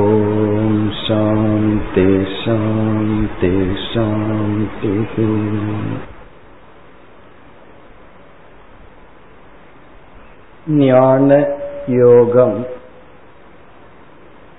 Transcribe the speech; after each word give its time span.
ॐ 0.00 0.74
शान्ति 1.04 2.08
शान्ति 2.42 3.50
शान्तिः 3.86 5.14
ஞான 10.80 11.30
யோகம் 12.00 12.56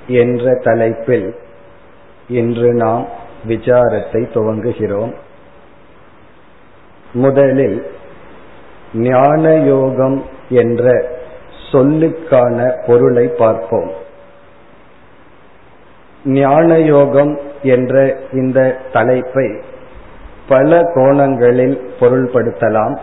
என்ற 0.08 0.54
தலைப்பில் 0.54 1.34
இன்று 2.28 2.72
நாம் 2.72 3.06
விசாரத்தை 3.48 4.28
துவங்குகிறோம். 4.34 5.14
முதலில் 7.12 7.86
ஞான 8.94 9.54
யோகம் 9.54 10.24
என்ற 10.48 11.04
சொல்லுக்கான 11.72 12.86
பொருளை 12.86 13.28
பார்ப்போம். 13.28 13.90
ஞான 16.24 16.78
யோகம் 16.78 17.38
என்ற 17.62 18.16
இந்த 18.32 18.76
தலைப்பை 18.92 19.60
பல 20.48 20.82
கோணங்களில் 20.94 21.90
பொருள்படுத்தலாம். 22.00 22.98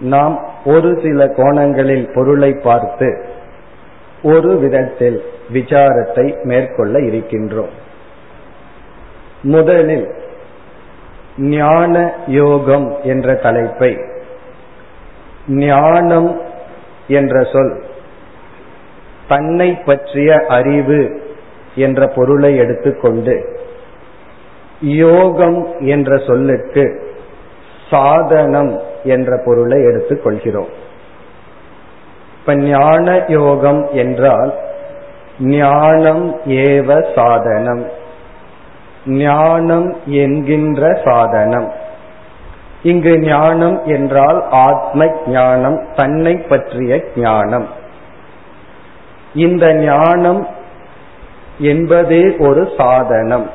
நாம் 0.00 0.44
ஒரு 0.64 1.00
சில 1.02 1.28
கோணங்களில் 1.28 2.10
பொருளை 2.14 2.52
பார்த்து 2.52 3.29
ஒரு 4.22 4.58
விதத்தில் 4.58 5.24
விசாரத்தை 5.52 6.42
மேற்கொள்ள 6.42 6.98
இருக்கின்றோம். 6.98 7.70
முதலில் 9.42 10.14
ஞான 11.38 12.14
யோகம் 12.26 12.96
என்ற 13.02 13.34
தலைப்பை 13.34 13.98
ஞானம் 15.48 16.40
என்ற 17.08 17.42
சொல் 17.42 17.82
தன்னை 19.28 19.74
பற்றிய 19.74 20.44
அறிவு 20.48 21.20
என்ற 21.74 22.06
பொருளை 22.06 22.56
எடுத்துக்கொண்டு 22.56 23.58
யோகம் 24.80 25.80
என்ற 25.80 26.18
சொல்லுக்கு 26.18 27.14
சாதனம் 27.90 28.80
என்ற 29.04 29.42
பொருளை 29.44 29.82
எடுத்துக் 29.82 30.22
கொள்கிறோம் 30.22 30.88
இப்ப 32.40 32.56
ஞான 32.56 33.24
யோகம் 33.28 33.88
என்றால் 33.92 34.54
ஞானம் 35.40 36.40
ஏவ 36.46 37.14
சாதனம். 37.14 37.86
ஞானம் 39.06 39.96
என்கின்ற 40.04 41.00
சாதனம். 41.04 41.72
இங்கு 42.82 43.18
ஞானம் 43.18 43.84
என்றால் 43.84 44.48
ஆத்ம 44.50 45.06
ஞானம் 45.26 45.86
தன்னை 45.96 46.36
பற்றிய 46.36 47.04
ஞானம். 47.16 47.68
இந்த 49.34 49.74
ஞானம் 49.74 50.48
என்பதே 51.58 52.36
ஒரு 52.38 52.68
சாதனம். 52.76 53.50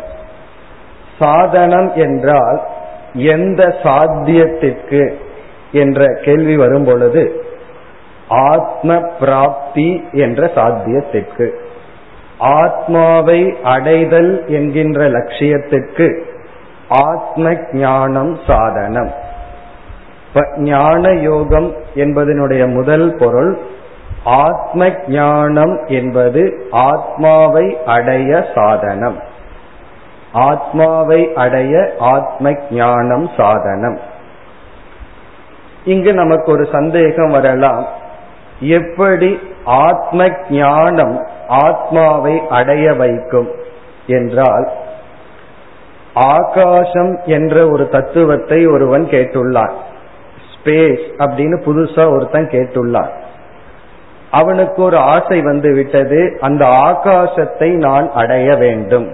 சாதனம் 1.19 1.91
என்றால் 1.95 2.61
எந்த 3.13 3.75
சாத்தியத்திற்கு? 3.83 5.13
என்ற 5.72 6.19
கேள்வி 6.22 6.58
வரும் 6.58 6.83
பொழுது 6.83 7.44
ஆத்ம 8.27 8.99
பிராப்தி 9.19 10.07
என்ற 10.11 10.47
சாத்தியத்திற்கு. 10.55 11.51
ஆத்மாவை 12.37 13.57
அடைதல் 13.63 14.47
என்கின்ற 14.47 15.09
லட்சியத்திற்கு 15.09 16.21
ஆத்ம 16.89 17.55
ஞானம் 17.71 18.39
சாதனம். 18.47 19.11
ஞான 20.57 21.11
யோகம் 21.11 21.73
என்பதனுடைய 21.95 22.73
முதல் 22.73 23.16
பொருள் 23.17 23.57
ஆத்ம 24.23 24.89
ஞானம் 25.07 25.85
என்பது 25.85 26.67
ஆத்மாவை 26.71 27.77
அடைய 27.85 28.45
சாதனம். 28.55 29.19
ஆத்மாவை 30.31 31.33
அடைய 31.33 31.94
ஆத்ம 32.00 32.51
ஞானம் 32.71 33.29
சாதனம். 33.38 34.00
இங்கு 35.85 36.13
நமக்கு 36.13 36.51
ஒரு 36.51 36.67
சந்தேகம் 36.71 37.31
வரலாம். 37.31 38.03
எப்படி 38.59 39.39
ஆத்ம 39.66 40.27
ஞானம் 40.49 41.27
ஆத்மாவை 41.47 42.41
அடைய 42.49 42.93
வைக்கும் 42.93 43.49
என்றால் 44.07 44.71
ஆகாசம் 46.13 47.19
என்ற 47.25 47.69
ஒரு 47.69 47.89
தத்துவத்தை 47.89 48.67
ஒருவன் 48.67 49.05
கேட்டுள்ளான். 49.05 49.71
ஸ்பேஸ் 50.53 51.05
அப்படின்னு 51.17 51.61
புதுசா 51.65 52.11
ஒருத்தன் 52.11 52.47
கேட்டுள்ளான். 52.47 53.09
அவனுக்கு 54.31 54.83
ஒரு 54.83 54.97
ஆசை 54.97 55.41
வந்து 55.41 55.73
விட்டது 55.73 56.38
அந்த 56.41 56.65
ஆகாசத்தை 56.65 57.73
நான் 57.73 58.11
அடைய 58.11 58.55
வேண்டும். 58.55 59.11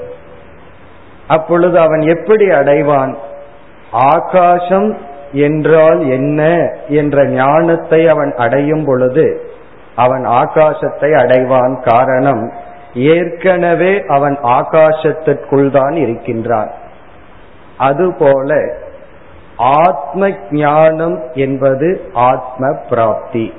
அப்பொழுது 1.28 1.80
அவன் 1.80 2.00
எப்படி 2.00 2.46
அடைவான்? 2.46 3.16
ஆகாசம் 3.92 4.98
என்றால் 5.32 6.10
என்ன 6.10 6.70
என்ற 6.88 7.26
ஞானத்தை 7.26 8.08
அவன் 8.08 8.34
அடையும் 8.36 8.86
பொழுது 8.86 9.46
அவன் 9.96 10.26
ஆகாசத்தை 10.26 11.14
அடைவான் 11.14 11.90
காரணம் 11.90 12.52
ஏற்கனவே 12.94 14.04
அவன் 14.08 14.38
ஆகாசத்திற்குள் 14.44 15.72
தான் 15.72 15.94
இருக்கின்றான். 15.94 16.72
அதுபோல 17.78 18.74
ஆத்ம 19.58 20.30
ஞானம் 20.52 21.24
என்பது 21.34 22.10
ஆத்ம 22.14 22.76
பிராப்தி. 22.90 23.54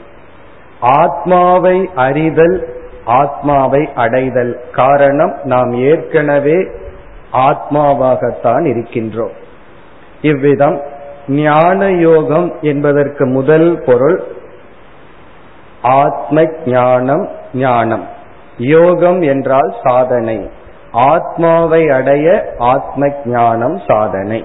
ஆத்மாவை 0.80 1.90
அறிதல் 1.94 2.80
ஆத்மாவை 3.04 3.88
அடைதல் 3.94 4.60
காரணம் 4.72 5.36
நாம் 5.44 5.72
ஏற்கனவே 5.72 6.68
ஆத்மாவாகத்தான் 7.32 8.64
இருக்கின்றோம். 8.64 9.32
இவ்விதம் 10.22 10.82
ஞான 11.28 11.90
யோகம் 11.90 12.54
என்பதற்கு 12.60 13.26
முதல் 13.26 13.82
பொருள் 13.86 14.22
ஆத்ம 15.82 16.42
ஞானம். 16.66 17.28
ஞானம் 17.54 18.06
யோகம் 18.58 19.20
என்றால் 19.20 19.74
சாதனை. 19.82 20.50
ஆத்மாவை 20.92 21.90
அடைய 21.90 22.54
ஆத்ம 22.58 23.08
ஞானம் 23.24 23.80
சாதனை. 23.86 24.44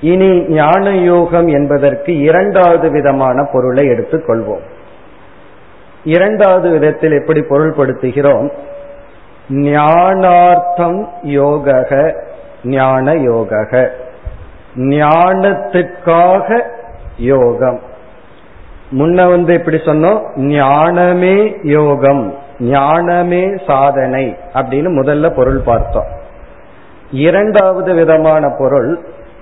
இனி 0.00 0.40
ஞான 0.48 0.90
யோகம் 0.90 1.46
என்பதற்கு 1.46 2.18
இரண்டாவது 2.18 2.90
விதமான 2.90 3.48
பொருளை 3.52 3.88
எடுத்துக்கொள்வோம். 3.88 4.62
இரண்டாவது 6.04 6.70
விதத்தில் 6.70 7.12
எப்படி 7.12 7.40
பொருள்படுத்துகிறோம்? 7.40 8.50
ஞானார்த்தம் 9.48 11.06
யோகக 11.22 12.14
ஞான 12.64 13.14
யோகக 13.14 13.90
ஞானத்துக்காக 14.76 16.62
யோகம். 17.16 17.80
முன்ன 18.90 19.28
வந்து 19.28 19.54
எப்படி 19.54 19.76
சொன்னோம்? 19.76 20.36
ஞானமே 20.36 21.56
யோகம் 21.62 22.34
ஞானமே 22.60 23.56
சாதனை 23.66 24.36
அப்படின்னு 24.54 25.02
முதல்ல 25.02 25.34
பொருள் 25.34 25.58
பார்த்தோம். 25.58 26.06
இரண்டாவது 27.10 27.94
விதமான 27.94 28.48
பொருள் 28.58 29.00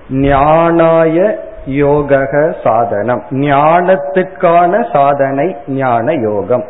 ஞானாய 0.09 1.35
யோகக 1.69 2.53
சாதனம் 2.63 3.23
ஞானத்துக்கான 3.31 4.93
சாதனை 4.93 5.55
ஞான 5.67 6.13
யோகம். 6.13 6.65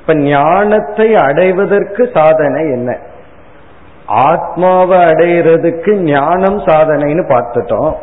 இப்ப 0.00 0.14
ஞானத்தை 0.14 1.14
அடைவதற்கு 1.14 2.10
சாதனை 2.14 2.70
என்ன? 2.70 2.98
ஆத்மாவை 4.06 4.98
அடைகிறதுக்கு 4.98 5.94
ஞானம் 5.94 6.58
சாதனைன்னு 6.58 7.22
பார்த்துட்டோம். 7.28 7.94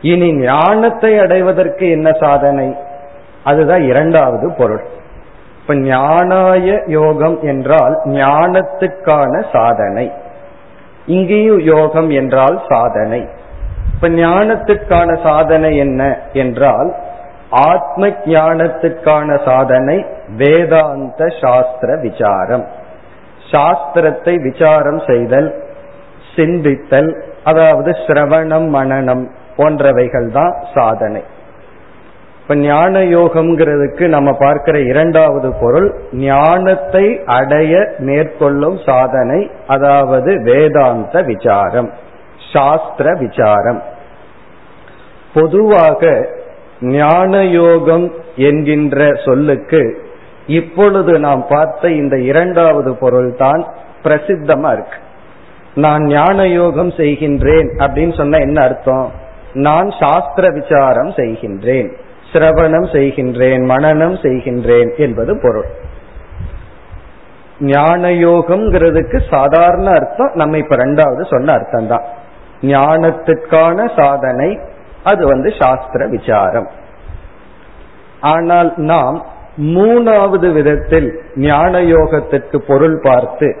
இனி 0.00 0.32
ஞானத்தை 0.32 1.18
அடைவதற்கு 1.18 1.90
என்ன 1.90 2.12
சாதனை? 2.12 2.76
அதுதான் 3.44 3.82
இரண்டாவது 3.82 4.52
பொருள். 4.52 4.82
இப்ப 5.60 5.74
ஞானாய 5.74 6.88
யோகம் 6.88 7.42
என்றால் 7.42 8.00
ஞானத்துக்கான 8.04 9.44
சாதனை. 9.52 10.12
இங்கேயும் 11.06 11.60
யோகம் 11.60 12.10
என்றால் 12.10 12.62
சாதனை. 12.68 13.28
இப்ப 13.94 14.08
ஞானத்துக்கான 14.08 15.22
சாதனை 15.22 15.76
என்ன 15.76 16.18
என்றால் 16.32 16.94
ஆத்ம 17.50 18.06
ஞானத்துக்கான 18.06 19.44
சாதனை 19.44 20.06
வேதாந்த 20.36 21.24
சாஸ்திர 21.40 21.96
விசாரம். 21.96 22.77
சாஸ்திரத்தை 23.50 24.34
விசாரம் 24.42 25.00
செய்தல் 25.06 25.48
சிந்தித்தல் 26.36 27.10
அதாவது 27.44 27.90
சிரவணம் 28.06 28.68
மனநம் 28.68 29.24
போன்றவைகள் 29.56 30.28
தான் 30.30 30.54
சாதனை. 30.74 31.22
இப்ப 32.40 32.56
ஞான 32.56 32.98
யோகம்ங்கிறதுக்கு 32.98 34.04
நம்ம 34.08 34.30
பார்க்கிற 34.32 34.76
இரண்டாவது 34.80 35.48
பொருள் 35.60 35.88
ஞானத்தை 36.12 37.04
அடைய 37.24 37.72
மேற்கொள்ளும் 37.98 38.78
சாதனை 38.86 39.50
அதாவது 39.66 40.42
வேதாந்த 40.42 41.22
விசாரம் 41.22 41.90
சாஸ்திர 42.52 43.06
விசாரம். 43.14 43.80
பொதுவாக 45.34 46.02
ஞான 46.80 47.42
யோகம் 47.44 48.06
என்கின்ற 48.36 49.12
சொல்லுக்கு 49.24 49.82
இப்பொழுது 50.56 51.12
நாம் 51.18 51.42
பார்த்த 51.48 51.90
இந்த 51.90 52.16
இரண்டாவது 52.30 52.90
பொருள் 52.94 53.30
தான் 53.36 53.62
பிரசித்தமா 54.04 54.70
இருக்கு. 54.72 54.98
நான் 55.74 56.04
ஞான 56.06 56.46
யோகம் 56.48 56.90
செய்கின்றேன் 56.90 57.68
அப்படின்னு 57.78 58.14
சொன்ன 58.16 58.38
என்ன 58.38 58.58
அர்த்தம்? 58.62 59.08
நான் 59.66 59.88
சாஸ்திர 59.90 60.50
விசாரம் 60.50 61.10
செய்கின்றேன் 61.10 61.90
சிரவணம் 62.32 62.88
செய்கின்றேன் 62.94 63.62
மனநம் 63.72 64.16
செய்கின்றேன் 64.24 64.90
என்பது 64.96 65.34
பொருள். 65.40 65.68
ஞான 67.60 68.10
யோகம்ங்கிறதுக்கு 68.26 69.18
சாதாரண 69.30 69.86
அர்த்தம் 69.90 70.34
நம்ம 70.34 70.58
இப்ப 70.58 70.76
ரெண்டாவது 70.76 71.22
சொன்ன 71.34 71.52
அர்த்தம் 71.52 71.86
தான் 71.86 72.04
ஞானத்திற்கான 72.72 73.88
சாதனை 73.96 74.50
அது 75.04 75.26
வந்து 75.26 75.50
சாஸ்திர 75.60 76.06
விசாரம். 76.06 76.68
ஆனால் 78.20 78.70
நாம் 78.76 79.18
மூணாவது 79.58 80.52
விதத்தில் 80.52 81.20
ஞான 81.34 81.82
யோகத்திற்கு 81.82 82.56
பொருள் 82.56 83.00
பார்த்து 83.02 83.56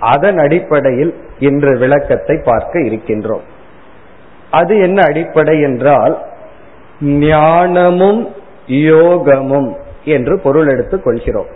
அதன் 0.00 0.38
அடிப்படையில் 0.38 1.14
இன்று 1.38 1.78
விளக்கத்தை 1.78 2.40
பார்க்க 2.44 2.78
இருக்கின்றோம். 2.78 3.40
அது 4.50 4.78
என்ன 4.78 5.02
அடிப்படை 5.02 5.60
என்றால் 5.60 6.26
ஞானமும் 7.00 8.28
யோகமும் 8.66 9.76
என்று 10.04 10.38
பொருள் 10.38 10.68
எடுத்துக் 10.68 11.04
கொள்கிறோம். 11.04 11.46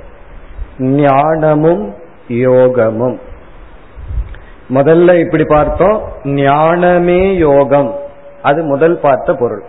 ஞானமும் 0.78 1.94
யோகமும். 2.28 3.20
முதல்ல 4.74 5.20
இப்படி 5.20 5.44
பார்த்தோம் 5.44 6.02
ஞானமே 6.24 7.36
யோகம். 7.36 7.98
அது 8.42 8.62
முதல் 8.62 8.98
பார்த்த 8.98 9.34
பொருள். 9.34 9.62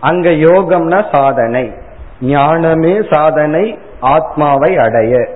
அங்க 0.00 0.30
யோகம்னா 0.30 1.16
சாதனை. 1.16 1.72
ஞானமே 2.20 2.98
சாதனை 3.10 3.78
ஆத்மாவை 4.00 4.76
அடைய. 4.76 5.28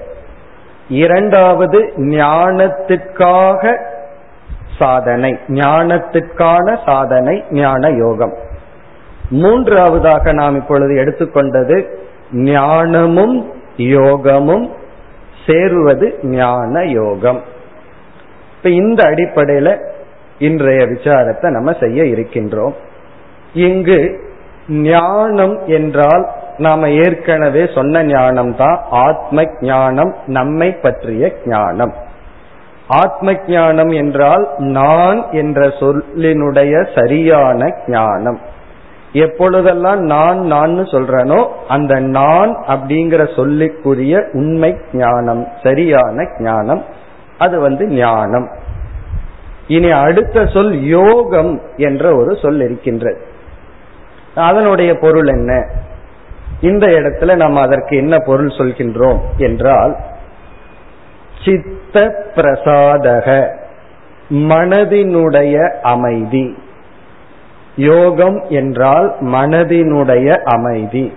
இரண்டாவது 0.88 1.92
ஞானத்திற்காக 1.96 3.78
சாதனை 4.78 5.38
ஞானத்திற்கான 5.48 6.78
சாதனை 6.84 7.44
ஞான 7.50 7.88
யோகம். 7.88 8.34
மூன்றாவதாக 9.30 10.32
நாம் 10.32 10.54
இப்பொழுது 10.54 10.94
எடுத்துக்கொண்டது 10.94 11.84
ஞானமும் 12.32 13.52
யோகமும் 13.76 14.72
சேருவது 15.46 16.18
ஞான 16.22 16.84
யோகம். 16.84 17.42
இப்ப 18.56 18.68
இந்த 18.68 19.04
அடிப்படையில 19.04 19.78
இன்றைய 20.38 20.86
விசாரத்தை 20.86 21.50
நம்ம 21.50 21.72
செய்ய 21.80 22.02
இருக்கின்றோம். 22.02 22.72
இங்கு 23.54 24.20
ஞானம் 24.68 25.66
என்றால் 25.66 26.32
நாம 26.58 26.88
ஏற்கனவே 26.88 27.68
சொன்ன 27.74 28.04
ஞானம் 28.04 28.56
தான் 28.56 28.80
ஆத்ம 28.90 29.44
ஞானம் 29.60 30.14
நம்மை 30.26 30.72
பற்றிய 30.72 31.32
ஞானம். 31.44 31.94
ஆத்ம 32.86 33.34
ஞானம் 33.46 33.88
என்றால் 33.88 34.48
நான் 34.58 35.30
என்ற 35.30 35.66
சொல்லினுடைய 35.66 36.86
சரியான 36.94 37.74
ஞானம். 37.86 38.38
எப்பொழுதெல்லாம் 39.12 40.00
நான் 40.00 40.40
நான் 40.40 40.78
சொல்றனோ 40.78 41.46
அந்த 41.68 42.00
நான் 42.00 42.56
அப்படிங்கிற 42.68 43.28
சொல்லிக்குரிய 43.36 44.32
உண்மை 44.32 44.76
ஞானம் 44.92 45.48
சரியான 45.62 46.28
ஞானம் 46.38 46.82
அது 47.38 47.60
வந்து 47.60 47.86
ஞானம். 47.86 48.48
இனி 49.66 49.90
அடுத்த 49.90 50.46
சொல் 50.46 50.80
யோகம் 50.80 51.60
என்ற 51.76 52.16
ஒரு 52.16 52.38
சொல் 52.42 52.60
இருக்கின்றது. 52.60 53.20
அதனுடைய 54.34 54.98
பொருள் 54.98 55.26
என்ன? 55.26 55.68
இந்த 56.60 56.86
இடத்துல 56.86 57.36
நம்ம 57.36 57.60
அதற்கு 57.60 57.96
என்ன 57.96 58.18
பொருள் 58.18 58.46
சொல்கின்றோம் 58.46 59.18
என்றால் 59.36 59.96
சித்த 61.44 62.24
பிரசாதக 62.34 63.56
மனதினுடைய 64.28 65.80
அமைதி. 65.80 66.58
யோகம் 67.76 68.44
என்றால் 68.48 69.16
மனதினுடைய 69.20 70.38
அமைதி. 70.38 71.12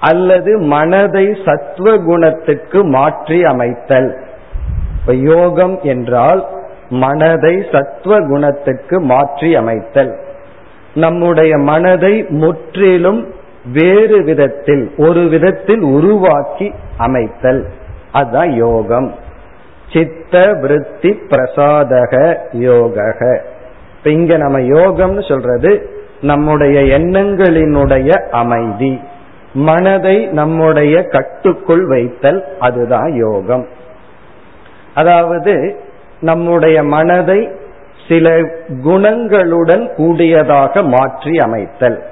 அல்லது 0.00 0.58
மனதை 0.58 1.36
சத்துவ 1.44 1.96
குணத்துக்கு 1.96 2.84
மாற்றி 2.84 3.44
அமைத்தல். 3.44 4.18
இப்ப 5.00 5.14
யோகம் 5.14 5.78
என்றால் 5.82 6.48
மனதை 6.88 7.64
சத்துவ 7.72 8.20
குணத்துக்கு 8.20 9.00
மாற்றி 9.00 9.54
அமைத்தல். 9.54 10.18
நம்முடைய 10.94 11.56
மனதை 11.56 12.26
முற்றிலும் 12.28 13.34
வேறு 13.72 14.22
விதத்தில் 14.22 14.92
ஒரு 14.96 15.20
விதத்தில் 15.20 15.80
உருவாக்கி 15.80 16.72
அமைத்தல். 16.96 17.68
அதுதான் 18.12 18.52
யோகம். 18.52 19.14
சித்த 19.92 20.52
விருத்தி 20.60 21.08
பிரசாதக 21.08 22.36
யோக 22.52 23.14
இப்ப 23.96 24.10
இங்க 24.10 24.36
நம்ம 24.36 24.58
யோகம்னு 24.58 25.28
சொல்றது 25.28 25.90
நம்முடைய 26.20 26.98
எண்ணங்களினுடைய 26.98 28.28
அமைதி. 28.28 29.00
மனதை 29.54 30.26
நம்முடைய 30.26 31.02
கட்டுக்குள் 31.02 31.86
வைத்தல் 31.86 32.44
அதுதான் 32.58 33.12
யோகம். 33.12 33.68
அதாவது 34.94 35.80
நம்முடைய 36.20 36.82
மனதை 36.82 37.48
சில 38.08 38.40
குணங்களுடன் 38.84 39.94
கூடியதாக 39.94 40.82
மாற்றி 40.82 41.38
அமைத்தல். 41.38 42.02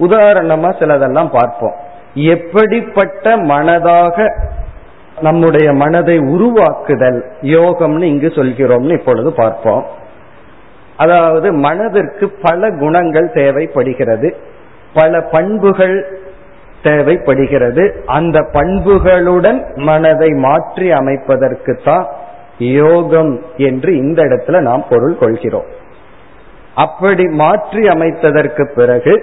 உதாரணமா 0.00 0.70
சிலதெல்லாம் 0.78 1.30
பார்ப்போம். 1.32 1.76
எப்படிப்பட்ட 2.14 3.36
மனதாக 3.36 4.16
நம்முடைய 5.20 5.72
மனதை 5.72 6.18
உருவாக்குதல் 6.18 7.18
யோகம்னு 7.42 8.02
இங்கு 8.02 8.28
சொல்கிறோம்னு 8.28 8.92
இப்பொழுது 8.92 9.32
பார்ப்போம். 9.32 9.84
அதாவது 10.96 11.52
மனதிற்கு 11.52 12.26
பல 12.42 12.70
குணங்கள் 12.70 13.28
தேவைப்படுகிறது. 13.32 14.36
பல 14.94 15.20
பண்புகள் 15.20 15.96
தேவைப்படுகிறது. 16.82 17.84
அந்த 18.06 18.38
பண்புகளுடன் 18.52 19.60
மனதை 19.74 20.30
மாற்றி 20.30 20.90
அமைப்பதற்கு 20.90 21.74
தான் 21.84 22.06
யோகம் 22.58 23.32
என்று 23.56 23.96
இந்த 23.96 24.22
இடத்துல 24.22 24.60
நாம் 24.60 24.84
பொருள் 24.88 25.18
கொள்கிறோம். 25.18 25.68
அப்படி 26.74 27.24
மாற்றி 27.26 27.82
அமைத்ததற்கு 27.86 28.64
பிறகு 28.74 29.14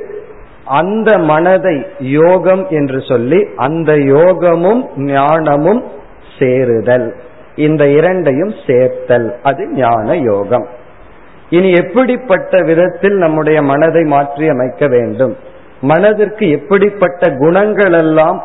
அந்த 0.67 1.17
மனதை 1.17 1.85
யோகம் 1.99 2.67
என்று 2.69 3.01
சொல்லி 3.01 3.47
அந்த 3.55 3.95
யோகமும் 3.95 4.89
ஞானமும் 4.95 5.85
சேருதல். 6.39 7.13
இந்த 7.55 7.87
இரண்டையும் 7.87 8.53
சேர்த்தல். 8.67 9.35
அது 9.43 9.67
ஞான 9.67 10.15
யோகம். 10.15 10.67
இனி 11.49 11.71
எப்படிப்பட்ட 11.71 12.61
விதத்தில் 12.61 13.13
நம்முடைய 13.13 13.61
மனதை 13.61 14.03
மாற்றி 14.03 14.47
அமைக்க 14.47 14.87
வேண்டும்? 14.87 15.35
மனதிற்கு 15.81 16.49
எப்படிப்பட்ட 16.49 17.31
குணங்கள் 17.31 17.93
எல்லாம் 17.93 18.43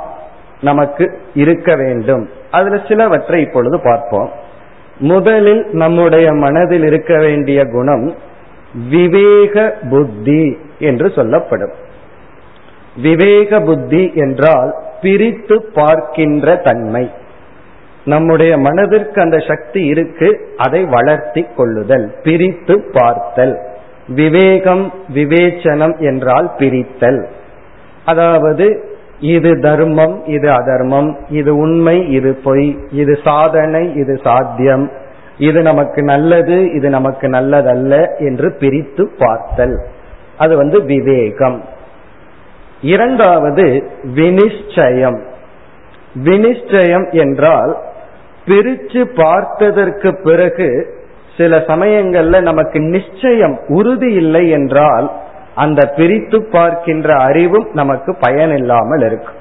நமக்கு 0.61 1.19
இருக்க 1.35 1.77
வேண்டும்? 1.77 2.29
அதுல 2.51 2.81
சிலவற்றை 2.89 3.41
இப்பொழுது 3.41 3.81
பார்ப்போம். 3.83 4.31
முதலில் 4.99 5.67
நம்முடைய 5.73 6.33
மனதில் 6.33 6.85
இருக்க 6.85 7.19
வேண்டிய 7.19 7.65
குணம் 7.65 8.15
விவேக 8.91 9.75
புத்தி 9.91 10.59
என்று 10.79 11.11
சொல்லப்படும். 11.11 11.73
விவேக 12.97 13.61
புத்தி 13.61 14.13
என்றால் 14.15 14.75
பிரித்து 15.03 15.63
பார்க்கின்ற 15.73 16.57
தன்மை. 16.57 17.11
நம்முடைய 18.05 18.59
மனதிற்கு 18.59 19.21
அந்த 19.21 19.39
சக்தி 19.39 19.85
இருக்கு 19.85 20.49
அதை 20.57 20.85
வளர்த்தி 20.85 21.47
கொள்ளுதல் 21.57 22.15
பிரித்து 22.23 22.85
பார்த்தல். 22.93 23.59
விவேகம் 24.07 24.93
விவேச்சனம் 25.15 25.99
என்றால் 25.99 26.53
பிரித்தல். 26.59 27.29
அதாவது 28.05 28.85
இது 29.21 29.61
தர்மம் 29.61 30.23
இது 30.27 30.51
அதர்மம் 30.51 31.19
இது 31.29 31.57
உண்மை 31.57 32.13
இது 32.13 32.35
பொய் 32.35 32.79
இது 32.91 33.19
சாதனை 33.25 33.95
இது 33.95 34.21
சாத்தியம். 34.23 34.91
இது 35.39 35.63
நமக்கு 35.63 36.03
நல்லது 36.03 36.73
இது 36.73 36.91
நமக்கு 36.91 37.29
நல்லதல்ல 37.29 38.19
என்று 38.19 38.53
பிரித்து 38.53 39.11
பார்த்தல். 39.19 39.87
அது 40.39 40.57
வந்து 40.57 40.85
விவேகம். 40.85 41.72
இரண்டாவது 42.83 43.91
வினிச்சயம் 44.15 45.21
வினிச்சயம் 46.25 47.13
என்றால் 47.13 47.77
பிரிச்சு 48.47 49.01
பார்த்ததற்கு 49.15 50.23
பிறகு 50.23 50.95
சில 51.37 51.59
சமயங்கள்ல 51.59 52.41
நமக்கு 52.41 52.81
நிச்சயம் 52.81 53.61
உறுதி 53.69 54.13
இல்லை 54.13 54.51
என்றால் 54.51 55.11
அந்த 55.55 55.93
பிரித்து 55.97 56.49
பார்க்கின்ற 56.51 57.15
அறிவும் 57.15 57.69
நமக்கு 57.73 58.17
பயன் 58.21 58.57
இல்லாமல் 58.57 59.01
இருக்கும். 59.01 59.35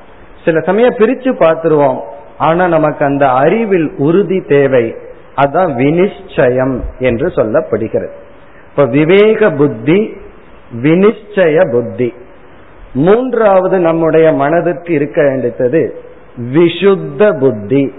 சில 0.45 0.59
சமயம் 0.59 0.95
பிரிச்சு 0.95 1.31
பார்த்துருவோம் 1.39 1.99
ஆனா 2.37 2.67
நமக்கு 2.67 3.05
அந்த 3.05 3.29
அறிவில் 3.29 3.91
உறுதி 3.97 4.41
தேவை. 4.41 4.95
அதான் 5.35 5.71
வினிச்சயம் 5.75 6.79
என்று 6.99 7.27
சொல்லப்படுகிறது. 7.27 8.11
இப்ப 8.69 8.85
விவேக 8.85 9.49
புத்தி 9.51 10.13
வினிச்சய 10.83 11.71
புத்தி. 11.71 12.13
மூன்றாவது 12.93 13.79
நம்முடைய 13.79 14.31
மனதிற்கு 14.31 14.93
இருக்க 14.93 15.21
வேண்டியது 15.21 16.01
விஷுத்த 16.53 17.39
புத்தி. 17.39 17.93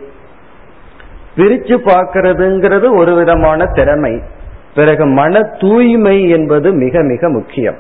பிரிச்சு 1.37 1.77
பார்க்கறதுங்கிறது 1.85 2.97
ஒரு 2.97 3.15
விதமான 3.15 3.65
திறமை. 3.65 4.21
பிறகு 4.75 5.07
மன 5.07 5.41
தூய்மை 5.41 6.29
என்பது 6.29 6.73
மிக 6.73 7.03
மிக 7.03 7.29
முக்கியம். 7.29 7.77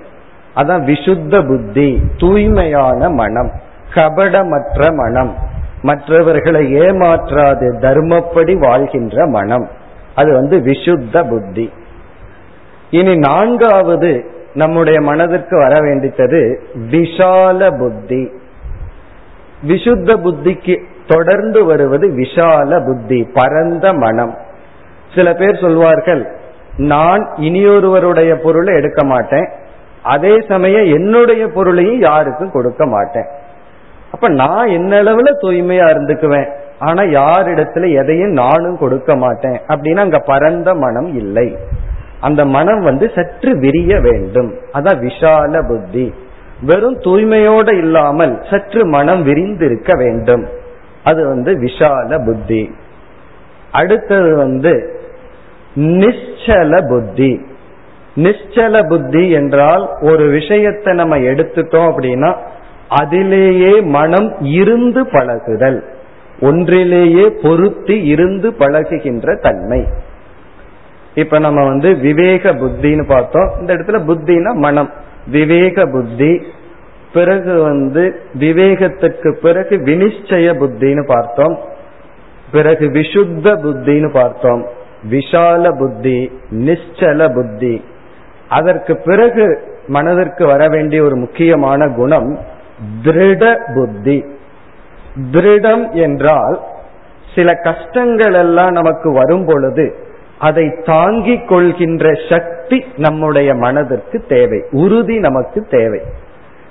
அதான் 0.56 0.84
விசுத்த 0.84 1.46
புத்தி 1.46 2.00
தூய்மையான 2.18 3.08
மனம் 3.08 3.50
கபடமற்ற 3.94 4.94
மனம். 4.94 5.34
மற்றவர்களை 5.82 6.74
ஏமாற்றாது 6.74 7.78
தர்மப்படி 7.80 8.58
வாழ்கின்ற 8.58 9.26
மனம். 9.26 9.68
அது 10.14 10.32
வந்து 10.32 10.58
விசுத்த 10.58 11.28
புத்தி. 11.28 11.72
இனி 12.90 13.16
நான்காவது 13.16 14.24
நம்முடைய 14.54 15.00
மனதிற்கு 15.00 15.56
வர 15.56 15.78
வேண்டித்தது 15.78 16.56
விஷால 16.90 17.78
புத்தி. 17.78 18.30
விசுத்த 19.68 20.16
புத்திக்கு 20.16 20.84
தொடர்ந்து 21.06 21.64
வருவது 21.64 22.08
விஷால 22.08 22.86
புத்தி 22.86 23.28
பரந்த 23.34 23.92
மனம். 23.92 24.38
சில 25.14 25.32
பேர் 25.32 25.60
சொல்வார்கள் 25.60 26.36
நான் 26.76 27.34
இனியொருவருடைய 27.36 28.34
பொருளை 28.34 28.74
எடுக்க 28.74 29.04
மாட்டேன். 29.04 29.48
அதே 30.02 30.40
சமயம் 30.48 30.84
என்னுடைய 30.84 31.46
பொருளையும் 31.46 31.98
யாருக்கும் 31.98 32.50
கொடுக்க 32.50 32.86
மாட்டேன். 32.86 33.26
அப்ப 34.12 34.28
நான் 34.28 34.66
என்ன 34.66 35.02
அளவுல 35.02 35.30
தூய்மையா 35.42 35.84
இருந்துக்குவேன். 35.86 36.50
ஆனா 36.78 37.02
யாரிடத்துல 37.02 38.00
எதையும் 38.00 38.30
நானும் 38.30 38.78
கொடுக்க 38.78 39.16
மாட்டேன். 39.16 39.60
அப்படின்னா 39.68 39.98
அங்க 39.98 40.18
பரந்த 40.18 40.74
மனம் 40.74 41.16
இல்லை. 41.16 41.58
அந்த 42.22 42.44
மனம் 42.44 42.80
வந்து 42.80 43.10
சற்று 43.14 43.58
விரிய 43.58 44.00
வேண்டும். 44.00 44.54
அதான் 44.72 45.00
விஷால 45.00 45.68
புத்தி. 45.68 46.14
வெறும் 46.62 47.00
தூய்மையோட 47.00 47.72
இல்லாமல் 47.78 48.42
சற்று 48.50 48.86
மனம் 48.86 49.22
விரிந்திருக்க 49.22 49.96
வேண்டும். 49.96 50.46
அது 51.04 51.26
வந்து 51.28 51.52
விஷால 51.52 52.24
புத்தி. 52.24 52.70
அடுத்தது 53.72 54.36
வந்து 54.36 55.00
நிச்சல 55.76 56.88
புத்தி. 56.88 57.46
நிச்சல 58.16 58.88
புத்தி 58.88 59.30
என்றால் 59.30 59.88
ஒரு 60.00 60.28
விஷயத்தை 60.28 60.94
நம்ம 60.94 61.18
எடுத்துட்டோம் 61.18 61.88
அப்படின்னா 61.90 62.34
அதிலேயே 62.88 63.80
மனம் 63.80 64.36
இருந்து 64.40 65.06
பழகுதல். 65.06 65.84
ஒன்றிலேயே 66.40 67.30
பொருத்தி 67.42 68.04
இருந்து 68.04 68.50
பழகுகின்ற 68.50 69.40
தன்மை. 69.40 69.86
இப்ப 71.14 71.38
நம்ம 71.38 71.64
வந்து 71.64 71.96
விவேக 71.96 72.50
புத்தின்னு 72.50 73.06
பார்த்தோம். 73.06 73.50
இந்த 73.60 73.74
இடத்துல 73.74 74.02
புத்தினா 74.08 74.54
மனம். 74.54 74.90
விவேக 75.26 75.86
புத்தி 75.86 76.42
பிறகு 77.12 77.62
வந்து 77.62 78.20
விவேகத்துக்கு 78.38 79.32
பிறகு 79.32 79.76
வினிச்சய 79.76 80.52
புத்தின்னு 80.54 81.06
பார்த்தோம். 81.06 81.58
பிறகு 82.52 82.86
விசுத்த 82.86 83.56
புத்தின்னு 83.64 84.10
பார்த்தோம். 84.12 84.66
விஷால 85.10 85.78
புத்தி 85.78 86.32
நிச்சல 86.50 87.34
புத்தி. 87.34 87.84
அதற்கு 88.48 88.96
பிறகு 88.96 89.62
மனதிற்கு 89.86 90.46
வர 90.46 90.68
வேண்டிய 90.68 91.02
ஒரு 91.02 91.16
முக்கியமான 91.16 91.88
குணம் 91.88 92.38
திருட 93.04 93.58
புத்தி. 93.74 94.24
திருடம் 95.32 95.90
என்றால் 95.90 96.60
சில 97.34 97.54
கஷ்டங்கள் 97.54 98.34
எல்லாம் 98.34 98.70
நமக்கு 98.70 99.12
வரும் 99.12 99.44
பொழுது 99.44 100.10
அதை 100.42 100.74
தாங்கிக் 100.84 101.48
கொள்கின்ற 101.48 102.12
சக்தி 102.28 102.84
நம்முடைய 102.96 103.54
மனதிற்கு 103.54 104.24
தேவை. 104.28 104.64
உறுதி 104.70 105.18
நமக்கு 105.18 105.66
தேவை. 105.70 106.00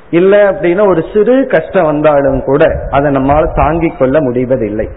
இல்ல 0.10 0.52
அப்படின்னா 0.52 0.88
ஒரு 0.88 1.04
சிறு 1.14 1.48
கஷ்டம் 1.48 1.86
வந்தாலும் 1.86 2.44
கூட 2.44 2.88
அதை 2.92 3.12
நம்மால் 3.12 3.52
தாங்கிக் 3.54 4.00
கொள்ள 4.00 4.22
முடிவதில்லை. 4.22 4.90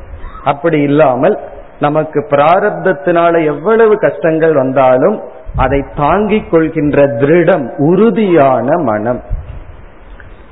அப்படி 0.45 0.81
இல்லாமல் 0.81 1.39
நமக்கு 1.81 2.27
பிராரப்தத்தினால 2.31 3.45
எவ்வளவு 3.45 3.99
கஷ்டங்கள் 3.99 4.55
வந்தாலும் 4.55 5.21
அதை 5.57 5.85
தாங்கிக் 5.97 6.51
கொள்கின்ற 6.51 7.07
திருடம் 7.07 7.77
உறுதியான 7.77 8.79
மனம். 8.79 9.21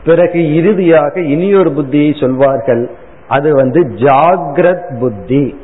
பிறகு 0.04 0.54
இறுதியாக 0.54 1.20
இனியொரு 1.20 1.70
புத்தியை 1.70 2.20
சொல்வார்கள். 2.20 2.90
அது 3.28 3.54
வந்து 3.54 3.80
ஜாகிரத் 3.80 4.98
புத்தி. 5.00 5.60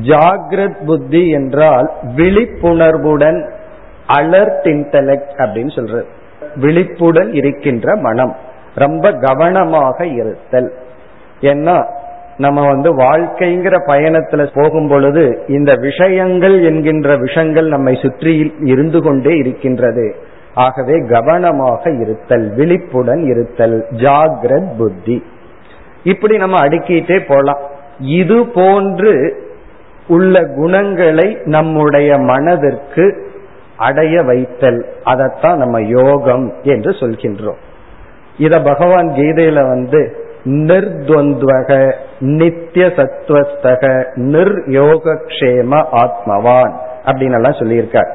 ஜாகிரத் 0.00 0.84
புத்தி 0.84 1.28
என்றால் 1.28 1.90
விழிப்புணர்வுடன் 2.16 3.52
அலர்ட் 4.08 4.62
இன்டலெக்ட் 4.62 5.36
அப்படின்னு 5.36 5.74
சொல்றது. 5.74 6.06
விழிப்புடன் 6.56 7.32
இருக்கின்ற 7.32 7.96
மனம். 7.96 8.36
ரொம்ப 8.74 9.12
கவனமாக 9.12 10.06
இருத்தல். 10.06 10.72
ஏன்னா 11.40 11.86
நம்ம 12.38 12.66
வந்து 12.66 12.96
வாழ்க்கைங்கிற 12.96 13.74
பயணத்துல 13.86 14.48
போகும் 14.54 14.88
பொழுது 14.88 15.44
இந்த 15.46 15.74
விஷயங்கள் 15.74 16.64
என்கின்ற 16.64 17.18
விஷங்கள் 17.18 17.68
நம்மை 17.68 17.98
சுற்றி 18.02 18.54
இருந்து 18.60 19.02
கொண்டே 19.02 19.36
இருக்கின்றது. 19.36 20.14
ஆகவே 20.54 21.04
கவனமாக 21.08 21.90
இருத்தல் 21.90 22.54
விழிப்புடன் 22.54 23.24
இருத்தல் 23.24 23.86
ஜாகிரத் 23.90 24.76
புத்தி. 24.78 25.24
இப்படி 26.02 26.36
நம்ம 26.36 26.60
அடுக்கிட்டே 26.60 27.20
போலாம். 27.28 27.60
இது 27.98 28.46
போன்று 28.46 29.36
உள்ள 30.08 30.44
குணங்களை 30.56 31.38
நம்முடைய 31.44 32.18
மனதிற்கு 32.18 33.30
அடைய 33.76 34.22
வைத்தல். 34.22 34.86
அதைத்தான் 35.04 35.58
நம்ம 35.58 35.80
யோகம் 35.80 36.54
என்று 36.62 36.90
சொல்கின்றோம். 36.90 37.56
இத 38.38 38.60
பகவான் 38.62 39.08
கீதையில 39.08 39.68
வந்து 39.68 40.16
நிர்துவந்தக 40.44 41.92
நித்திய 42.18 42.86
சத்வஸ்தக 42.86 44.04
நிர்யோகக்ஷேம 44.16 45.84
ஆத்மவான் 45.92 46.72
அப்படின்னு 47.04 47.32
எல்லாம் 47.32 47.52
சொல்லியிருக்கார். 47.52 48.10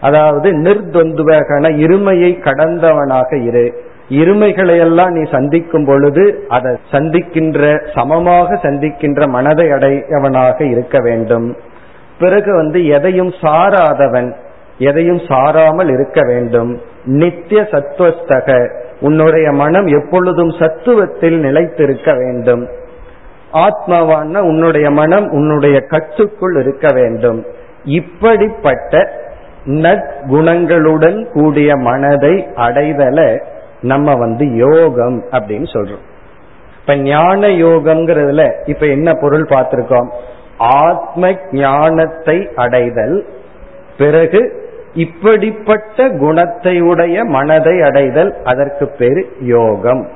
அதாவது 0.00 0.52
நிர்துவந்தகன 0.52 1.70
இருமையை 1.76 2.40
கடந்தவனாக 2.40 3.42
இரு. 3.42 3.90
இருமைகளை 4.12 4.78
எல்லாம் 4.78 5.12
நீ 5.12 5.30
சந்திக்கும் 5.30 5.84
பொழுது 5.84 6.44
அதை 6.48 6.76
சந்திக்கின்ற 6.90 7.88
சமமாக 7.94 8.54
சந்திக்கின்ற 8.54 9.28
மனதை 9.28 9.70
அடையவனாக 9.70 10.64
இருக்க 10.64 10.98
வேண்டும். 11.00 11.56
பிறகு 12.18 12.54
வந்து 12.54 12.86
எதையும் 12.86 13.32
சாராதவன் 13.40 14.34
எதையும் 14.78 15.16
சாராமல் 15.16 15.90
இருக்க 15.92 16.20
வேண்டும். 16.26 16.80
நித்திய 17.04 17.68
சத்துவஸ்தக 17.70 18.70
உன்னுடைய 19.00 19.52
மனம் 19.52 19.86
எப்பொழுதும் 19.86 20.50
சத்துவத்தில் 20.50 21.38
நிலைத்திருக்க 21.38 22.12
வேண்டும். 22.12 22.68
ஆத்மாவான 23.52 24.38
உன்னுடைய 24.38 24.90
மனம் 24.90 25.30
உன்னுடைய 25.30 25.80
கட்டுக்குள் 25.80 26.56
இருக்க 26.56 26.88
வேண்டும். 26.92 27.44
இப்படிப்பட்ட 27.84 29.20
நற்குணங்களுடன் 29.64 31.18
கூடிய 31.32 31.76
மனதை 31.76 32.48
அடைதல 32.54 33.44
நம்ம 33.82 34.14
வந்து 34.14 34.56
யோகம் 34.56 35.24
அப்படின்னு 35.30 35.68
சொல்றோம். 35.72 36.06
இப்ப 36.80 36.96
ஞான 36.96 37.48
யோகம்ங்கிறதுல 37.48 38.44
இப்ப 38.64 38.86
என்ன 38.86 39.14
பொருள் 39.14 39.44
பார்த்திருக்கோம்? 39.44 40.08
ஆத்ம 40.58 41.32
ஞானத்தை 41.52 42.48
அடைதல் 42.54 43.26
பிறகு 43.98 44.60
இப்படிப்பட்ட 44.94 46.08
குணத்தை 46.08 46.80
உடைய 46.80 47.24
மனதை 47.24 47.80
அடைதல் 47.82 48.42
அதற்கு 48.44 48.88
பேரு 48.88 49.36
யோகம். 49.40 50.08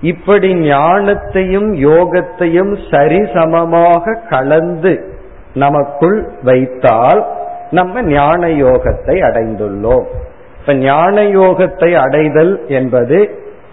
இப்படி 0.00 0.54
ஞானத்தையும் 0.54 1.70
யோகத்தையும் 1.88 2.72
சரிசமமாக 2.90 4.28
கலந்து 4.28 4.92
நமக்குள் 5.54 6.30
வைத்தால் 6.42 7.26
நம்ம 7.70 8.02
ஞான 8.02 8.46
யோகத்தை 8.46 9.16
அடைந்துள்ளோம். 9.28 10.06
இப்ப 10.66 10.78
ஞான 10.78 11.22
யோகத்தை 11.22 11.94
அடைதல் 11.96 12.66
என்பது 12.66 13.18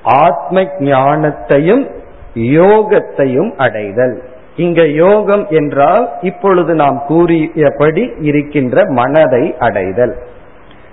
ஆத்ம 0.04 0.62
ஞானத்தையும் 0.62 1.92
யோகத்தையும் 2.36 3.56
அடைதல். 3.56 4.24
இங்க 4.56 4.86
யோகம் 4.86 5.48
என்றால் 5.50 6.10
இப்பொழுது 6.22 6.74
நாம் 6.74 7.04
கூறியபடி 7.08 8.12
இருக்கின்ற 8.20 8.86
மனதை 8.86 9.56
அடைதல். 9.60 10.14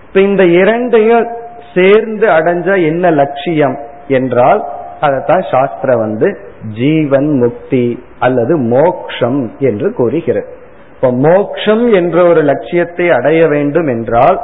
இப்ப 0.06 0.20
இந்த 0.20 0.44
இரண்டையும் 0.44 1.26
சேர்ந்து 1.74 2.28
அடைஞ்ச 2.28 2.86
என்ன 2.86 3.10
லட்சியம் 3.10 3.78
என்றால் 4.08 4.68
அதைத்தான் 5.00 5.44
சாஸ்திரம் 5.50 5.98
வந்து 5.98 6.38
ஜீவன் 6.74 7.30
முக்தி 7.38 8.02
அல்லது 8.18 8.56
மோக்ஷம் 8.56 9.52
என்று 9.58 9.94
கூறுகிறது. 9.94 10.48
இப்ப 10.94 11.12
மோக்ஷம் 11.12 11.92
என்ற 11.92 12.24
ஒரு 12.24 12.42
லட்சியத்தை 12.42 13.10
அடைய 13.10 13.46
வேண்டும் 13.46 13.86
என்றால் 13.86 14.40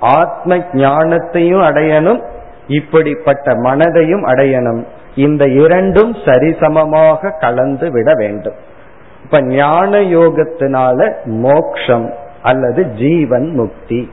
ஆத்ம 0.00 0.56
ஞானத்தையும் 0.56 1.62
அடையணும் 1.62 2.24
இப்படிப்பட்ட 2.66 3.52
மனதையும் 3.54 4.24
அடையணும். 4.26 4.84
இந்த 5.14 5.48
இரண்டும் 5.48 6.12
சரிசமமாக 6.12 7.38
கலந்து 7.40 7.90
விட 7.90 8.14
வேண்டும். 8.14 8.54
இப்ப 9.24 9.42
ஞான 9.42 9.98
யோகத்தினால 9.98 11.14
மோக்ஷம் 11.24 12.14
அல்லது 12.42 12.84
ஜீவன் 12.84 13.54
முக்தி. 13.54 14.10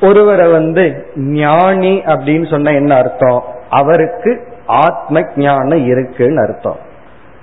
ஒருவரை 0.00 0.50
வந்து 0.50 1.06
ஞானி 1.14 2.02
அப்படின்னு 2.06 2.50
சொன்ன 2.50 2.72
என்ன 2.72 2.94
அர்த்தம்? 2.94 3.44
அவருக்கு 3.70 4.46
ஆத்ம 4.66 5.20
ஞானம் 5.36 5.86
இருக்குன்னு 5.86 6.40
அர்த்தம். 6.40 6.76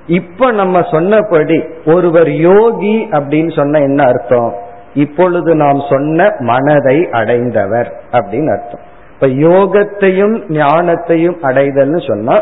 இப்ப 0.07 0.51
நம்ம 0.51 0.81
சொன்னபடி 0.81 1.63
ஒருவர் 1.85 2.29
யோகி 2.29 3.07
அப்படின்னு 3.11 3.55
சொன்ன 3.55 3.79
என்ன 3.79 4.03
அர்த்தம்? 4.03 4.55
இப்பொழுது 4.95 5.55
நாம் 5.55 5.79
சொன்ன 5.89 6.35
மனதை 6.39 7.09
அடைந்தவர் 7.11 7.89
அப்படின்னு 8.11 8.51
அர்த்தம். 8.57 8.83
இப்ப 9.13 9.27
யோகத்தையும் 9.27 10.35
ஞானத்தையும் 10.49 11.37
அடைதல்னு 11.41 12.07
சொன்னா 12.07 12.35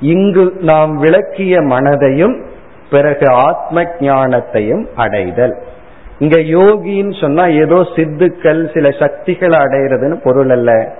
இங்கு 0.00 0.52
நாம் 0.60 0.96
விளக்கிய 0.96 1.60
மனதையும் 1.60 2.44
பிறகு 2.90 3.30
ஆத்ம 3.30 3.82
ஞானத்தையும் 3.82 4.86
அடைதல். 4.96 5.54
இங்க 6.18 6.36
யோகின்னு 6.36 7.20
சொன்னா 7.20 7.44
ஏதோ 7.46 7.78
சித்துக்கள் 7.96 8.72
சில 8.74 8.90
சக்திகளை 8.90 9.58
அடைகிறதுன்னு 9.58 10.22
பொருள் 10.24 10.50
அல்ல. 10.50 10.94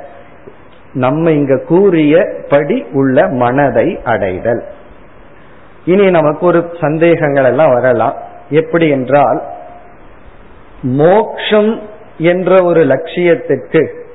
நம்ம 0.93 1.31
இங்க 1.31 1.57
கூறிய 1.69 2.25
படி 2.49 2.87
உள்ள 2.93 3.29
மனதை 3.29 3.99
அடைதல். 4.05 4.63
இனி 5.85 6.11
நமக்கு 6.11 6.47
ஒரு 6.47 6.71
சந்தேகங்கள் 6.81 7.45
எல்லாம் 7.45 7.73
வரலாம். 7.73 8.17
எப்படி 8.51 8.89
என்றால் 8.89 9.43
மோக்ஷம் 10.83 11.81
என்ற 12.19 12.63
ஒரு 12.63 12.85
லட்சியத்துக்கு 12.85 14.07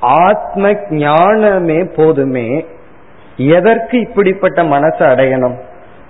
ஆத்ம 0.00 0.74
ஞானமே 0.90 1.84
போதுமே. 1.84 2.66
எதற்கு 3.36 4.00
இப்படிப்பட்ட 4.00 4.62
மனசை 4.62 4.98
அடையணும்? 4.98 5.54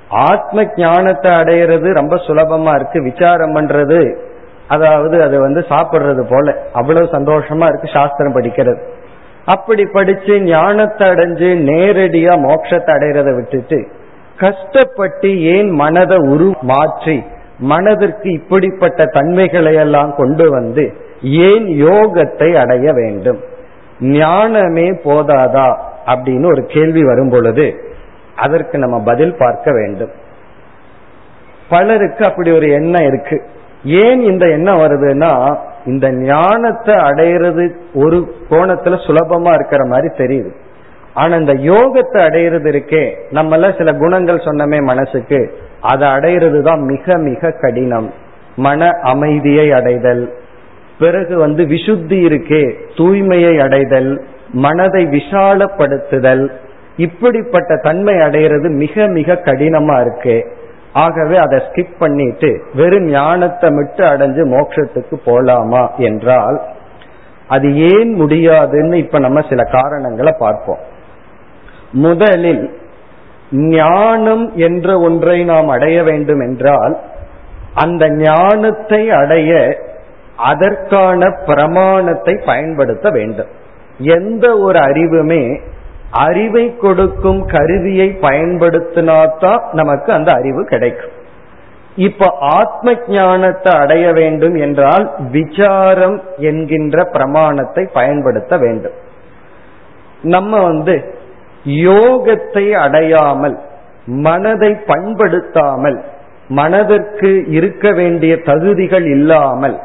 ஆத்ம 0.09 0.65
ஞானத்தை 0.77 1.33
அடையிறது 1.33 1.93
ரொம்ப 1.93 2.17
சுலபமா 2.17 2.75
இருக்கு 2.75 3.03
விசாரம் 3.03 3.57
பண்றது. 3.57 4.17
அதாவது 4.69 5.23
அது 5.23 5.41
வந்து 5.41 5.61
சாப்பிடுறது 5.69 6.27
போல. 6.31 6.57
அவ்வளவு 6.73 7.07
சந்தோஷமா 7.07 7.69
இருக்கு 7.69 7.89
சாஸ்திரம் 7.93 8.35
படிக்கிறது. 8.35 8.79
அப்படி 9.45 9.85
படிச்சு 9.93 10.41
ஞானத்தை 10.41 11.09
அடைஞ்சு 11.09 11.49
நேரடியா 11.71 12.33
மோட்சத்தை 12.41 12.91
அடையிறத 12.91 13.35
விட்டுட்டு 13.35 13.89
கஷ்டப்பட்டு 14.37 15.41
ஏன் 15.41 15.71
மனதை 15.71 16.17
உரு 16.17 16.53
மாற்றி 16.61 17.23
மனதிற்கு 17.59 18.33
இப்படிப்பட்ட 18.33 19.05
தன்மைகளை 19.05 19.75
எல்லாம் 19.75 20.15
கொண்டு 20.15 20.51
வந்து 20.51 20.93
ஏன் 21.23 21.65
யோகத்தை 21.65 22.55
அடைய 22.55 22.93
வேண்டும்? 22.93 23.41
ஞானமே 24.01 24.91
போதாதா? 24.91 25.79
அப்படின்னு 26.07 26.47
ஒரு 26.47 26.63
கேள்வி 26.63 27.05
வரும் 27.05 27.31
பொழுது 27.31 27.75
அதற்கு 28.37 28.79
நம்ம 28.79 29.01
பதில் 29.01 29.37
பார்க்க 29.39 29.73
வேண்டும். 29.73 30.11
பலருக்கு 31.69 32.25
அப்படி 32.25 32.53
ஒரு 32.53 32.71
எண்ணம் 32.71 33.07
இருக்கு. 33.07 33.43
ஏன் 33.85 34.21
இந்த 34.21 34.49
எண்ணம் 34.49 34.79
வருதுன்னா 34.79 35.59
இந்த 35.87 36.13
ஞானத்தை 36.13 36.95
அடையிறது 36.95 37.77
ஒரு 37.95 38.35
கோணத்துல 38.51 38.97
சுலபமா 39.07 39.55
இருக்கிற 39.55 39.87
மாதிரி 39.87 40.15
தெரியுது. 40.17 40.51
ஆனா 41.15 41.37
இந்த 41.37 41.55
யோகத்தை 41.55 42.17
அடையிறது 42.17 42.69
இருக்கே 42.69 43.13
நம்மள 43.31 43.77
சில 43.77 43.93
குணங்கள் 43.93 44.37
சொன்னமே 44.37 44.83
மனசுக்கு 44.83 45.59
அதை 45.87 46.09
அடையிறது 46.09 46.61
தான் 46.61 46.81
மிக 46.81 47.17
மிக 47.19 47.51
கடினம். 47.51 48.13
மன 48.57 48.89
அமைதியை 48.89 49.73
அடைதல். 49.73 50.25
பிறகு 50.99 51.39
வந்து 51.39 51.65
விசுத்தி 51.65 52.19
இருக்கே 52.27 52.65
தூய்மையை 52.97 53.59
அடைதல். 53.59 54.11
மனதை 54.53 55.07
விஷாலப்படுத்துதல். 55.07 56.51
இப்படிப்பட்ட 56.97 57.77
தன்மை 57.77 58.15
அடையிறது 58.15 58.69
மிக 58.71 59.07
மிக 59.07 59.33
கடினமா 59.33 60.01
இருக்கு. 60.01 60.37
ஆகவே 60.93 61.37
அதை 61.37 61.59
ஸ்கிப் 61.59 61.99
பண்ணிட்டு 61.99 62.63
வெறும் 62.75 63.05
ஞானத்தை 63.05 63.71
மட்டும் 63.71 64.07
அடைஞ்சு 64.07 64.43
மோட்சத்துக்கு 64.49 65.17
போலாமா 65.27 65.97
என்றால் 65.97 66.63
அது 67.49 67.69
ஏன் 67.91 68.13
முடியாதுன்னு 68.13 68.99
இப்ப 68.99 69.19
நம்ம 69.19 69.41
சில 69.49 69.65
காரணங்களை 69.65 70.35
பார்ப்போம். 70.39 70.79
முதலில் 71.93 72.65
ஞானம் 73.51 74.53
என்ற 74.55 75.01
ஒன்றை 75.01 75.45
நாம் 75.45 75.69
அடைய 75.69 76.03
வேண்டும் 76.03 76.41
என்றால் 76.41 77.01
அந்த 77.75 78.11
ஞானத்தை 78.11 79.11
அடைய 79.11 79.79
அதற்கான 80.37 81.31
பிரமாணத்தை 81.47 82.43
பயன்படுத்த 82.47 83.11
வேண்டும். 83.11 83.47
எந்த 83.99 84.59
ஒரு 84.59 84.79
அறிவுமே 84.79 85.61
அறிவை 86.11 86.77
கொடுக்கும் 86.77 87.45
கருவியை 87.45 88.19
பயன்படுத்தினாதான் 88.21 89.61
நமக்கு 89.73 90.13
அந்த 90.13 90.33
அறிவு 90.33 90.65
கிடைக்கும். 90.65 91.11
இப்ப 91.97 92.37
ஆத்ம 92.39 92.95
ஞானத்தை 93.07 93.75
அடைய 93.75 94.13
வேண்டும் 94.13 94.55
என்றால் 94.55 95.11
விசாரம் 95.31 96.23
என்கின்ற 96.37 97.05
பிரமாணத்தை 97.05 97.89
பயன்படுத்த 97.93 98.57
வேண்டும். 98.57 98.93
நம்ம 100.23 100.63
வந்து 100.63 101.16
யோகத்தை 101.67 102.73
அடையாமல் 102.73 103.59
மனதை 104.07 104.77
பண்படுத்தாமல் 104.87 106.05
மனதிற்கு 106.49 107.45
இருக்க 107.49 107.93
வேண்டிய 107.93 108.37
தகுதிகள் 108.37 109.05
இல்லாமல் 109.05 109.81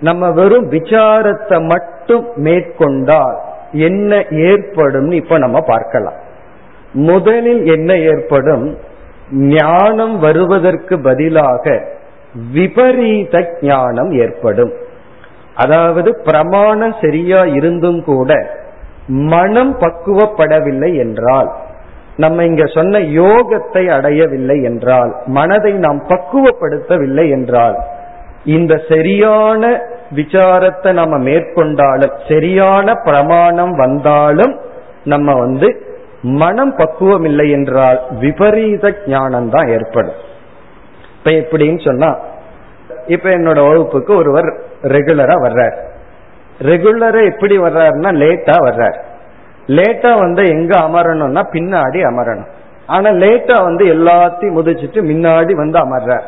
நம்ம 0.00 0.30
வெறும் 0.30 0.68
விசாரத்தை 0.68 1.66
மட்டும் 1.66 2.26
மேற்கொண்டால் 2.36 3.36
என்ன 3.72 4.24
ஏற்படும் 4.28 5.10
இப்ப 5.10 5.38
நம்ம 5.38 5.60
பார்க்கலாம். 5.60 6.14
முதலில் 6.92 7.66
என்ன 7.66 7.96
ஏற்படும்? 7.96 8.78
ஞானம் 9.30 10.18
வருவதற்கு 10.18 11.00
பதிலாக 11.00 11.82
விபரீத 12.52 13.56
ஞானம் 13.60 14.12
ஏற்படும். 14.12 14.72
அதாவது 15.54 16.20
பிரமாணம் 16.24 16.94
சரியா 17.00 17.44
இருந்தும் 17.44 18.04
கூட 18.04 18.30
மனம் 19.06 19.76
பக்குவப்படவில்லை 19.78 20.96
என்றால் 20.96 21.50
நம்ம 22.16 22.44
இங்க 22.44 22.66
சொன்ன 22.66 22.98
யோகத்தை 22.98 23.90
அடையவில்லை 23.90 24.62
என்றால் 24.62 25.16
மனதை 25.26 25.72
நாம் 25.72 26.02
பக்குவப்படுத்தவில்லை 26.08 27.30
என்றால் 27.30 27.76
இந்த 28.44 28.82
சரியான 28.88 29.80
விசாரத்தை 30.10 30.92
நம்ம 30.92 31.18
மேற்கொண்டாலும் 31.18 32.12
சரியான 32.28 32.94
பிரமாணம் 32.94 33.76
வந்தாலும் 33.76 34.60
நம்ம 35.04 35.34
வந்து 35.34 35.84
மனம் 36.22 36.74
பக்குவம் 36.76 37.24
இல்லை 37.24 37.50
என்றால் 37.50 38.00
விபரீத 38.10 38.96
ஞானம் 39.06 39.48
தான் 39.48 39.68
ஏற்படும். 39.68 40.14
இப்ப 41.18 41.30
எப்படின்னு 41.30 41.84
சொன்னா 41.84 42.18
இப்ப 43.06 43.28
என்னோட 43.30 43.58
வகுப்புக்கு 43.68 44.16
ஒருவர் 44.16 44.48
ரெகுலரா 44.82 45.36
வர்றார். 45.42 45.76
ரெகுலரா 46.60 47.32
எப்படி 47.32 47.58
வர்றாருன்னா 47.58 48.10
லேட்டா 48.12 48.54
வர்றார். 48.58 48.98
லேட்டா 49.66 50.18
வந்து 50.18 50.46
எங்க 50.46 50.78
அமரணும்னா 50.78 51.42
பின்னாடி 51.52 52.00
அமரணும். 52.02 52.46
ஆனா 52.86 53.10
லேட்டா 53.10 53.62
வந்து 53.62 53.84
எல்லாத்தையும் 53.84 54.56
முதிச்சிட்டு 54.60 55.04
முன்னாடி 55.04 55.52
வந்து 55.52 55.78
அமர்றார். 55.78 56.22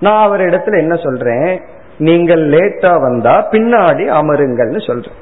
நான் 0.00 0.22
அவர் 0.22 0.40
இடத்துல 0.40 0.78
என்ன 0.78 0.96
சொல்றேன்? 0.96 1.62
நீங்கள் 1.98 2.48
லேட்டா 2.48 3.00
வந்தா 3.00 3.48
பின்னாடி 3.50 4.08
அமருங்கள்னு 4.10 4.86
சொல்றேன். 4.86 5.14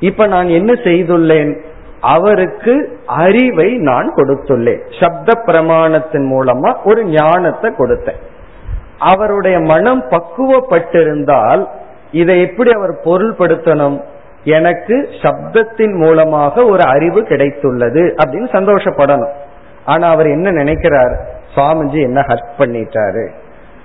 இப்ப 0.00 0.26
நான் 0.26 0.48
என்ன 0.48 0.72
செய்துள்ளேன்? 0.72 1.60
அவருக்கு 2.00 2.98
அறிவை 3.06 3.74
நான் 3.74 4.14
கொடுத்துள்ளேன். 4.14 4.80
சப்த 5.00 5.42
பிரமாணத்தின் 5.46 6.26
மூலமா 6.32 6.76
ஒரு 6.84 7.04
ஞானத்தை 7.04 7.72
கொடுத்தேன். 7.78 8.20
அவருடைய 8.98 9.60
மனம் 9.60 10.04
பக்குவப்பட்டிருந்தால் 10.10 11.68
இதை 12.12 12.40
எப்படி 12.40 12.70
அவர் 12.70 13.00
பொருள்படுத்தணும்? 13.04 14.00
எனக்கு 14.44 15.08
சப்தத்தின் 15.22 15.94
மூலமாக 15.94 16.64
ஒரு 16.64 16.84
அறிவு 16.84 17.22
கிடைத்துள்ளது 17.22 18.18
அப்படின்னு 18.24 18.48
சந்தோஷப்படணும். 18.52 19.32
ஆனா 19.84 20.08
அவர் 20.08 20.26
என்ன 20.26 20.50
நினைக்கிறார்? 20.50 21.20
சுவாமிஜி 21.54 22.00
என்ன 22.00 22.20
ஹர்ட் 22.20 22.50
பண்ணிட்டாரு? 22.58 23.28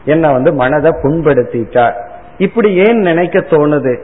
என்ன 0.06 0.32
வந்து 0.32 0.54
மனதை 0.54 0.92
புண்படுத்திட்டார்? 1.04 1.94
இப்படி 2.38 2.76
ஏன் 2.76 3.00
நினைக்க 3.00 3.40
தோணுது? 3.40 3.98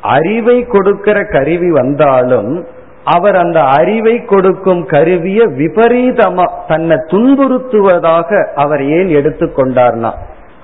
அறிவை 0.00 0.64
கொடுக்கிற 0.64 1.24
கருவி 1.24 1.70
வந்தாலும் 1.70 2.66
அவர் 3.04 3.36
அந்த 3.36 3.60
அறிவை 3.60 4.24
கொடுக்கும் 4.24 4.86
கருவிய 4.86 5.46
விபரீதமா 5.46 6.44
தன்னை 6.68 6.96
துன்புறுத்துவதாக 6.96 8.52
அவர் 8.54 8.84
ஏன் 8.84 9.06
எடுத்துக்கொண்டார்னா 9.06 10.12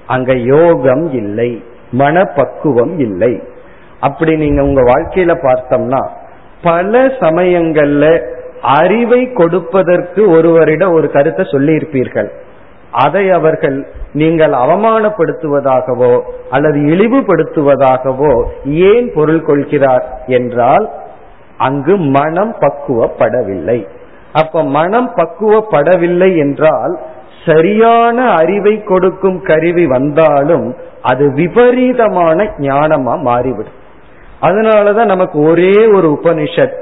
அங்க 0.07 0.33
யோகம் 0.33 1.13
இல்லை. 1.13 1.65
மனப்பக்குவம் 1.93 2.99
இல்லை. 2.99 3.33
அப்படி 4.01 4.33
நீங்க 4.37 4.61
உங்க 4.63 4.83
வாழ்க்கையில 4.83 5.33
பார்த்தோம்னா 5.47 6.03
பல 6.63 7.01
சமயங்கள்ல 7.21 8.05
அறிவை 8.77 9.33
கொடுப்பதற்கு 9.33 10.23
ஒருவரிடம் 10.31 10.93
ஒரு 10.93 11.11
கருத்தை 11.11 11.45
சொல்லி 11.51 11.73
இருப்பீர்கள் 11.73 12.31
அதை 12.91 13.31
அவர்கள் 13.31 13.77
நீங்கள் 14.13 14.55
அவமானப்படுத்துவதாகவோ 14.65 16.13
அல்லது 16.51 16.79
இழிவுபடுத்துவதாகவோ 16.95 18.33
ஏன் 18.65 19.09
பொருள் 19.15 19.43
கொள்கிறார் 19.43 20.05
என்றால் 20.27 20.87
அங்கு 21.57 21.97
மனம் 21.97 22.55
பக்குவப்படவில்லை. 22.61 23.79
அப்ப 24.33 24.63
மனம் 24.77 25.11
பக்குவப்படவில்லை 25.17 26.31
என்றால் 26.37 26.95
சரியான 27.47 28.31
அறிவை 28.31 28.83
கொடுக்கும் 28.83 29.43
கருவி 29.43 29.87
வந்தாலும் 29.87 30.77
அது 31.03 31.33
விபரீதமான 31.33 32.43
ஞானமா 32.59 33.21
மாறிவிடும். 33.21 33.81
அதனாலதான் 34.43 35.05
நமக்கு 35.05 35.41
ஒரே 35.41 35.87
ஒரு 35.87 36.19
உபனிஷத். 36.23 36.81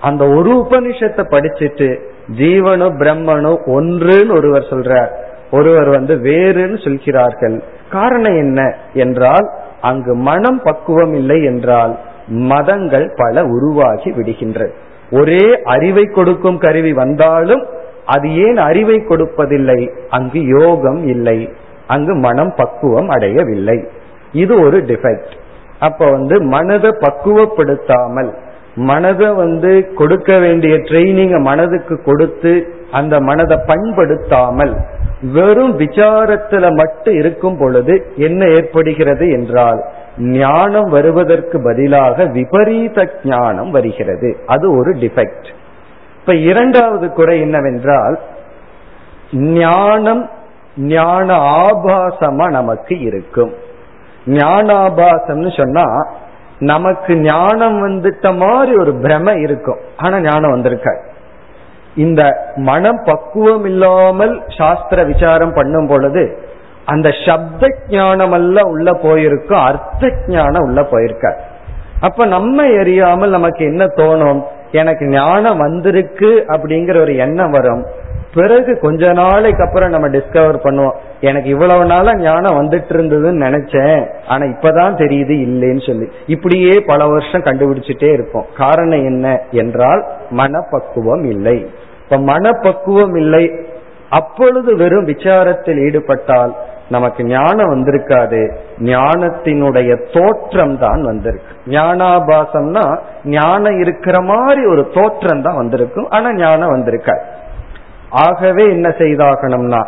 அந்த 0.00 0.28
ஒரு 0.28 0.66
உபனிஷத்தை 0.68 1.24
படிச்சுட்டு 1.30 1.88
ஜீவனு 2.36 2.86
பிரம்மனு 2.98 3.52
ஒன்றுன்னு 3.66 4.36
ஒருவர் 4.36 4.66
சொல்றார். 4.70 5.10
ஒருவர் 5.50 5.88
வந்து 5.88 6.14
வேறுன்னு 6.14 6.84
சொல்கிறார்கள். 6.84 7.62
காரணம் 7.90 8.36
என்ன 8.36 8.74
என்றால் 8.92 9.50
அங்கு 9.80 10.14
மனம் 10.14 10.60
பக்குவம் 10.62 11.14
இல்லை 11.14 11.44
என்றால் 11.44 11.98
மதங்கள் 12.26 13.14
பல 13.16 13.44
உருவாகி 13.44 14.10
விடுகின்றது 14.10 14.72
ஒரே 15.10 15.60
அறிவை 15.62 16.04
கொடுக்கும் 16.04 16.58
கருவி 16.58 16.92
வந்தாலும் 16.92 17.66
அது 18.06 18.36
ஏன் 18.36 18.56
அறிவை 18.56 19.04
கொடுப்பதில்லை? 19.08 19.90
அங்கு 20.08 20.40
யோகம் 20.46 21.06
இல்லை. 21.06 21.48
அங்கு 21.86 22.14
மனம் 22.14 22.54
பக்குவம் 22.56 23.08
அடையவில்லை. 23.08 23.84
இது 24.32 24.60
ஒரு 24.60 24.78
டிஃபெக்ட் 24.78 25.32
அப்ப 25.78 26.10
வந்து 26.10 26.40
மனதை 26.42 26.90
பக்குவப்படுத்தாமல் 26.90 28.32
மனதை 28.74 29.28
வந்து 29.34 29.92
கொடுக்க 29.94 30.38
வேண்டிய 30.38 30.74
ட்ரைனிங்க 30.76 31.40
மனதுக்கு 31.40 32.02
கொடுத்து 32.02 32.52
அந்த 32.90 33.20
மனதை 33.20 33.58
பண்படுத்தாமல் 33.66 34.76
வெறும் 35.32 35.78
விசாரத்துல 35.78 36.76
மட்டும் 36.76 37.14
இருக்கும் 37.14 37.58
பொழுது 37.58 38.12
என்ன 38.16 38.44
ஏற்படுகிறது 38.46 39.30
என்றால் 39.30 39.84
ஞானம் 40.18 40.88
வருவதற்கு 40.88 41.62
பதிலாக 41.62 42.24
விபரீத 42.24 43.08
ஞானம் 43.24 43.70
வருகிறது. 43.70 44.36
அது 44.46 44.76
ஒரு 44.76 44.92
டிஃபெக்ட் 44.92 45.48
இப்ப 46.22 46.34
இரண்டாவது 46.34 47.12
குறை 47.12 47.40
என்னவென்றால் 47.40 48.20
ஞானம் 49.32 50.30
ஞான 50.76 51.34
ஆபாசமா 51.36 52.50
நமக்கு 52.50 53.00
இருக்கும். 53.00 53.52
ஞானாபாசம்னு 54.26 55.56
சொன்னா 55.56 55.86
நமக்கு 56.58 57.16
ஞானம் 57.16 57.76
வந்துட்ட 57.86 58.36
மாதிரி 58.36 58.76
ஒரு 58.76 58.92
பிரம 58.92 59.42
இருக்கும். 59.42 59.80
ஆனா 59.96 60.20
ஞானம் 60.20 60.54
வந்திருக்காது. 60.54 61.00
இந்த 61.94 62.52
மனம் 62.56 63.00
பக்குவம் 63.04 63.64
இல்லாமல் 63.64 64.42
சாஸ்திர 64.58 65.04
விசாரம் 65.04 65.52
பண்ணும் 65.52 65.86
பொழுது 65.86 66.38
அந்த 66.84 67.08
சப்த 67.26 67.68
ஞானம் 67.88 68.32
எல்லாம் 68.32 68.66
உள்ள 68.66 68.92
போயிருக்கும் 68.92 69.58
அர்த்த 69.58 70.12
ஞானம் 70.26 70.62
உள்ள 70.62 70.82
போயிருக்க 70.82 71.36
அப்ப 72.00 72.26
நம்ம 72.26 72.62
எரியாமல் 72.62 73.28
நமக்கு 73.28 73.64
என்ன 73.64 73.84
தோணும்? 73.84 74.42
எனக்கு 74.72 75.06
ஞானம் 75.06 75.58
வந்திருக்கு 75.58 76.44
அப்படிங்கிற 76.48 77.00
ஒரு 77.00 77.16
எண்ணம் 77.16 77.50
வரும். 77.50 77.86
பிறகு 78.34 78.78
கொஞ்ச 78.78 79.12
நாளைக்கு 79.12 79.64
அப்புறம் 79.64 79.90
நம்ம 79.90 80.08
டிஸ்கவர் 80.08 80.58
பண்ணுவோம் 80.64 80.94
எனக்கு 81.20 81.48
இவ்வளவு 81.48 81.84
நாளா 81.84 82.16
ஞானம் 82.16 82.60
வந்துட்டு 82.60 82.92
இருந்ததுன்னு 82.92 83.44
நினைச்சேன் 83.46 84.10
ஆனா 84.26 84.44
இப்பதான் 84.44 84.98
தெரியுது 85.02 85.34
இல்லைன்னு 85.46 85.86
சொல்லி. 85.86 86.08
இப்படியே 86.26 86.80
பல 86.86 87.06
வருஷம் 87.06 87.42
கண்டுபிடிச்சிட்டே 87.42 88.12
இருப்போம். 88.12 88.46
காரணம் 88.56 89.04
என்ன 89.04 89.40
என்றால் 89.50 90.06
மனப்பக்குவம் 90.30 91.24
இல்லை. 91.24 91.66
இப்ப 92.02 92.18
மனப்பக்குவம் 92.18 93.14
இல்லை 93.14 93.52
அப்பொழுது 94.10 94.76
வெறும் 94.76 95.06
விசாரத்தில் 95.06 95.84
ஈடுபட்டால் 95.84 96.56
நமக்கு 96.94 97.22
ஞானம் 97.24 97.72
வந்திருக்காது. 97.72 98.40
ஞானத்தினுடைய 98.92 99.90
தோற்றம் 100.14 100.74
தான் 100.78 101.02
வந்திருக்கு. 101.02 101.52
ஞானாபாசம்னா 101.74 102.84
ஞானம் 103.36 103.78
இருக்கிற 103.80 104.16
மாதிரி 104.32 104.62
ஒரு 104.66 104.82
தோற்றம் 104.94 105.44
தான் 105.46 105.60
வந்திருக்கும். 105.62 106.08
ஆனா 106.08 106.30
ஞானம் 106.34 106.74
வந்திருக்காது. 106.74 107.24
ஆகவே 108.26 108.64
என்ன 108.70 108.88
செய்தாகணும்னா 108.98 109.80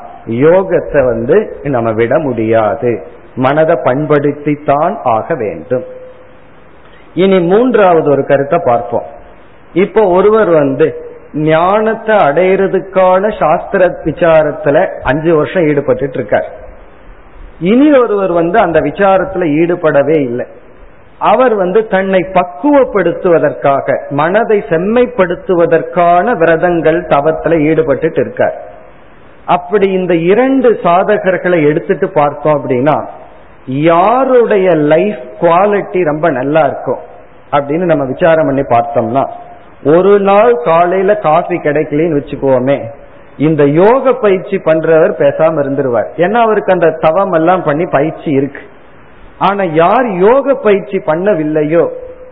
யோகத்தை 0.44 1.00
வந்து 1.04 1.36
நம்ம 1.76 1.92
விட 1.92 2.14
முடியாது. 2.18 2.92
மனதை 3.44 3.76
பண்படுத்தித்தான் 3.84 4.94
ஆக 5.16 5.34
வேண்டும். 5.34 5.84
இனி 7.14 7.38
மூன்றாவது 7.52 8.08
ஒரு 8.10 8.22
கருத்தை 8.26 8.58
பார்ப்போம். 8.64 9.08
இப்போ 9.84 10.02
ஒருவர் 10.16 10.50
வந்து 10.60 10.86
ஞானத்தை 11.48 12.16
அடையிறதுக்கான 12.26 13.30
சாஸ்திர 13.38 13.84
விசாரத்துல 14.04 14.76
அஞ்சு 15.02 15.30
வருஷம் 15.36 15.66
ஈடுபட்டு 15.68 16.16
இருக்கார். 16.18 16.48
இனி 17.60 17.98
ஒருவர் 17.98 18.32
வந்து 18.32 18.58
அந்த 18.58 18.80
விசாரத்துல 18.80 19.44
ஈடுபடவே 19.62 20.20
இல்லை. 20.20 20.46
அவர் 21.18 21.54
வந்து 21.54 21.86
தன்னை 21.86 22.20
பக்குவப்படுத்துவதற்காக 22.20 24.10
மனதை 24.10 24.64
செம்மைப்படுத்துவதற்கான 24.68 26.36
விரதங்கள் 26.36 27.00
தவத்துல 27.02 27.60
ஈடுபட்டு 27.60 28.12
இருக்கார். 28.16 28.62
அப்படி 29.46 29.92
இந்த 29.92 30.14
இரண்டு 30.14 30.80
சாதகர்களை 30.82 31.66
எடுத்துட்டு 31.66 32.08
பார்த்தோம் 32.08 32.58
அப்படின்னா 32.58 33.06
யாருடைய 33.66 34.70
லைஃப் 34.70 35.18
குவாலிட்டி 35.40 36.04
ரொம்ப 36.04 36.30
நல்லா 36.30 36.60
இருக்கும் 36.60 36.98
அப்படின்னு 37.50 37.84
நம்ம 37.84 38.04
விசாரம் 38.04 38.46
பண்ணி 38.46 38.60
பார்த்தோம்னா 38.60 39.30
ஒரு 39.84 40.20
நாள் 40.20 40.54
காலையில 40.64 41.16
காஃபி 41.16 41.56
கிடைக்கலன்னு 41.56 42.18
வச்சுக்கோமே 42.18 42.90
இந்த 43.36 43.64
யோக 43.64 44.12
பயிற்சி 44.12 44.56
பண்றவர் 44.56 45.12
பேசாம 45.18 45.60
இருந்துருவார். 45.64 46.08
ஏன்னா 46.16 46.38
அவருக்கு 46.40 46.72
அந்த 46.72 46.90
தவம் 46.90 47.32
எல்லாம் 47.32 47.62
பண்ணி 47.62 47.84
பயிற்சி 47.86 48.30
இருக்கு. 48.30 48.60
ஆனா 49.38 49.64
யார் 49.64 50.06
யோக 50.06 50.54
பயிற்சி 50.54 50.98
பண்ணவில்லையோ 50.98 51.88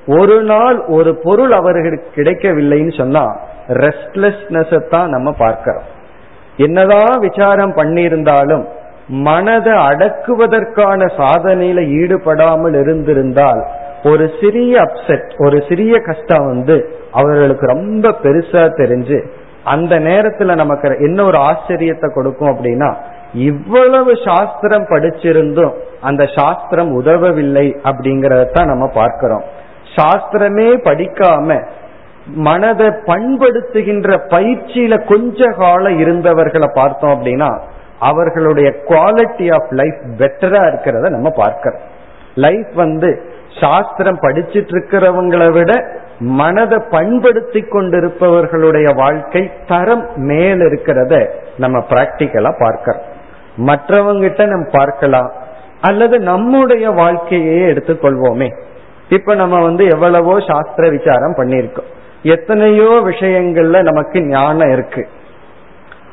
ஒரு 0.07 0.43
நாள் 0.43 0.85
ஒரு 0.85 1.17
பொருள் 1.17 1.53
அவர்களுக்கு 1.53 2.23
கிடைக்கவில்லைன்னு 2.23 2.97
சொன்னா 2.97 3.37
ரெஸ்ட்லெஸ்னஸ் 3.69 4.89
தான் 4.89 5.11
நம்ம 5.11 5.33
பார்க்கிறோம். 5.33 5.85
என்னதான் 6.57 7.19
விசாரம் 7.19 7.77
பண்ணியிருந்தாலும் 7.77 8.65
மனதை 9.09 9.73
அடக்குவதற்கான 9.73 11.07
சாதனையில 11.17 11.87
ஈடுபடாமல் 12.01 12.75
இருந்திருந்தால் 12.75 13.63
ஒரு 14.05 14.31
சிறிய 14.41 14.81
அப்செட் 14.81 15.31
ஒரு 15.39 15.65
சிறிய 15.69 15.99
கஷ்டம் 15.99 16.47
வந்து 16.47 16.95
அவர்களுக்கு 17.13 17.67
ரொம்ப 17.67 18.15
பெருசா 18.23 18.75
தெரிஞ்சு 18.77 19.19
அந்த 19.65 19.99
நேரத்துல 20.01 20.55
நமக்கு 20.55 20.97
என்ன 20.99 21.25
ஒரு 21.25 21.39
ஆச்சரியத்தை 21.39 22.15
கொடுக்கும் 22.15 22.57
அப்படின்னா 22.57 22.95
இவ்வளவு 23.35 24.13
சாஸ்திரம் 24.25 24.85
படிச்சிருந்தும் 24.85 25.73
அந்த 26.01 26.27
சாஸ்திரம் 26.37 27.03
உதவவில்லை 27.03 27.77
அப்படிங்கறதான் 27.85 28.65
நம்ம 28.65 28.87
பார்க்கிறோம். 28.87 29.43
சாஸ்திரமே 29.97 30.77
படிக்காம 30.85 31.67
மனதை 32.27 32.87
பண்படுத்துகின்ற 32.87 34.19
பயிற்சியில 34.29 35.05
கொஞ்ச 35.05 35.51
காலம் 35.51 36.01
இருந்தவர்களை 36.01 36.71
பார்த்தோம் 36.75 37.23
அப்படின்னா 37.23 37.61
அவர்களுடைய 37.99 38.75
குவாலிட்டி 38.89 39.53
ஆஃப் 39.53 39.71
லைஃப் 39.71 39.95
பெட்டரா 40.19 40.63
இருக்கிறத 40.69 41.11
நம்ம 41.11 41.31
பார்க்கிறோம். 41.31 41.81
லைஃப் 42.35 42.69
வந்து 42.75 43.23
சாஸ்திரம் 43.61 44.21
படிச்சிட்டு 44.21 44.69
இருக்கிறவங்களை 44.71 45.53
விட 45.53 46.01
மனதை 46.19 46.79
பண்படுத்தி 46.91 47.61
கொண்டிருப்பவர்களுடைய 47.61 48.95
வாழ்க்கை 48.95 49.51
தரம் 49.67 50.09
மேல் 50.17 50.59
இருக்கிறத 50.59 51.31
நம்ம 51.59 51.79
பிராக்டிக்கலா 51.79 52.55
பார்க்கிறோம். 52.59 53.03
மற்றவங்கிட்ட 53.67 54.47
நம்ம 54.47 54.69
பார்க்கலாம். 54.71 55.33
அல்லது 55.81 56.19
நம்முடைய 56.19 56.91
வாழ்க்கையே 56.91 57.67
எடுத்துக்கொள்வோமே 57.67 58.57
இப்ப 59.09 59.35
நம்ம 59.35 59.63
வந்து 59.63 59.87
எவ்வளவோ 59.87 60.41
சாஸ்திர 60.41 60.89
விசாரம் 60.89 61.35
பண்ணியிருக்கோம். 61.37 61.91
எத்தனையோ 62.23 63.03
விஷயங்கள்ல 63.05 63.83
நமக்கு 63.83 64.23
ஞானம் 64.23 64.73
இருக்கு. 64.73 65.09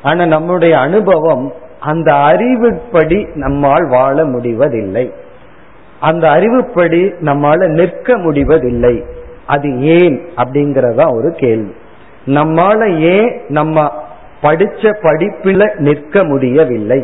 ஆனா 0.02 0.26
நம்முடைய 0.26 0.80
அனுபவம் 0.80 1.54
அந்த 1.80 2.14
அறிவுப்படி 2.14 3.36
நம்மால் 3.36 3.88
வாழ 3.88 4.26
முடிவதில்லை. 4.26 5.14
அந்த 6.00 6.30
அறிவுப்படி 6.30 7.14
நம்மால 7.22 7.68
நிற்க 7.68 8.18
முடிவதில்லை. 8.18 9.06
அது 9.50 9.70
ஏன் 9.96 10.18
அப்படிங்கறதா 10.36 11.06
ஒரு 11.16 11.30
கேள்வி. 11.38 11.74
நம்மால 12.26 12.82
ஏன் 13.16 13.32
நம்ம 13.48 13.78
படிச்ச 14.42 14.92
படிப்பில 15.02 15.62
நிற்க 15.78 16.24
முடியவில்லை? 16.24 17.00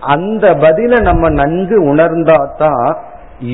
அந்த 0.00 0.46
பதில 0.54 1.00
நம்ம 1.00 1.28
நன்கு 1.30 1.76
உணர்ந்தாதான் 1.94 2.92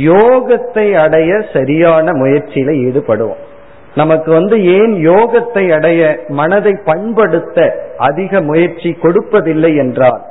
யோகத்தை 0.04 0.86
அடைய 1.04 1.32
சரியான 1.52 2.12
முயற்சியில 2.12 2.70
ஈடுபடுவோம். 2.86 3.40
நமக்கு 3.94 4.30
வந்து 4.32 4.56
ஏன் 4.74 4.92
யோகத்தை 5.08 5.64
அடைய 5.74 6.02
மனதை 6.28 6.74
பண்படுத்த 6.84 7.58
அதிக 7.98 8.40
முயற்சி 8.40 8.90
கொடுப்பதில்லை 9.02 9.72
என்றால் 9.76 10.22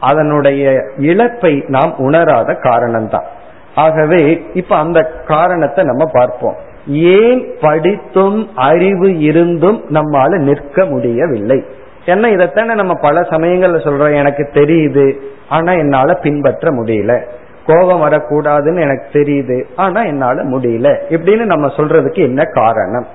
அதனுடைய 0.00 0.72
இழப்பை 1.10 1.52
நாம் 1.66 1.92
உணராத 1.98 2.52
காரணம்தான். 2.62 3.28
ஆகவே 3.74 4.22
இப்ப 4.54 4.72
அந்த 4.76 4.98
காரணத்தை 5.26 5.82
நம்ம 5.84 6.04
பார்ப்போம். 6.12 6.58
ஏன் 6.86 7.54
படித்தும் 7.60 8.48
அறிவு 8.54 9.18
இருந்தும் 9.18 9.84
நம்மால 9.88 10.38
நிற்க 10.38 10.84
முடியவில்லை? 10.84 11.64
ஏன்னா 12.06 12.26
இதைத்தானே 12.32 12.74
நம்ம 12.74 12.94
பல 12.94 13.20
சமயங்கள்ல 13.20 13.76
சொல்றோம் 13.76 14.14
எனக்கு 14.14 14.50
தெரியுது 14.52 15.14
ஆனா 15.48 15.72
என்னால 15.72 16.14
பின்பற்ற 16.14 16.70
முடியல. 16.70 17.22
கோபம் 17.66 18.02
வரக்கூடாதுன்னு 18.02 18.80
எனக்கு 18.80 19.20
தெரியுது 19.20 19.64
ஆனா 19.76 20.02
என்னால 20.02 20.44
முடியல. 20.44 20.96
இப்படின்னு 21.08 21.44
நம்ம 21.44 21.66
சொல்றதுக்கு 21.66 22.18
என்ன 22.18 22.44
காரணம்? 22.44 23.06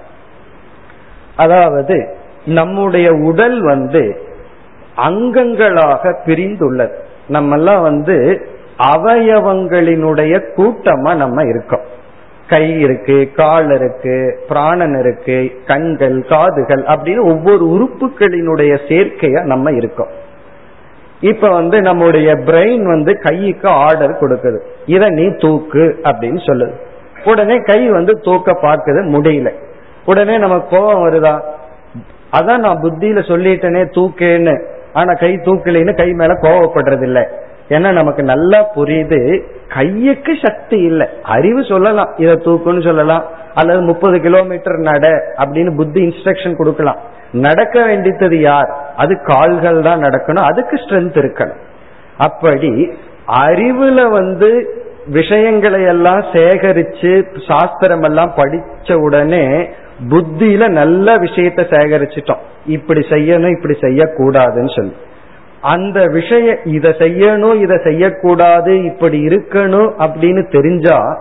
அதாவது 1.35 2.15
நம்முடைய 2.45 3.11
உடல் 3.11 3.61
வந்து 3.61 4.21
அங்கங்களாக 4.97 6.15
பிரிந்துள்ளது. 6.25 6.93
நம்ம 7.27 7.55
எல்லாம் 7.55 7.81
வந்து 7.81 8.47
அவயவங்களினுடைய 8.95 10.41
கூட்டமா 10.55 11.15
நம்ம 11.15 11.43
இருக்கோம். 11.43 11.88
கை 12.49 12.79
இருக்கு 12.79 13.31
கால் 13.35 13.71
இருக்கு 13.71 14.43
பிராணன் 14.47 14.99
இருக்கு 14.99 15.51
கண்கள் 15.65 16.25
காதுகள் 16.25 16.83
அப்படின்னு 16.83 17.23
ஒவ்வொரு 17.23 17.65
உறுப்புகளினுடைய 17.65 18.79
சேர்க்கையா 18.87 19.43
நம்ம 19.43 19.71
இருக்கோம். 19.71 20.07
இப்ப 21.19 21.49
வந்து 21.49 21.81
நம்முடைய 21.81 22.33
பிரெயின் 22.33 22.83
வந்து 22.83 23.19
கைக்கு 23.19 23.67
ஆர்டர் 23.67 24.17
கொடுக்குது. 24.19 24.59
இத 24.85 25.09
நீ 25.09 25.29
தூக்கு 25.37 25.99
அப்படின்னு 26.03 26.39
சொல்லுது. 26.47 26.71
உடனே 27.25 27.55
கை 27.55 27.89
வந்து 27.89 28.13
தூக்க 28.13 28.51
பார்க்குது 28.51 29.01
முடியல. 29.15 29.51
உடனே 30.05 30.37
நமக்கு 30.37 30.77
கோபம் 30.77 31.09
வருதா? 31.09 31.41
அதான் 32.31 32.57
நான் 32.57 32.81
புத்தியில 32.81 33.21
சொல்லிட்டேனே 33.31 33.83
தூக்கேன்னு. 33.95 34.65
ஆனா 34.93 35.13
கை 35.13 35.33
தூக்கலைன்னு 35.33 35.95
கை 35.95 36.13
மேல 36.13 36.33
கோவப்படுறது 36.33 37.03
இல்லை 37.03 37.25
ஏன்னா 37.69 37.91
நமக்கு 37.91 38.23
நல்லா 38.23 38.59
புரியுது 38.75 39.41
கையுக்கு 39.75 40.45
சக்தி 40.45 40.77
இல்லை. 40.77 41.07
அறிவு 41.23 41.63
சொல்லலாம் 41.63 42.13
இதை 42.17 42.33
தூக்குன்னு 42.33 42.83
சொல்லலாம் 42.83 43.23
அல்லது 43.53 43.81
முப்பது 43.81 44.21
கிலோமீட்டர் 44.21 44.77
நட 44.77 45.33
அப்படின்னு 45.37 45.75
புத்தி 45.75 46.01
இன்ஸ்ட்ரக்ஷன் 46.07 46.55
கொடுக்கலாம். 46.55 46.99
நடக்க 47.31 47.85
வேண்டியது 47.85 48.39
யார்? 48.39 48.69
அது 48.95 49.23
கால்கள் 49.23 49.81
தான் 49.81 50.03
நடக்கணும் 50.03 50.47
அதுக்கு 50.51 50.75
ஸ்ட்ரென்த் 50.75 51.19
இருக்கணும். 51.23 51.61
அப்படி 52.17 52.91
அறிவுல 53.45 54.09
வந்து 54.09 54.77
விஷயங்களை 55.07 55.83
எல்லாம் 55.83 56.19
சேகரிச்சு 56.19 57.25
சாஸ்திரம் 57.47 58.03
எல்லாம் 58.03 58.33
படிச்ச 58.37 58.93
உடனே 58.93 59.69
புத்தியில 60.09 60.67
நல்ல 60.67 61.17
விஷயத்த 61.17 61.61
சேகரிச்சிட்டோம். 61.69 62.43
இப்படி 62.65 62.99
செய்யணும் 62.99 63.51
இப்படி 63.51 63.77
செய்யக்கூடாதுன்னு 63.81 64.75
சொல்லி. 64.75 64.93
அந்த 65.61 66.05
விஷய 66.05 66.57
இதை 66.63 66.91
செய்யணும் 66.91 67.55
இதை 67.55 67.77
செய்யக்கூடாது 67.83 68.83
இப்படி 68.83 69.25
இருக்கணும் 69.25 69.91
அப்படின்னு 69.97 70.51
தெரிஞ்சா 70.51 71.19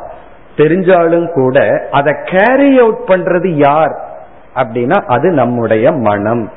தெரிஞ்சாலும் 0.56 1.32
கூட 1.32 1.86
அதை 1.90 2.14
கேரி 2.24 2.78
அவுட் 2.78 3.02
பண்றது 3.06 3.46
யார்? 3.46 4.08
அப்படின்னா 4.54 5.04
அது 5.04 5.30
நம்முடைய 5.30 5.92
மனம். 5.92 6.50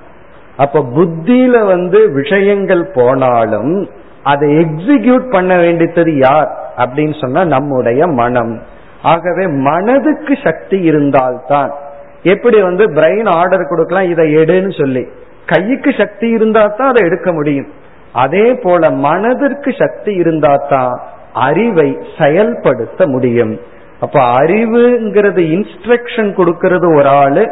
அப்ப 0.58 0.80
புத்தியில 0.80 1.66
வந்து 1.66 2.12
விஷயங்கள் 2.12 2.92
போனாலும் 2.94 3.90
அதை 4.24 4.50
எக்ஸிக்யூட் 4.50 5.32
பண்ண 5.32 5.58
வேண்டியது 5.58 6.18
யார்? 6.18 6.74
அப்படின்னு 6.78 7.22
சொன்னா 7.22 7.46
நம்முடைய 7.46 8.08
மனம். 8.08 8.62
ஆகவே 9.04 9.46
மனதுக்கு 9.46 10.38
சக்தி 10.44 10.80
இருந்தால்தான். 10.80 11.74
எப்படி 12.24 12.62
வந்து 12.62 12.86
பிரெயின் 12.88 13.28
ஆர்டர் 13.28 13.68
கொடுக்கலாம் 13.70 14.10
இதை 14.10 14.36
எடுன்னு 14.36 14.80
சொல்லி. 14.80 15.08
கைக்கு 15.46 15.94
சக்தி 15.98 16.30
இருந்தா 16.30 16.66
தான் 16.66 16.90
அதை 16.90 17.06
எடுக்க 17.06 17.34
முடியும். 17.34 17.68
அதே 18.14 18.54
போல 18.54 18.92
மனதிற்கு 18.92 19.74
சக்தி 19.80 20.14
இருந்தா 20.14 20.56
தான் 20.70 21.00
அறிவை 21.34 21.98
செயல்படுத்த 22.20 23.08
முடியும். 23.08 23.60
அப்ப 24.00 24.20
அறிவுங்கிறது 24.20 25.42
இன்ஸ்ட்ரக்ஷன் 25.56 26.34
கொடுக்கறது 26.34 26.96
ஒரு 26.96 27.08
ஆளு 27.08 27.52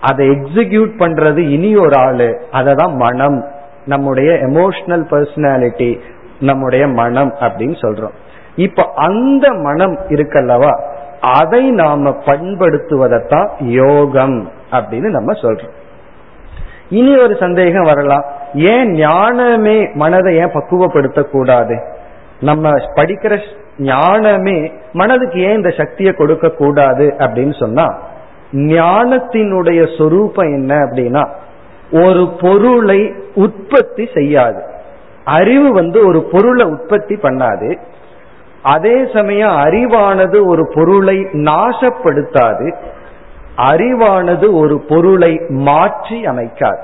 அதை 0.00 0.28
எக்ஸிக்யூட் 0.28 0.90
பண்றது 0.98 1.38
இனி 1.38 1.76
ஒரு 1.76 1.96
ஆளு. 1.96 2.40
அததான் 2.52 2.94
மனம். 2.94 3.44
நம்முடைய 3.86 4.32
எமோஷனல் 4.32 5.04
பர்சனாலிட்டி 5.10 6.00
நம்முடைய 6.40 6.88
மனம் 6.88 7.34
அப்படின்னு 7.40 7.76
சொல்றோம். 7.82 8.14
இப்ப 8.56 8.92
அந்த 8.94 9.52
மனம் 9.52 9.98
இருக்கல்லவா? 10.08 10.80
அதை 11.20 11.70
நாம 11.70 12.10
பண்படுத்துவதைத்தான் 12.10 13.48
யோகம் 13.58 14.50
அப்படின்னு 14.70 15.08
நம்ம 15.10 15.32
சொல்றோம். 15.32 15.82
இனி 16.90 17.16
ஒரு 17.16 17.36
சந்தேகம் 17.40 17.84
வரலாம். 17.84 18.24
ஏன் 18.54 18.90
ஞானமே 18.90 19.88
மனதை 19.94 20.36
ஏன் 20.36 20.52
பக்குவப்படுத்த 20.52 21.22
கூடாது 21.22 21.82
நம்ம 22.40 22.70
படிக்கிற 22.70 23.38
ஞானமே 23.78 24.72
மனதுக்கு 24.92 25.40
ஏன் 25.40 25.56
இந்த 25.56 25.70
சக்தியை 25.70 26.12
கொடுக்க 26.12 26.48
கூடாது 26.48 27.14
அப்படின்னு 27.18 27.58
சொன்னா 27.58 27.98
ஞானத்தினுடைய 28.52 29.98
சொரூபம் 29.98 30.54
என்ன 30.54 30.74
அப்படின்னா 30.74 31.28
ஒரு 31.92 32.32
பொருளை 32.40 33.12
உற்பத்தி 33.34 34.08
செய்யாது. 34.14 34.62
அறிவு 35.24 35.72
வந்து 35.72 36.06
ஒரு 36.06 36.22
பொருளை 36.22 36.66
உற்பத்தி 36.66 37.14
பண்ணாது. 37.14 37.78
அதே 38.62 39.06
சமயம் 39.14 39.50
அறிவானது 39.50 40.46
ஒரு 40.46 40.70
பொருளை 40.74 41.16
நாசப்படுத்தாது. 41.18 42.74
அறிவானது 43.56 44.52
ஒரு 44.52 44.80
பொருளை 44.80 45.40
மாற்றி 45.48 46.22
அமைக்காது. 46.22 46.78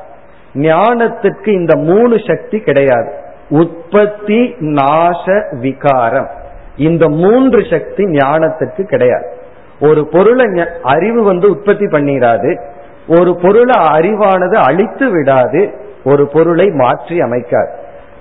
ஞானத்திற்கு 0.55 1.49
இந்த 1.49 1.77
மூணு 1.77 2.17
சக்தி 2.27 2.61
கிடையாது. 2.61 3.13
உற்பத்தி 3.49 4.55
நாச 4.61 5.57
விகாரம். 5.61 6.31
இந்த 6.77 7.09
மூன்று 7.09 7.67
சக்தி 7.71 8.05
ஞானத்துக்கு 8.05 8.83
கிடையாது. 8.83 9.33
ஒரு 9.81 10.07
பொருளை 10.07 10.65
அறிவு 10.83 11.23
வந்து 11.23 11.51
உற்பத்தி 11.51 11.85
பண்ணிடாது 11.85 12.61
ஒரு 13.09 13.35
பொருளை 13.35 13.81
அறிவானது 13.81 14.55
அழித்து 14.55 15.11
விடாது. 15.11 15.75
ஒரு 16.05 16.27
பொருளை 16.27 16.67
மாற்றி 16.67 17.19
அமைக்காது. 17.19 17.73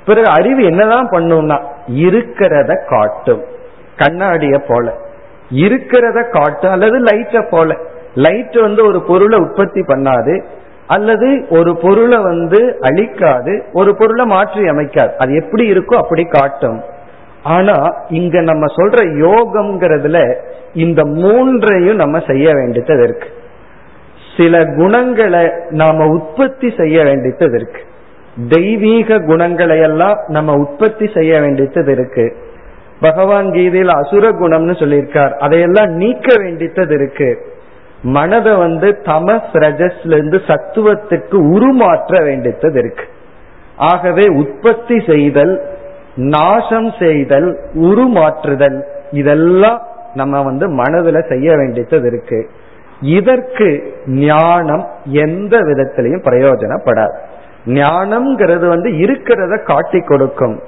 பிறகு 0.06 0.28
அறிவு 0.28 0.64
என்னதான் 0.64 1.10
பண்ணும்னா 1.10 1.64
இருக்கிறத 1.88 2.86
காட்டும். 2.88 3.44
கண்ணாடிய 3.96 4.64
போல. 4.68 4.94
இருக்கிறத 5.54 6.30
காட்டும் 6.30 6.72
அல்லது 6.72 7.00
லைட்ட 7.00 7.50
போல. 7.50 7.76
லைட் 8.16 8.58
வந்து 8.62 8.86
ஒரு 8.86 9.02
பொருளை 9.02 9.40
உற்பத்தி 9.40 9.82
பண்ணாது 9.82 10.44
அல்லது 10.88 11.46
ஒரு 11.50 11.78
பொருளை 11.78 12.18
வந்து 12.18 12.78
அழிக்காது 12.82 13.64
ஒரு 13.74 13.96
பொருளை 13.96 14.26
மாற்றி 14.26 14.60
அமைக்காது. 14.60 15.14
அது 15.16 15.36
எப்படி 15.36 15.72
இருக்கோ 15.72 15.96
அப்படி 15.96 16.24
காட்டும். 16.24 16.84
ஆனா 17.44 17.94
இங்க 18.10 18.42
நம்ம 18.42 18.66
சொல்ற 18.66 18.98
யோகம்ங்கிறதுல 19.06 20.36
இந்த 20.74 21.06
மூன்றையும் 21.06 21.96
நம்ம 21.96 22.20
செய்ய 22.28 22.54
வேண்டியது 22.54 23.04
இருக்கு. 23.04 23.28
சில 24.38 24.66
குணங்களை 24.66 25.52
நாம 25.70 26.06
உற்பத்தி 26.06 26.74
செய்ய 26.78 27.04
வேண்டியது 27.04 27.56
இருக்கு. 27.56 27.82
தெய்வீக 28.50 29.20
குணங்களை 29.20 29.80
எல்லாம் 29.80 30.18
நம்ம 30.28 30.54
உற்பத்தி 30.54 31.12
செய்ய 31.14 31.40
வேண்டியது 31.40 31.92
இருக்கு. 31.92 32.36
பகவான் 33.00 33.52
கீதையில் 33.52 33.90
அசுர 33.90 34.30
குணம்னு 34.30 34.72
சொல்லியிருக்கார். 34.72 35.32
அதையெல்லாம் 35.32 35.90
நீக்க 35.90 36.36
வேண்டியது 36.38 36.94
இருக்கு. 36.94 37.46
மனதை 38.02 38.56
வந்து 38.56 38.98
தமஸ் 39.04 39.50
ரஜஸ்ல 39.54 40.12
இருந்து 40.12 40.38
சத்துவத்துக்கு 40.38 41.34
உருமாற்ற 41.34 42.24
வேண்டியது 42.24 42.74
இருக்கு. 42.74 43.04
ஆகவே 43.78 44.28
உற்பத்தி 44.28 45.04
செய்தல் 45.08 45.68
நாசம் 46.16 46.92
செய்தல் 47.00 47.60
உருமாற்றுதல் 47.74 48.82
இதெல்லாம் 49.12 49.82
நம்ம 50.14 50.44
வந்து 50.44 50.68
மனதுல 50.68 51.30
செய்ய 51.30 51.56
வேண்டியது 51.56 52.02
இருக்கு. 52.02 52.50
இதற்கு 53.02 53.94
ஞானம் 54.06 54.88
எந்த 55.06 55.58
விதத்திலையும் 55.58 56.26
பிரயோஜனப்படாது. 56.26 57.14
ஞானம்ங்கிறது 57.66 58.68
வந்து 58.68 58.90
இருக்கிறத 58.90 59.64
காட்டி 59.64 60.00
கொடுக்கும். 60.00 60.62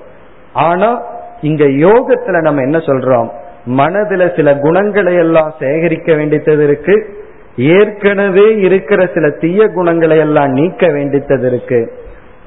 ஆனா 0.53 1.01
இங்க 1.41 1.63
யோகத்துல 1.63 2.41
நம்ம 2.41 2.61
என்ன 2.61 2.77
சொல்றோம்? 2.77 3.29
மனதுல 3.65 4.35
சில 4.35 4.55
குணங்களை 4.55 5.15
எல்லாம் 5.15 5.53
சேகரிக்க 5.59 6.15
வேண்டியது 6.15 6.63
இருக்கு. 6.63 7.19
ஏற்கனவே 7.55 8.57
இருக்கிற 8.57 9.09
சில 9.13 9.29
தீய 9.29 9.67
குணங்களை 9.67 10.17
எல்லாம் 10.17 10.51
நீக்க 10.51 10.87
வேண்டித்தது 10.87 11.45
இருக்கு. 11.45 11.93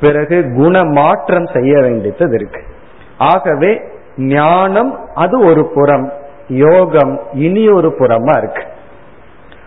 பிறகு 0.01 0.45
குண 0.57 0.85
மாற்றம் 0.85 1.47
செய்ய 1.47 1.77
வேண்டித்தது 1.77 2.35
இருக்கு. 2.35 2.61
ஆகவே 3.19 3.81
ஞானம் 4.17 4.99
அது 5.15 5.45
ஒரு 5.45 5.71
புறம் 5.75 6.13
யோகம் 6.49 7.21
இனி 7.33 7.69
ஒரு 7.69 7.97
புறமா 7.99 8.39
இருக்கு. 8.39 8.63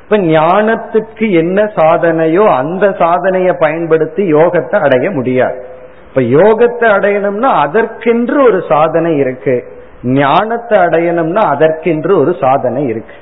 இப்ப 0.04 0.17
ஞானத்துக்கு 0.17 1.32
என்ன 1.32 1.63
சாதனையோ 1.63 2.45
அந்த 2.56 2.95
சாதனையை 3.00 3.56
பயன்படுத்தி 3.60 4.34
யோகத்தை 4.34 4.76
அடைய 4.76 5.12
முடியாது. 5.12 5.65
இப்ப 6.08 6.21
யோகத்தை 6.21 6.88
அடையணும்னா 6.97 7.50
அதற்கென்று 7.65 8.43
ஒரு 8.43 8.63
சாதனை 8.69 9.17
இருக்கு. 9.17 9.63
ஞானத்தை 10.04 10.80
அடையணும்னா 10.80 11.41
அதற்கென்று 11.50 12.19
ஒரு 12.19 12.36
சாதனை 12.39 12.88
இருக்கு. 12.88 13.13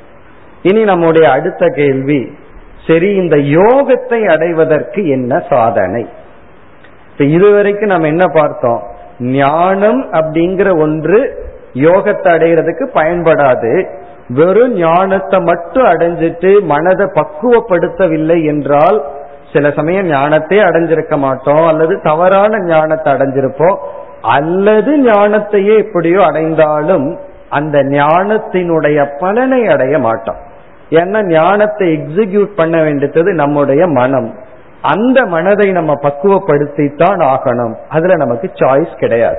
இனி 0.70 0.84
நம்முடைய 0.84 1.26
அடுத்த 1.32 1.64
கேள்வி 1.80 2.22
சரி 2.88 3.10
இந்த 3.16 3.36
யோகத்தை 3.60 4.20
அடைவதற்கு 4.34 5.02
என்ன 5.08 5.32
சாதனை? 5.50 6.04
இப்ப 7.12 7.24
இதுவரைக்கும் 7.36 7.94
நம்ம 7.94 8.08
என்ன 8.08 8.26
பார்த்தோம்? 8.34 8.82
ஞானம் 9.20 10.02
அப்படிங்கிற 10.12 10.70
ஒன்று 10.80 11.20
யோகத்தை 11.74 12.30
அடைகிறதுக்கு 12.36 12.86
பயன்படாது. 12.94 13.72
வெறும் 14.28 14.76
ஞானத்தை 14.76 15.40
மட்டும் 15.42 15.86
அடைஞ்சிட்டு 15.86 16.52
மனதை 16.64 17.06
பக்குவப்படுத்தவில்லை 17.20 18.38
என்றால் 18.46 18.98
சில 19.54 19.70
சமயம் 19.72 20.10
ஞானத்தை 20.10 20.58
அடைஞ்சிருக்க 20.60 21.16
மாட்டோம் 21.18 21.66
அல்லது 21.68 21.94
தவறான 22.02 22.60
ஞானத்தை 22.66 23.10
அடைஞ்சிருப்போம். 23.14 23.78
அல்லது 24.38 24.92
ஞானத்தையே 25.04 25.76
எப்படியோ 25.84 26.22
அடைந்தாலும் 26.22 27.08
அந்த 27.50 27.78
ஞானத்தினுடைய 27.94 29.00
பலனை 29.20 29.62
அடைய 29.68 29.96
மாட்டோம். 30.00 30.42
ஏன்னா 30.90 31.26
ஞானத்தை 31.26 31.88
எக்ஸிக்யூட் 31.98 32.56
பண்ண 32.56 32.82
வேண்டியது 32.82 33.34
நம்முடைய 33.34 33.88
மனம். 33.88 34.36
அந்த 34.82 35.26
மனதை 35.26 35.72
நம்ம 35.72 35.94
பக்குவப்படுத்தித்தான் 36.02 37.22
ஆகணும். 37.22 37.76
அதுல 37.90 38.16
நமக்கு 38.16 38.52
சாய்ஸ் 38.54 38.98
கிடையாது. 38.98 39.38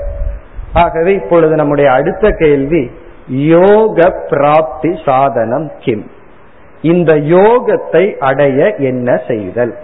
ஆகவே 0.72 1.14
இப்பொழுது 1.14 1.54
நம்முடைய 1.54 1.90
அடுத்த 1.90 2.30
கேள்வி 2.30 2.90
யோக 3.28 4.10
பிராப்தி 4.28 4.98
சாதனம் 5.04 5.72
கிம்? 5.78 6.10
இந்த 6.82 7.14
யோகத்தை 7.14 8.16
அடைய 8.16 8.74
என்ன 8.74 9.20
செய்தல்? 9.28 9.74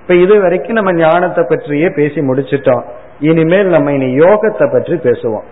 இப்ப 0.00 0.14
இது 0.14 0.40
வரைக்கும் 0.40 0.74
நம்ம 0.74 0.92
ஞானத்தை 0.92 1.44
பற்றியே 1.48 1.90
பேசி 1.90 2.20
முடிச்சிட்டோம். 2.20 2.82
இனிமேல் 3.20 3.66
நம்ம 3.66 3.92
இனி 3.92 4.18
யோகத்தை 4.18 4.72
பற்றி 4.72 4.94
பேசுவோம். 4.94 5.44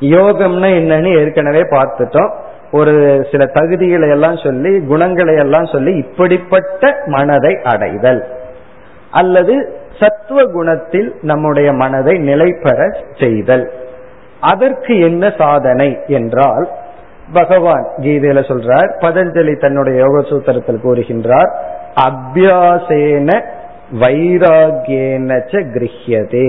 யோகம்னா 0.00 0.68
என்னன்னு 0.80 1.18
ஏற்கனவே 1.18 1.60
பார்த்துட்டோம். 1.60 2.32
ஒரு 2.74 2.94
சில 3.30 3.44
தகுதிகளை 3.44 4.08
எல்லாம் 4.10 4.36
சொல்லி 4.36 4.72
குணங்களை 4.86 5.34
எல்லாம் 5.36 5.64
சொல்லி 5.64 5.92
இப்படிப்பட்ட 5.96 6.90
மனதை 7.06 7.52
அடைதல். 7.64 8.22
அல்லது 9.10 9.54
சத்துவ 10.00 10.42
குணத்தில் 10.42 11.08
நம்முடைய 11.22 11.72
மனதை 11.72 12.14
நிலை 12.18 12.48
பெற 12.62 12.78
செய்தல். 13.20 13.66
அதற்கு 14.40 14.98
என்ன 15.00 15.32
சாதனை 15.38 15.98
என்றால் 16.06 16.66
பகவான் 17.32 17.84
கீதையில 17.96 18.40
சொல்றார் 18.50 18.90
பதஞ்சலி 19.00 19.54
தன்னுடைய 19.60 19.98
யோக 19.98 20.20
சூத்திரத்தில் 20.20 20.84
கூறுகின்றார் 20.84 21.50
அபியாசேன 22.04 23.30
வைராகியேனச்ச 24.00 25.62
கிரகியதே 25.74 26.48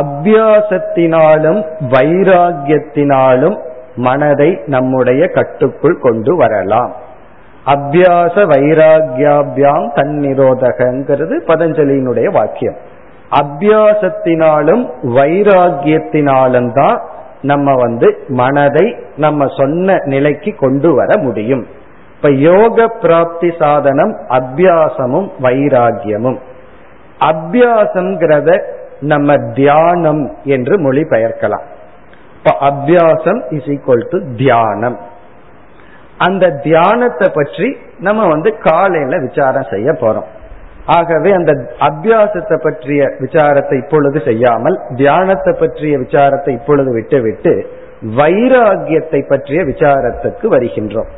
அபியாசத்தினாலும் 0.00 1.60
வைராகியத்தினாலும் 1.94 3.56
மனதை 3.94 4.60
நம்முடைய 4.66 5.26
கட்டுக்குள் 5.26 5.98
கொண்டு 5.98 6.36
வரலாம். 6.36 6.94
அபியாச 7.66 8.34
வைராகியாபியாம் 8.34 9.88
தன்னிரோதகங்கிறது 9.94 11.36
பதஞ்சலியினுடைய 11.46 12.32
வாக்கியம். 12.32 12.74
அபியாசத்தினாலும் 13.42 14.90
வைராகியத்தினாலும் 15.02 16.72
தான் 16.72 17.00
நம்ம 17.42 17.74
வந்து 17.74 18.18
மனதை 18.28 18.96
நம்ம 19.16 19.46
சொன்ன 19.46 19.96
நிலைக்கு 20.04 20.54
கொண்டு 20.54 20.94
வர 20.94 21.18
முடியும். 21.18 21.66
இப்ப 22.16 22.30
யோக 22.30 22.86
பிராப்தி 22.86 23.52
சாதனம் 23.58 24.16
அபியாசமும் 24.28 25.28
வைராகியமும். 25.42 26.38
அபியாசம்ங்கிறத 27.20 28.60
நம்ம 29.00 29.34
தியானம் 29.36 30.36
என்று 30.44 30.78
மொழி 30.78 31.02
பெயர்க்கலாம் 31.02 31.72
இப்ப 32.46 32.52
அபியாசம் 32.66 33.38
இஸ் 33.50 33.68
ஈக்வல் 33.74 34.02
டு 34.08 34.18
தியானம். 34.36 34.96
அந்த 36.18 36.50
தியானத்தை 36.62 37.28
பற்றி 37.34 37.76
நம்ம 37.98 38.26
வந்து 38.26 38.58
காலையில 38.58 39.18
விசாரம் 39.18 39.70
செய்ய 39.70 39.92
போறோம். 39.92 40.26
ஆகவே 40.86 41.30
அந்த 41.32 41.52
அபியாசத்தை 41.80 42.56
பற்றிய 42.62 43.06
விசாரத்தை 43.18 43.76
இப்பொழுது 43.82 44.20
செய்யாமல் 44.20 44.80
தியானத்தை 44.94 45.52
பற்றிய 45.52 45.98
விசாரத்தை 45.98 46.48
இப்பொழுது 46.48 46.92
விட்டுவிட்டு 46.92 47.66
வைராகியத்தை 48.16 49.28
பற்றிய 49.28 49.62
விசாரத்துக்கு 49.64 50.46
வருகின்றோம். 50.46 51.10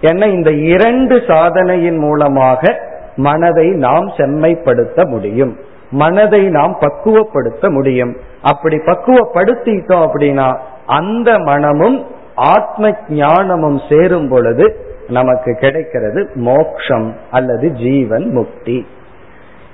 ஏன்னா 0.00 0.26
இந்த 0.28 0.50
இரண்டு 0.50 1.16
சாதனையின் 1.26 1.98
மூலமாக 1.98 2.80
மனதை 3.16 3.68
நாம் 3.68 4.08
செம்மைப்படுத்த 4.16 5.08
முடியும். 5.08 5.56
மனதை 5.90 6.48
நாம் 6.48 6.78
பக்குவப்படுத்த 6.80 7.70
முடியும். 7.70 8.16
அப்படி 8.42 8.76
பக்குவப்படுத்திட்டோம் 8.76 10.06
அப்படின்னா 10.06 10.58
அந்த 10.86 11.38
மனமும் 11.38 12.06
ஆத்ம 12.34 12.96
ஞானமும் 13.08 13.80
சேரும் 13.88 14.28
பொழுது 14.28 14.84
நமக்கு 15.08 15.56
கிடைக்கிறது 15.60 16.30
மோக்ஷம் 16.34 17.14
அல்லது 17.30 17.70
ஜீவன் 17.70 18.32
முக்தி. 18.32 18.86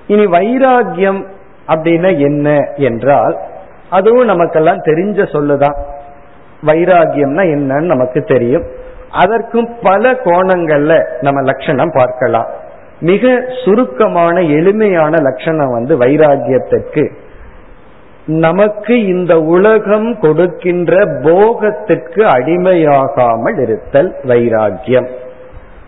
இனி 0.06 0.26
வைராகியம் 0.26 1.26
அப்படின்னா 1.68 2.18
என்ன 2.18 2.72
என்றால் 2.76 3.38
அதுவும் 3.90 4.24
நமக்கெல்லாம் 4.24 4.82
தெரிஞ்ச 4.82 5.18
சொல்லுதான். 5.32 5.76
வைராகியம்னா 6.66 7.42
என்னன்னு 7.42 7.80
நமக்கு 7.80 8.22
தெரியும். 8.22 8.62
அதற்கும் 9.10 9.76
பல 9.82 10.12
கோணங்கள்ல 10.12 11.06
நம்ம 11.20 11.42
லட்சணம் 11.42 11.90
பார்க்கலாம். 11.94 12.46
மிக 13.00 13.44
சுருக்கமான 13.64 14.40
எளிமையான 14.40 15.16
லட்சணம் 15.22 15.70
வந்து 15.70 15.98
வைராகியத்திற்கு 15.98 17.10
நமக்கு 18.26 19.06
இந்த 19.06 19.40
உலகம் 19.40 20.18
கொடுக்கின்ற 20.20 21.06
போகத்திற்கு 21.22 22.24
அடிமையாகாமல் 22.24 23.60
இருத்தல் 23.60 24.16
வைராகியம் 24.22 25.08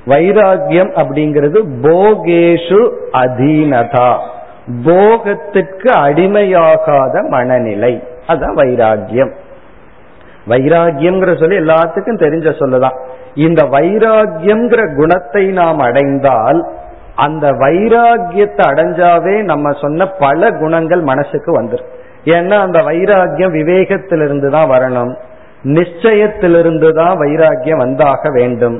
வைராகியம் 0.06 0.90
அப்படிங்கிறது 0.96 1.62
போகேஷு 1.82 2.90
அதீனதா. 3.12 4.18
போகத்திற்கு 4.84 5.92
அடிமையாகாத 5.92 7.28
மனநிலை. 7.28 8.02
அதான் 8.26 8.56
வைராகியம் 8.56 9.32
வைராகியம்ங்கிற 10.48 11.38
சொல்லி 11.38 11.58
எல்லாத்துக்கும் 11.58 12.22
தெரிஞ்ச 12.22 12.52
சொல்லுதான். 12.58 12.98
இந்த 13.34 13.62
வைராகியம்ங்கிற 13.62 14.96
குணத்தை 14.96 15.46
நாம் 15.46 15.78
அடைந்தால் 15.78 16.68
அந்த 17.24 17.46
வைராகியத்தை 17.62 18.64
அடைஞ்சாவே 18.70 19.36
நம்ம 19.42 19.72
சொன்ன 19.72 20.06
பல 20.06 20.50
குணங்கள் 20.60 21.02
மனசுக்கு 21.02 21.50
வந்துடும் 21.60 21.94
ஏன்னா 22.34 22.56
அந்த 22.66 22.78
வைராகியம் 22.80 23.54
விவேகத்திலிருந்து 23.58 24.48
தான் 24.50 24.70
வரணும். 24.70 25.12
நிச்சயத்திலிருந்து 25.62 26.88
தான் 26.92 27.14
வைராகியம் 27.18 27.82
வந்தாக 27.82 28.32
வேண்டும். 28.32 28.76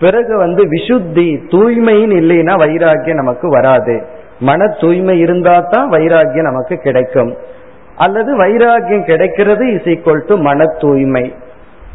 பிறகு 0.00 0.34
வந்து 0.36 0.62
விசுத்தி 0.64 1.28
தூய்மையின் 1.50 2.14
இல்லைன்னா 2.20 2.54
வைராகியம் 2.64 3.20
நமக்கு 3.22 3.48
வராது. 3.48 3.96
மன 4.38 4.66
தூய்மை 4.80 5.16
இருந்தா 5.18 5.56
தான் 5.74 5.88
வைராகியம் 5.90 6.48
நமக்கு 6.50 6.76
கிடைக்கும். 6.76 7.32
அல்லது 7.96 8.30
வைராகியம் 8.36 9.04
கிடைக்கிறது 9.04 9.64
இஸ் 9.74 9.88
ஈக்குவல் 9.94 10.26
டு 10.28 10.36
மன 10.48 10.64
தூய்மை. 10.78 11.24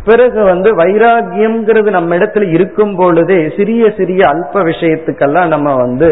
பிறகு 0.07 0.39
வந்து 0.43 0.69
வைராகியம்ங்கிறது 0.77 1.89
நம்ம 1.89 2.15
இடத்துல 2.15 2.45
இருக்கும் 2.53 2.95
பொழுதே 2.95 3.39
சிறிய 3.57 3.83
சிறிய 3.97 4.21
அல்ப 4.27 4.63
விஷயத்துக்கெல்லாம் 4.71 5.47
நம்ம 5.47 5.75
வந்து 5.75 6.09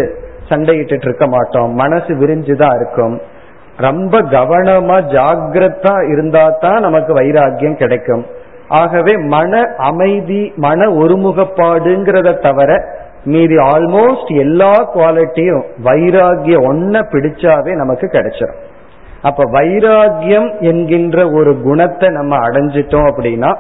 சண்டையிட்டு 0.50 1.06
இருக்க 1.06 1.26
மாட்டோம். 1.28 1.72
மனசு 1.74 2.12
விரிஞ்சுதான் 2.16 2.76
இருக்கும். 2.76 3.16
ரொம்ப 3.78 4.22
கவனமா 4.36 4.98
ஜாகிரதா 5.14 5.96
இருந்தா 6.12 6.44
தான் 6.60 6.80
நமக்கு 6.80 7.14
வைராகியம் 7.14 7.78
கிடைக்கும். 7.78 8.26
ஆகவே 8.68 9.14
மன 9.28 9.62
அமைதி 9.90 10.44
மன 10.56 10.86
ஒருமுகப்பாடுங்கிறத 11.02 12.30
தவிர 12.42 12.72
மீதி 13.26 13.58
ஆல்மோஸ்ட் 13.74 14.32
எல்லா 14.36 14.72
குவாலிட்டியும் 14.94 15.64
வைராகியம் 15.84 16.66
ஒன்ன 16.70 17.02
பிடிச்சாவே 17.12 17.72
நமக்கு 17.76 18.08
கிடைச்சிடும் 18.08 18.62
அப்ப 19.22 19.44
வைராகியம் 19.52 20.50
என்கின்ற 20.60 21.18
ஒரு 21.30 21.52
குணத்தை 21.62 22.10
நம்ம 22.10 22.38
அடைஞ்சிட்டோம் 22.38 23.08
அப்படின்னா 23.12 23.52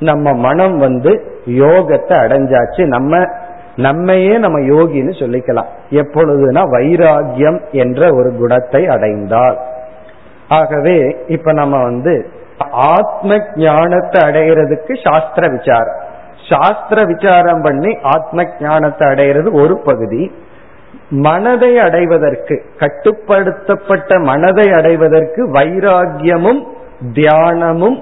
நம்ம 0.00 0.32
மனம் 0.32 0.78
வந்து 0.78 1.40
யோகத்தை 1.46 2.16
அடைஞ்சாச்சு. 2.24 2.86
நம்ம 2.86 3.28
நம்மையே 3.76 4.38
நம்ம 4.38 4.58
யோகின்னு 4.58 5.12
சொல்லிக்கலாம். 5.18 5.70
எப்பொழுதுனா 5.90 6.62
வைராகியம் 6.72 7.60
என்ற 7.72 8.14
ஒரு 8.14 8.36
குணத்தை 8.38 8.86
அடைந்தால். 8.86 9.58
ஆகவே 10.48 11.16
இப்ப 11.26 11.52
நம்ம 11.52 11.82
வந்து 11.82 12.26
ஆத்ம 12.70 13.36
ஞானத்தை 13.54 14.20
அடைகிறதுக்கு 14.30 15.08
சாஸ்திர 15.08 15.48
விசாரம். 15.48 16.00
சாஸ்திர 16.48 17.02
விசாரம் 17.04 17.62
பண்ணி 17.62 17.98
ஆத்ம 18.02 18.44
ஞானத்தை 18.60 19.08
அடைகிறது 19.08 19.52
ஒரு 19.52 19.80
பகுதி. 19.84 20.32
மனதை 21.10 21.78
அடைவதற்கு 21.78 22.62
கட்டுப்படுத்தப்பட்ட 22.78 24.18
மனதை 24.24 24.72
அடைவதற்கு 24.72 25.52
வைராகியமும் 25.52 26.62
தியானமும் 27.12 27.98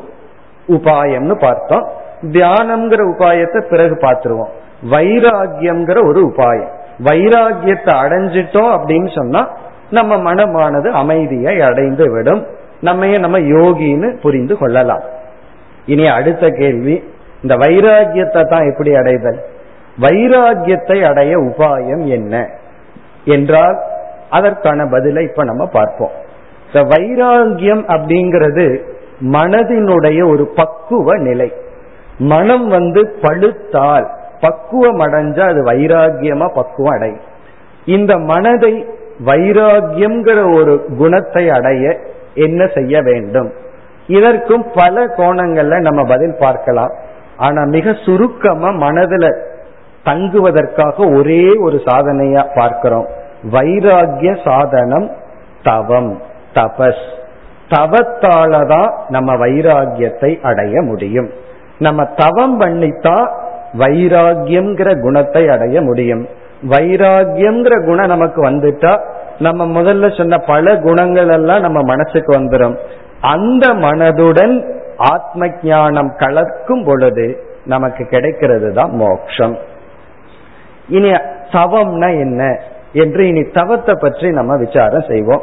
உபாயம்னு 0.68 1.38
பார்த்தோம். 1.40 1.88
தியானம்ங்கிற 2.22 3.00
உபாயத்தை 3.00 3.68
பிறகு 3.68 3.94
பார்த்துருவோம். 3.94 4.48
வைராகியம்ங்கிற 4.90 6.06
ஒரு 6.06 6.20
உபாயம். 6.26 6.68
வைராகியத்தை 7.04 7.94
அடைஞ்சிட்டோம் 8.04 8.76
அப்படின்னு 8.76 9.14
சொன்னா 9.14 9.56
நம்ம 9.90 10.34
மனமானது 10.34 10.88
அமைதியை 10.88 11.60
அடைந்து 11.60 12.12
விடும். 12.12 12.46
நம்மையே 12.80 13.18
நம்ம 13.18 13.38
யோகின்னு 13.38 14.20
புரிந்து 14.20 14.58
கொள்ளலாம். 14.58 15.02
இனி 15.86 16.06
அடுத்த 16.06 16.48
கேள்வி. 16.48 17.04
இந்த 17.42 17.54
வைராகியத்தை 17.54 18.48
தான் 18.48 18.70
எப்படி 18.70 18.94
அடைதல்? 18.94 19.44
வைராகியத்தை 20.00 21.02
அடைய 21.02 21.38
உபாயம் 21.38 22.04
என்ன? 22.04 22.48
என்றால் 23.24 23.78
அதற்கான 24.30 24.86
பதிலை 24.90 25.24
இப்ப 25.24 25.44
நம்ம 25.44 25.66
பார்ப்போம். 25.66 26.10
இந்த 26.72 26.96
வைராகியம் 26.96 27.82
அப்படிங்கிறது 27.86 28.96
மனதினுடைய 29.20 30.28
ஒரு 30.28 30.46
பக்குவ 30.46 31.16
நிலை. 31.16 31.52
மனம் 32.18 32.68
வந்து 32.68 33.14
பழுத்தால் 33.20 34.08
பக்குவம் 34.40 35.00
அடைஞ்சா 35.00 35.48
அது 35.48 35.64
வைராகியமா 35.64 36.54
பக்குவம் 36.54 36.92
அடையும். 36.92 37.20
இந்த 37.84 38.18
மனதை 38.18 38.86
வைராகியம்ங்கிற 39.24 40.54
ஒரு 40.54 40.84
குணத்தை 40.98 41.50
அடைய 41.50 41.96
என்ன 42.34 42.66
செய்ய 42.66 43.02
வேண்டும்? 43.02 43.52
இதற்கும் 44.06 44.66
பல 44.74 45.06
கோணங்கள்ல 45.06 45.80
நம்ம 45.80 46.02
பதில் 46.02 46.36
பார்க்கலாம். 46.38 46.92
ஆனா 47.36 47.62
மிக 47.64 47.92
சுருக்கமா 48.04 48.68
மனதுல 48.68 49.44
தங்குவதற்காக 50.04 51.08
ஒரே 51.08 51.52
ஒரு 51.58 51.80
சாதனையா 51.84 52.46
பார்க்கிறோம். 52.54 53.08
வைராகிய 53.50 54.44
சாதனம் 54.44 55.10
தவம் 55.62 56.22
தபஸ். 56.54 57.16
தவத்தாலதான் 57.70 58.92
நம்ம 59.08 59.34
வைராகியத்தை 59.34 60.40
அடைய 60.40 60.82
முடியும். 60.82 61.30
நம்ம 61.78 62.04
தவம் 62.04 62.56
பண்ணித்தான் 62.56 63.30
வைராகியம்ங்கிற 63.78 65.00
குணத்தை 65.00 65.48
அடைய 65.48 65.80
முடியும். 65.80 66.28
வைராகியம்ங்கிற 66.70 67.84
குணம் 67.84 68.06
நமக்கு 68.06 68.50
வந்துட்டா 68.50 69.00
நம்ம 69.38 69.80
முதல்ல 69.80 70.16
சொன்ன 70.16 70.38
பல 70.38 70.76
குணங்கள் 70.76 71.28
எல்லாம் 71.28 71.60
நம்ம 71.60 71.82
மனசுக்கு 71.82 72.40
வந்துடும் 72.40 72.76
அந்த 73.20 73.74
மனதுடன் 73.74 74.76
ஆத்ம 74.96 75.46
ஞானம் 75.62 76.14
கலக்கும் 76.16 76.84
பொழுது 76.84 77.42
நமக்கு 77.64 78.04
கிடைக்கிறது 78.04 78.72
தான் 78.72 78.90
மோக்ஷம். 78.90 79.58
இனி 80.88 81.10
தவம்னா 81.52 82.08
என்ன? 82.18 82.60
என்று 82.92 83.28
இனி 83.28 83.42
தவத்தை 83.42 83.94
பற்றி 84.00 84.30
நம்ம 84.30 84.56
விசாரம் 84.56 85.04
செய்வோம். 85.08 85.42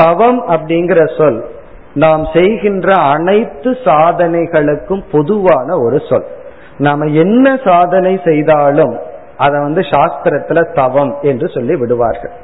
தவம் 0.00 0.40
அப்படிங்கிற 0.48 1.00
சொல் 1.18 1.40
நாம் 1.94 2.24
செய்கின்ற 2.32 2.88
அனைத்து 3.14 3.70
சாதனைகளுக்கும் 3.84 5.02
பொதுவான 5.12 5.68
ஒரு 5.78 5.98
சொல். 6.08 6.26
நாம 6.78 7.06
என்ன 7.22 7.46
சாதனை 7.64 8.12
செய்தாலும் 8.24 8.94
அதை 9.36 9.56
வந்து 9.60 9.82
சாஸ்திரத்துல 9.92 10.60
தவம் 10.74 11.12
என்று 11.22 11.46
சொல்லி 11.48 11.74
விடுவார்கள். 11.76 12.34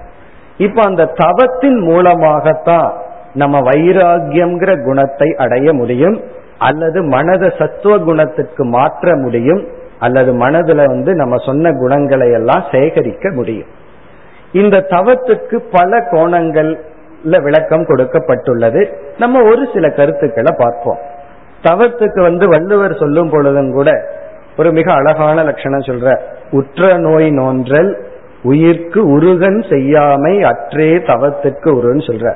இப்ப 0.56 0.82
அந்த 0.82 1.10
தவத்தின் 1.16 1.78
மூலமாகத்தான் 1.80 2.90
நம்ம 3.34 3.56
வைராகியம்ங்கிற 3.60 4.72
குணத்தை 4.84 5.28
அடைய 5.44 5.72
முடியும் 5.72 6.16
அல்லது 6.58 6.98
மனத 7.02 7.44
சத்துவ 7.58 7.94
குணத்துக்கு 7.98 8.64
மாற்ற 8.66 9.16
முடியும் 9.16 9.62
அல்லது 9.98 10.30
மனதுல 10.38 10.84
வந்து 10.86 11.12
நம்ம 11.14 11.34
சொன்ன 11.46 11.72
குணங்களை 11.72 12.28
எல்லாம் 12.32 12.64
சேகரிக்க 12.72 13.26
முடியும். 13.30 13.70
இந்த 14.52 14.76
தவத்துக்கு 14.90 15.56
பல 15.70 16.00
கோணங்கள் 16.10 16.70
விளக்கம் 17.30 17.86
கொடுக்கப்பட்டுள்ளது. 17.86 18.92
நம்ம 19.18 19.42
ஒரு 19.42 19.68
சில 19.74 19.90
கருத்துக்களை 19.90 20.54
பார்ப்போம். 20.58 20.98
தவத்துக்கு 21.62 22.20
வந்து 22.20 22.48
வள்ளுவர் 22.48 22.96
சொல்லும் 22.96 23.30
பொழுதும் 23.30 23.72
கூட 23.72 24.10
ஒரு 24.58 24.72
மிக 24.72 24.92
அழகான 24.92 25.44
லட்சணம் 25.44 25.78
சொல்ற 25.78 26.18
உற்ற 26.50 26.96
நோய் 26.96 27.30
நோன்றல் 27.30 27.94
உயிர்க்கு 28.44 28.98
உருகன் 28.98 29.64
செய்யாமை 29.70 30.42
அற்றே 30.42 30.96
தவத்துக்கு 30.96 31.64
உருன்னு 31.64 32.04
சொல்ற. 32.06 32.34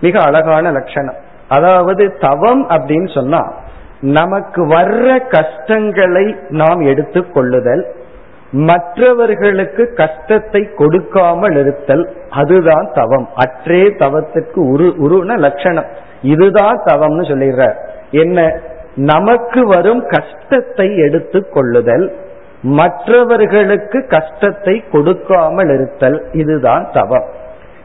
மிக 0.00 0.22
அழகான 0.22 0.70
லட்சணம். 0.70 1.14
அதாவது 1.48 2.16
தவம் 2.20 2.68
அப்படின்னு 2.68 3.14
சொன்னா 3.14 3.52
நமக்கு 4.00 4.66
வர்ற 4.66 5.20
கஷ்டங்களை 5.28 6.36
நாம் 6.48 6.80
எடுத்துக் 6.80 7.34
கொள்ளுதல் 7.34 7.94
மற்றவர்களுக்கு 8.50 9.94
கஷ்டத்தை 9.94 10.68
கொடுக்காமல் 10.74 11.56
இருத்தல் 11.56 12.16
அதுதான் 12.30 12.90
தவம். 12.94 13.28
அற்றே 13.34 13.82
தவத்திற்கு 13.82 14.56
உரு 14.56 14.94
உருன 14.98 15.38
லட்சணம். 15.38 15.86
இதுதான் 16.22 16.82
தவம்னு 16.84 17.24
சொல்லிடுற 17.24 17.74
என்ன? 18.10 18.60
நமக்கு 18.94 19.66
வரும் 19.66 20.06
கஷ்டத்தை 20.06 20.96
எடுத்து 20.96 21.48
கொள்ளுதல் 21.48 22.12
மற்றவர்களுக்கு 22.62 24.06
கஷ்டத்தை 24.06 24.84
கொடுக்காமல் 24.90 25.68
இருத்தல் 25.68 26.24
இதுதான் 26.32 26.88
தவம். 26.92 27.24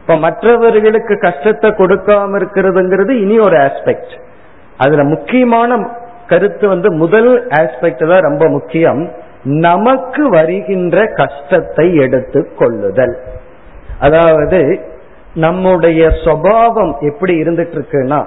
இப்ப 0.01 0.15
மற்றவர்களுக்கு 0.15 1.19
கஷ்டத்தை 1.19 1.71
கொடுக்காம 1.71 2.39
இருக்கிறதுங்கிறது 2.39 3.09
இனி 3.09 3.39
ஒரு 3.39 3.57
ஆஸ்பெக்ட் 3.57 4.19
அதுல 4.77 5.03
முக்கியமான 5.03 5.89
கருத்து 6.27 6.67
வந்து 6.67 6.91
முதல் 6.91 7.47
ஆஸ்பெக்ட் 7.47 8.07
தான் 8.07 8.21
ரொம்ப 8.21 8.47
முக்கியம். 8.47 9.11
நமக்கு 9.43 10.29
வருகின்ற 10.29 11.05
கஷ்டத்தை 11.05 11.95
எடுத்து 11.95 12.53
கொள்ளுதல். 12.55 13.19
அதாவது 13.99 14.89
நம்முடைய 15.33 16.07
சுவாவம் 16.07 16.97
எப்படி 16.99 17.41
இருந்துட்டு 17.41 17.75
இருக்குன்னா 17.75 18.25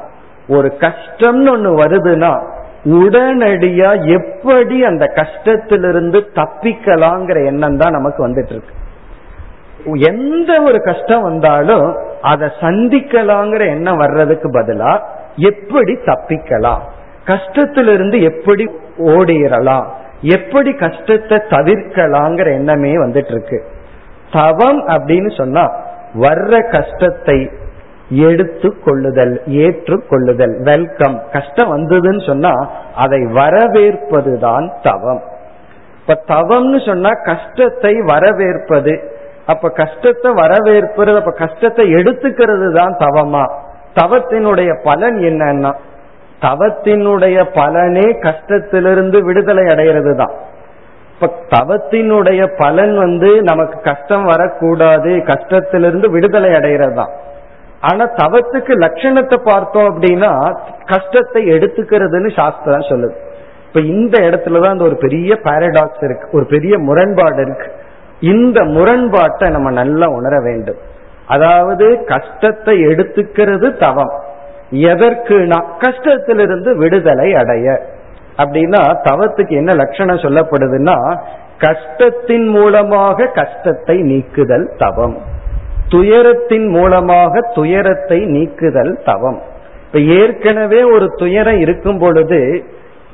ஒரு 0.49 0.77
கஷ்டம்னு 0.81 1.51
ஒண்ணு 1.51 1.71
வருதுன்னா 1.81 2.41
உடனடியா 2.85 4.13
எப்படி 4.13 4.83
அந்த 4.83 5.05
கஷ்டத்திலிருந்து 5.07 6.27
தப்பிக்கலாங்கிற 6.35 7.47
எண்ணம் 7.47 7.77
தான் 7.77 7.93
நமக்கு 7.93 8.29
வந்துட்டு 8.29 8.51
இருக்கு 8.51 8.75
எந்த 9.97 10.63
ஒரு 10.63 10.83
கஷ்டம் 10.83 11.23
வந்தாலும் 11.23 11.97
அதை 12.21 12.49
சந்திக்கலாங்கிற 12.61 13.67
எண்ணம் 13.67 13.97
வர்றதுக்கு 13.97 14.49
பதிலா 14.49 15.01
எப்படி 15.37 15.93
தப்பிக்கலாம்? 15.93 16.81
கஷ்டத்திலிருந்து 17.25 18.21
எப்படி 18.21 18.65
ஓடிடலாம் 18.97 19.87
எப்படி 20.21 20.75
கஷ்டத்தை 20.75 21.39
தவிர்க்கலாங்கிற 21.39 22.47
எண்ணமே 22.47 22.97
வந்துட்டு 22.97 23.31
இருக்கு 23.31 23.65
தவம் 24.33 24.87
அப்படின்னு 24.87 25.37
சொன்னா 25.37 25.71
வர்ற 26.15 26.71
கஷ்டத்தை 26.71 27.51
எடுத்து 28.09 28.81
கொள்ளுதல் 28.85 29.43
ஏற்று 29.47 30.07
கொள்ளுதல் 30.09 30.63
வெல்கம் 30.63 31.23
கஷ்டம் 31.33 31.77
வந்ததுன்னு 31.77 32.27
சொன்னா 32.27 32.51
அதை 32.95 33.21
வரவேற்பதுதான் 33.21 34.73
தவம். 34.83 35.23
இப்ப 36.01 36.35
தவம்னு 36.35 36.87
சொன்னா 36.87 37.11
கஷ்டத்தை 37.25 38.01
வரவேற்பது. 38.01 39.11
அப்ப 39.47 39.71
கஷ்டத்தை 39.71 40.33
வரவேற்பது 40.33 41.17
அப்ப 41.17 41.31
கஷ்டத்தை 41.31 41.95
எடுத்துக்கிறது 41.95 42.73
தான் 42.73 42.97
தவமா? 42.97 43.51
தவத்தினுடைய 43.95 44.83
பலன் 44.83 45.17
என்னன்னா 45.17 45.75
தவத்தினுடைய 46.41 47.45
பலனே 47.55 48.09
கஷ்டத்திலிருந்து 48.21 49.25
விடுதலை 49.25 49.67
அடைகிறது 49.67 50.17
தான் 50.17 50.35
இப்ப 51.13 51.29
தவத்தினுடைய 51.49 52.57
பலன் 52.57 52.97
வந்து 52.97 53.43
நமக்கு 53.43 53.81
கஷ்டம் 53.81 54.25
வரக்கூடாது 54.25 55.11
கஷ்டத்திலிருந்து 55.11 56.11
விடுதலை 56.11 56.55
அடைகிறது 56.55 56.95
தான் 56.95 57.13
ஆனா 57.81 58.05
தவத்துக்கு 58.05 58.73
லட்சணத்தை 58.75 59.37
பார்த்தோம் 59.45 59.89
அப்படின்னா 59.91 60.31
கஷ்டத்தை 60.85 61.45
எடுத்துக்கிறதுன்னு 61.45 62.35
சாஸ்திரம் 62.35 62.89
சொல்லுது. 62.91 63.17
இப்ப 63.67 63.81
இந்த 63.81 64.19
இடத்துலதான் 64.19 64.75
அந்த 64.75 64.85
ஒரு 64.85 64.97
பெரிய 64.97 65.35
பாரடாக்ஸ் 65.43 66.05
இருக்கு 66.05 66.29
ஒரு 66.33 66.47
பெரிய 66.47 66.79
முரண்பாடு 66.79 67.43
இருக்கு. 67.43 67.69
இந்த 68.21 68.65
முரண்பாட்டை 68.65 69.49
நம்ம 69.51 69.71
நல்லா 69.71 70.07
உணர 70.07 70.41
வேண்டும். 70.41 70.77
அதாவது 71.27 72.05
கஷ்டத்தை 72.05 72.81
எடுத்துக்கிறது 72.81 73.77
தவம். 73.79 74.15
எதற்குனா 74.71 75.65
கஷ்டத்திலிருந்து 75.79 76.77
விடுதலை 76.77 77.35
அடைய? 77.35 77.81
அப்படின்னா 78.39 79.01
தவத்துக்கு 79.03 79.51
என்ன 79.51 79.75
லட்சணம் 79.75 80.17
சொல்லப்படுதுன்னா 80.17 81.19
கஷ்டத்தின் 81.59 82.49
மூலமாக 82.49 83.27
கஷ்டத்தை 83.27 84.03
நீக்குதல் 84.03 84.71
தவம். 84.79 85.19
துயரத்தின் 85.89 86.69
மூலமாக 86.69 87.41
துயரத்தை 87.55 88.25
நீக்குதல் 88.25 89.01
தவம். 89.05 89.41
இப்ப 89.87 89.99
ஏற்கனவே 89.99 90.83
ஒரு 90.83 91.13
துயரம் 91.17 91.59
இருக்கும் 91.59 91.99
பொழுது 91.99 92.65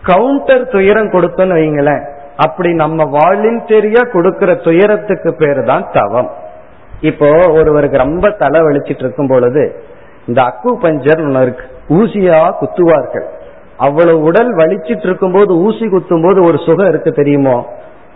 கவுண்டர் 0.03 0.68
துயரம் 0.68 1.11
கொடுத்தோன்னு 1.11 1.55
வைங்களேன். 1.55 2.05
அப்படி 2.36 2.74
நம்ம 2.74 3.05
வாலண்டியரியா 3.05 4.11
கொடுக்கிற 4.11 4.55
துயரத்துக்கு 4.55 5.34
பேரு 5.34 5.64
தான் 5.64 5.88
தவம். 5.92 6.30
இப்போ 7.00 7.48
ஒருவருக்கு 7.48 7.96
ரொம்ப 7.96 8.30
தலை 8.30 8.61
வலிச்சிட்டு 8.61 8.98
இருக்கும் 8.98 9.26
பொழுது 9.26 9.82
இந்த 10.26 10.42
அக்கு 10.42 10.70
பஞ்சர் 10.82 11.22
ஒன்று 11.24 11.42
இருக்கு. 11.42 11.64
ஊசியா 11.88 12.40
குத்துவார்கள். 12.60 13.26
அவ்வளவு 13.76 14.20
உடல் 14.22 14.56
வலிச்சிட்டு 14.56 15.06
இருக்கும் 15.06 15.32
போது 15.32 15.56
ஊசி 15.56 15.86
குத்தும் 15.86 16.22
போது 16.22 16.42
ஒரு 16.42 16.58
சுகம் 16.58 16.88
இருக்கு 16.88 17.12
தெரியுமோ? 17.12 17.66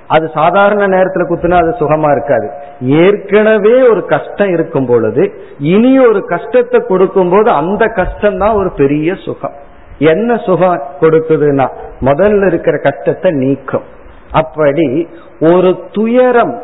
அது 0.08 0.30
சாதாரண 0.34 0.86
நேரத்துல 0.86 1.24
குத்துனா 1.28 1.54
அது 1.54 1.70
சுகமா 1.78 2.10
இருக்காது. 2.10 2.50
ஏற்கனவே 2.80 3.88
ஒரு 3.88 4.06
கஷ்டம் 4.06 4.48
இருக்கும் 4.48 4.86
பொழுது 4.86 5.32
இனி 5.58 6.06
ஒரு 6.06 6.26
கஷ்டத்தை 6.26 6.80
கொடுக்கும் 6.88 7.30
போது 7.30 7.50
அந்த 7.50 7.86
கஷ்டம் 7.86 8.38
தான் 8.38 8.54
ஒரு 8.54 8.72
பெரிய 8.72 9.14
சுகம். 9.14 9.56
என்ன 9.98 10.36
சுகம் 10.36 10.82
கொடுக்குதுன்னா 11.00 11.66
முதல்ல 12.00 12.46
இருக்கிற 12.46 12.78
கஷ்டத்தை 12.78 13.30
நீக்கும். 13.30 13.82
அப்படி 14.32 15.08
ஒரு 15.40 15.84
துயரம் 15.92 16.62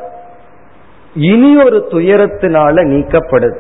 இனி 1.14 1.64
ஒரு 1.64 1.86
துயரத்தினால 1.90 2.84
நீக்கப்படுது. 2.92 3.58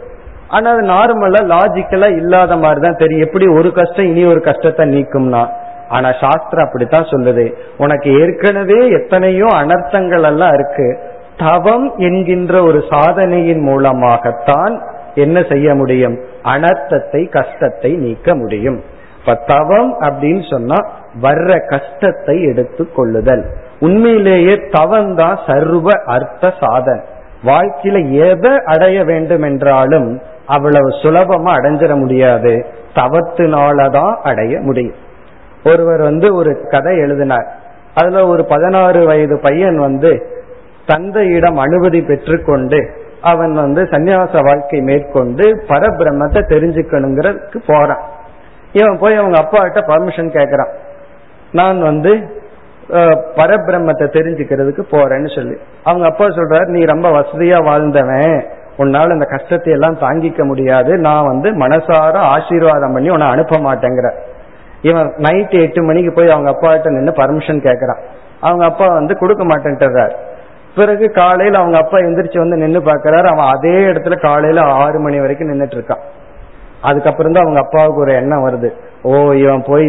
ஆனா 0.52 0.70
அது 0.70 0.82
நார்மலா 0.94 1.40
லாஜிக்கலா 1.54 2.08
இல்லாத 2.20 2.56
மாதிரி 2.56 2.80
தான் 2.80 2.98
தெரியும். 2.98 3.24
எப்படி 3.26 3.46
ஒரு 3.58 3.68
கஷ்டம் 3.72 4.08
இனி 4.10 4.22
ஒரு 4.24 4.40
கஷ்டத்தை 4.40 4.84
நீக்கும்னா? 4.94 5.42
ஆனா 5.88 6.08
சாஸ்திரம் 6.20 6.66
அப்படித்தான் 6.66 7.10
சொல்லுது. 7.10 7.44
உனக்கு 7.76 8.08
ஏற்கனவே 8.20 8.78
எத்தனையோ 8.88 9.48
அனர்த்தங்கள் 9.62 10.26
எல்லாம் 10.30 10.54
இருக்கு. 10.54 10.88
தவம் 11.36 11.86
என்கின்ற 11.98 12.54
ஒரு 12.62 12.80
சாதனையின் 12.90 13.62
மூலமாகத்தான் 13.62 14.74
என்ன 15.14 15.38
செய்ய 15.42 15.74
முடியும்? 15.74 16.16
அனர்த்தத்தை 16.42 17.22
கஷ்டத்தை 17.28 17.90
நீக்க 17.96 18.34
முடியும். 18.34 18.78
இப்ப 19.18 19.34
தவம் 19.46 19.90
அப்படின்னு 20.00 20.44
சொன்னா 20.50 20.78
வர்ற 21.22 21.50
கஷ்டத்தை 21.68 22.36
எடுத்து 22.42 22.84
கொள்ளுதல். 22.92 23.44
உண்மையிலேயே 23.80 24.54
தவம் 24.70 25.12
தான் 25.14 25.38
சர்வ 25.46 25.88
அர்த்த 26.06 26.52
சாதன். 26.60 27.02
வாழ்க்கையில 27.44 27.98
எதை 28.28 28.52
அடைய 28.64 28.98
வேண்டும் 29.04 29.42
என்றாலும் 29.42 30.08
அவ்வளவு 30.46 30.88
சுலபமா 31.02 31.50
அடைஞ்சிட 31.58 31.92
முடியாது. 31.98 32.52
தவத்தினாலதான் 32.94 34.14
அடைய 34.20 34.54
முடியும். 34.60 34.98
ஒருவர் 35.64 36.00
வந்து 36.00 36.34
ஒரு 36.34 36.52
கதை 36.70 36.94
எழுதினார். 36.96 37.48
அதுல 37.94 38.26
ஒரு 38.26 38.42
பதினாறு 38.44 39.00
வயது 39.06 39.36
பையன் 39.42 39.78
வந்து 39.78 40.10
தந்தையிடம் 40.86 41.56
அனுமதி 41.56 42.02
பெற்றுக்கொண்டு 42.02 42.78
அவன் 43.20 43.52
வந்து 43.52 43.82
சன்னியாச 43.82 44.34
வாழ்க்கை 44.42 44.80
மேற்கொண்டு 44.80 45.44
பரபிரம்மத்தை 45.68 46.40
தெரிஞ்சுக்கணுங்கிறதுக்கு 46.52 47.58
போறான். 47.66 48.02
இவன் 48.72 48.98
போய் 48.98 49.16
அவங்க 49.16 49.38
அப்பாட்ட 49.38 49.80
பர்மிஷன் 49.86 50.30
கேட்கறான் 50.36 50.72
நான் 51.52 51.80
வந்து 51.80 52.12
பரபிரம்மத்தை 53.38 54.06
தெரிஞ்சுக்கிறதுக்கு 54.16 54.82
போறேன்னு 54.90 55.30
சொல்லி. 55.34 55.56
அவங்க 55.84 56.06
அப்பா 56.08 56.24
சொல்றாரு 56.24 56.68
நீ 56.68 56.84
ரொம்ப 56.84 57.08
வசதியா 57.10 57.64
வாழ்ந்தவன். 57.64 58.44
உன்னால் 58.76 59.14
இந்த 59.14 59.24
கஷ்டத்தை 59.24 59.72
எல்லாம் 59.72 59.98
தாங்கிக்க 59.98 60.44
முடியாது. 60.44 60.92
நான் 60.98 61.26
வந்து 61.26 61.48
மனசார 61.50 62.14
ஆசீர்வாதம் 62.34 62.92
பண்ணி 62.92 63.10
உன்னை 63.10 63.28
அனுப்ப 63.28 63.58
மாட்டேங்கிற. 63.58 64.10
இவன் 64.82 65.08
நைட் 65.16 65.54
எட்டு 65.64 65.82
மணிக்கு 65.82 66.12
போய் 66.12 66.28
அவங்க 66.28 66.50
அப்பா 66.50 66.72
கிட்ட 66.72 66.90
நின்று 66.90 67.12
பர்மிஷன் 67.12 67.64
கேட்கறான் 67.68 68.00
அவங்க 68.40 68.64
அப்பா 68.64 68.86
வந்து 68.86 69.18
கொடுக்க 69.18 69.44
மாட்டேன்ட்டுறாரு. 69.44 70.14
பிறகு 70.74 71.10
காலையில 71.10 71.58
அவங்க 71.58 71.76
அப்பா 71.78 71.98
எந்திரிச்சு 71.98 72.38
வந்து 72.38 72.56
நின்று 72.56 72.80
பார்க்கறாரு 72.80 73.26
அவன் 73.32 73.50
அதே 73.54 73.76
இடத்துல 73.90 74.20
காலையில 74.20 74.62
ஆறு 74.62 74.98
மணி 75.00 75.20
வரைக்கும் 75.20 75.50
நின்றுட்டு 75.50 75.76
இருக்கான் 75.78 76.02
அதுக்கப்புறம் 76.80 77.32
தான் 77.32 77.44
அவங்க 77.44 77.60
அப்பாவுக்கு 77.60 78.00
ஒரு 78.00 78.12
எண்ணம் 78.14 78.44
வருது. 78.48 78.70
ஓ 79.02 79.32
இவன் 79.32 79.64
போய் 79.66 79.86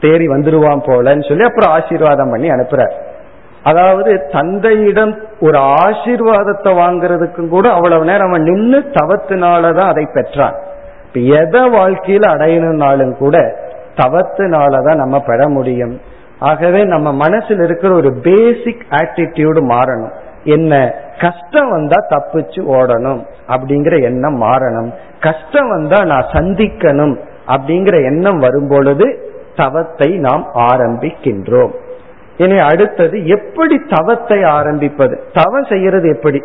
தேறி 0.00 0.26
வந்துருவான் 0.32 0.86
போலன்னு 0.88 1.28
சொல்லி 1.28 1.44
அப்புறம் 1.44 1.72
ஆசீர்வாதம் 1.76 2.30
பண்ணி 2.30 2.48
அனுப்புறாரு. 2.48 2.94
அதாவது 3.64 4.28
தந்தையிடம் 4.32 5.18
ஒரு 5.40 5.58
ஆசீர்வாதத்தை 5.58 6.72
வாங்குறதுக்கும் 6.74 7.48
கூட 7.48 7.70
அவ்வளவு 7.70 8.04
நேரம் 8.04 8.28
அவன் 8.28 8.42
நின்று 8.42 8.80
தவத்தினாலதான் 8.80 9.88
அதை 9.88 10.08
பெற்றான். 10.14 10.54
இப்ப 11.06 11.20
எதை 11.20 11.60
வாழ்க்கையில 11.60 12.26
அடையணும்னாலும் 12.34 13.16
கூட 13.16 13.58
தவத்தினாலதான் 13.94 14.94
நம்ம 14.94 15.20
பெற 15.20 15.48
முடியும். 15.48 16.00
ஆகவே 16.38 16.84
நம்ம 16.84 17.12
மனசில் 17.12 17.60
இருக்கிற 17.60 17.94
ஒரு 17.94 18.12
பேசிக் 18.22 18.86
ஆட்டிடியூடு 18.90 19.60
மாறணும். 19.68 20.12
என்ன? 20.44 20.94
கஷ்டம் 21.20 21.70
வந்தா 21.70 22.06
தப்பிச்சு 22.08 22.60
ஓடணும் 22.60 23.26
அப்படிங்கிற 23.48 24.02
எண்ணம் 24.02 24.42
மாறணும். 24.42 24.92
கஷ்டம் 25.20 25.68
வந்தா 25.68 26.04
நான் 26.04 26.26
சந்திக்கணும் 26.32 27.16
அப்படிங்கிற 27.46 28.04
எண்ணம் 28.04 28.38
வரும் 28.38 28.68
பொழுது 28.68 29.32
தவத்தை 29.56 30.18
நாம் 30.18 30.50
ஆரம்பிக்கின்றோம். 30.54 31.70
இனி 32.38 32.58
அடுத்தது 32.58 33.26
எப்படி 33.26 33.76
தவத்தை 33.88 34.42
ஆரம்பிப்பது? 34.42 35.20
தவம் 35.32 35.64
செய்யறது 35.64 36.08
எப்படி? 36.08 36.42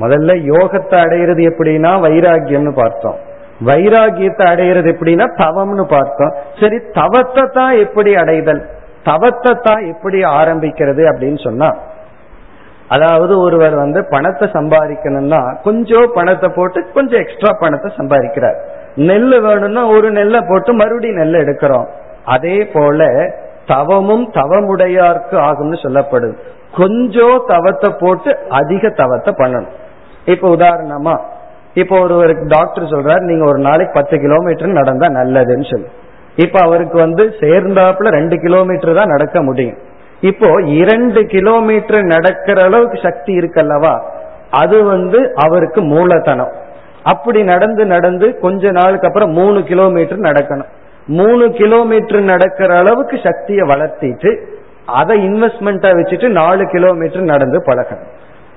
முதல்ல 0.00 0.32
யோகத்தை 0.52 0.96
அடையிறது 1.04 1.42
எப்படின்னா 1.50 1.92
வைராகியம்னு 2.06 2.72
பார்த்தோம். 2.72 3.18
வைராகியத்தை 3.64 4.44
அடையிறது 4.52 4.88
எப்படின்னா 4.94 5.26
தவம்னு 5.36 5.84
பார்த்தோம். 5.86 6.32
சரி 6.60 6.78
தவத்தை 6.92 7.44
தான் 7.46 7.78
எப்படி 7.78 8.14
அடைதல்? 8.14 8.62
தவத்தை 9.04 9.52
தான் 9.54 9.82
எப்படி 9.88 10.22
ஆரம்பிக்கிறது 10.22 11.02
அப்படின்னு 11.12 11.40
சொன்னா 11.42 11.70
அதாவது 12.88 13.38
ஒருவர் 13.38 13.74
வந்து 13.74 14.04
பணத்தை 14.04 14.48
சம்பாதிக்கணும்னா 14.48 15.62
கொஞ்சம் 15.62 16.08
பணத்தை 16.14 16.48
போட்டு 16.48 16.90
கொஞ்சம் 16.92 17.20
எக்ஸ்ட்ரா 17.20 17.50
பணத்தை 17.58 17.90
சம்பாதிக்கிறார். 17.96 18.58
நெல் 18.96 19.40
வேணும்னா 19.40 19.88
ஒரு 19.88 20.10
நெல்லை 20.10 20.40
போட்டு 20.40 20.72
மறுபடியும் 20.72 21.16
நெல் 21.16 21.42
எடுக்கிறோம். 21.44 21.86
அதே 22.24 22.64
போல 22.72 23.08
தவமும் 23.66 24.30
தவமுடையார்க்கு 24.34 25.36
ஆகும்னு 25.48 25.78
சொல்லப்படுது 25.82 26.36
கொஞ்சம் 26.76 27.42
தவத்தை 27.46 27.90
போட்டு 28.00 28.38
அதிக 28.48 28.88
தவத்தை 28.88 29.34
பண்ணணும். 29.38 29.72
இப்ப 30.24 30.48
உதாரணமா 30.56 31.18
இப்ப 31.74 32.00
ஒருவருக்கு 32.00 32.44
டாக்டர் 32.46 32.84
சொல்றாரு 32.84 33.20
நீங்க 33.20 33.44
ஒரு 33.44 33.58
நாளைக்கு 33.58 33.94
பத்து 33.94 34.16
கிலோமீட்டர் 34.18 34.68
நடந்தா 34.68 35.06
நல்லதுன்னு 35.08 35.70
சொல்லு. 35.70 35.88
இப்ப 36.36 36.60
அவருக்கு 36.60 36.98
வந்து 36.98 37.24
சேர்ந்தாப்புல 37.40 38.10
ரெண்டு 38.10 38.36
கிலோமீட்டர் 38.40 38.94
தான் 38.94 39.08
நடக்க 39.08 39.42
முடியும். 39.42 39.78
இப்போ 40.20 40.48
இரண்டு 40.62 41.26
கிலோமீட்டர் 41.26 42.02
நடக்கிற 42.02 42.62
அளவுக்கு 42.62 42.98
சக்தி 43.02 43.38
இருக்கல்லவா? 43.38 44.02
அது 44.50 44.84
வந்து 44.84 45.34
அவருக்கு 45.34 45.82
மூலதனம். 45.82 46.52
அப்படி 47.02 47.42
நடந்து 47.42 47.86
நடந்து 47.86 48.38
கொஞ்ச 48.38 48.70
நாளுக்கு 48.70 49.06
அப்புறம் 49.06 49.30
மூணு 49.30 49.62
கிலோமீட்டர் 49.62 50.18
நடக்கணும். 50.18 50.70
மூணு 51.06 51.50
கிலோமீட்டர் 51.50 52.20
நடக்கிற 52.20 52.78
அளவுக்கு 52.78 53.20
சக்தியை 53.22 53.68
வளர்த்திட்டு 53.68 54.44
அதை 54.86 55.26
இன்வெஸ்ட்மெண்ட்டா 55.26 55.90
வச்சுட்டு 55.98 56.28
நாலு 56.28 56.66
கிலோமீட்டர் 56.66 57.22
நடந்து 57.22 57.58
பழகணும். 57.58 58.10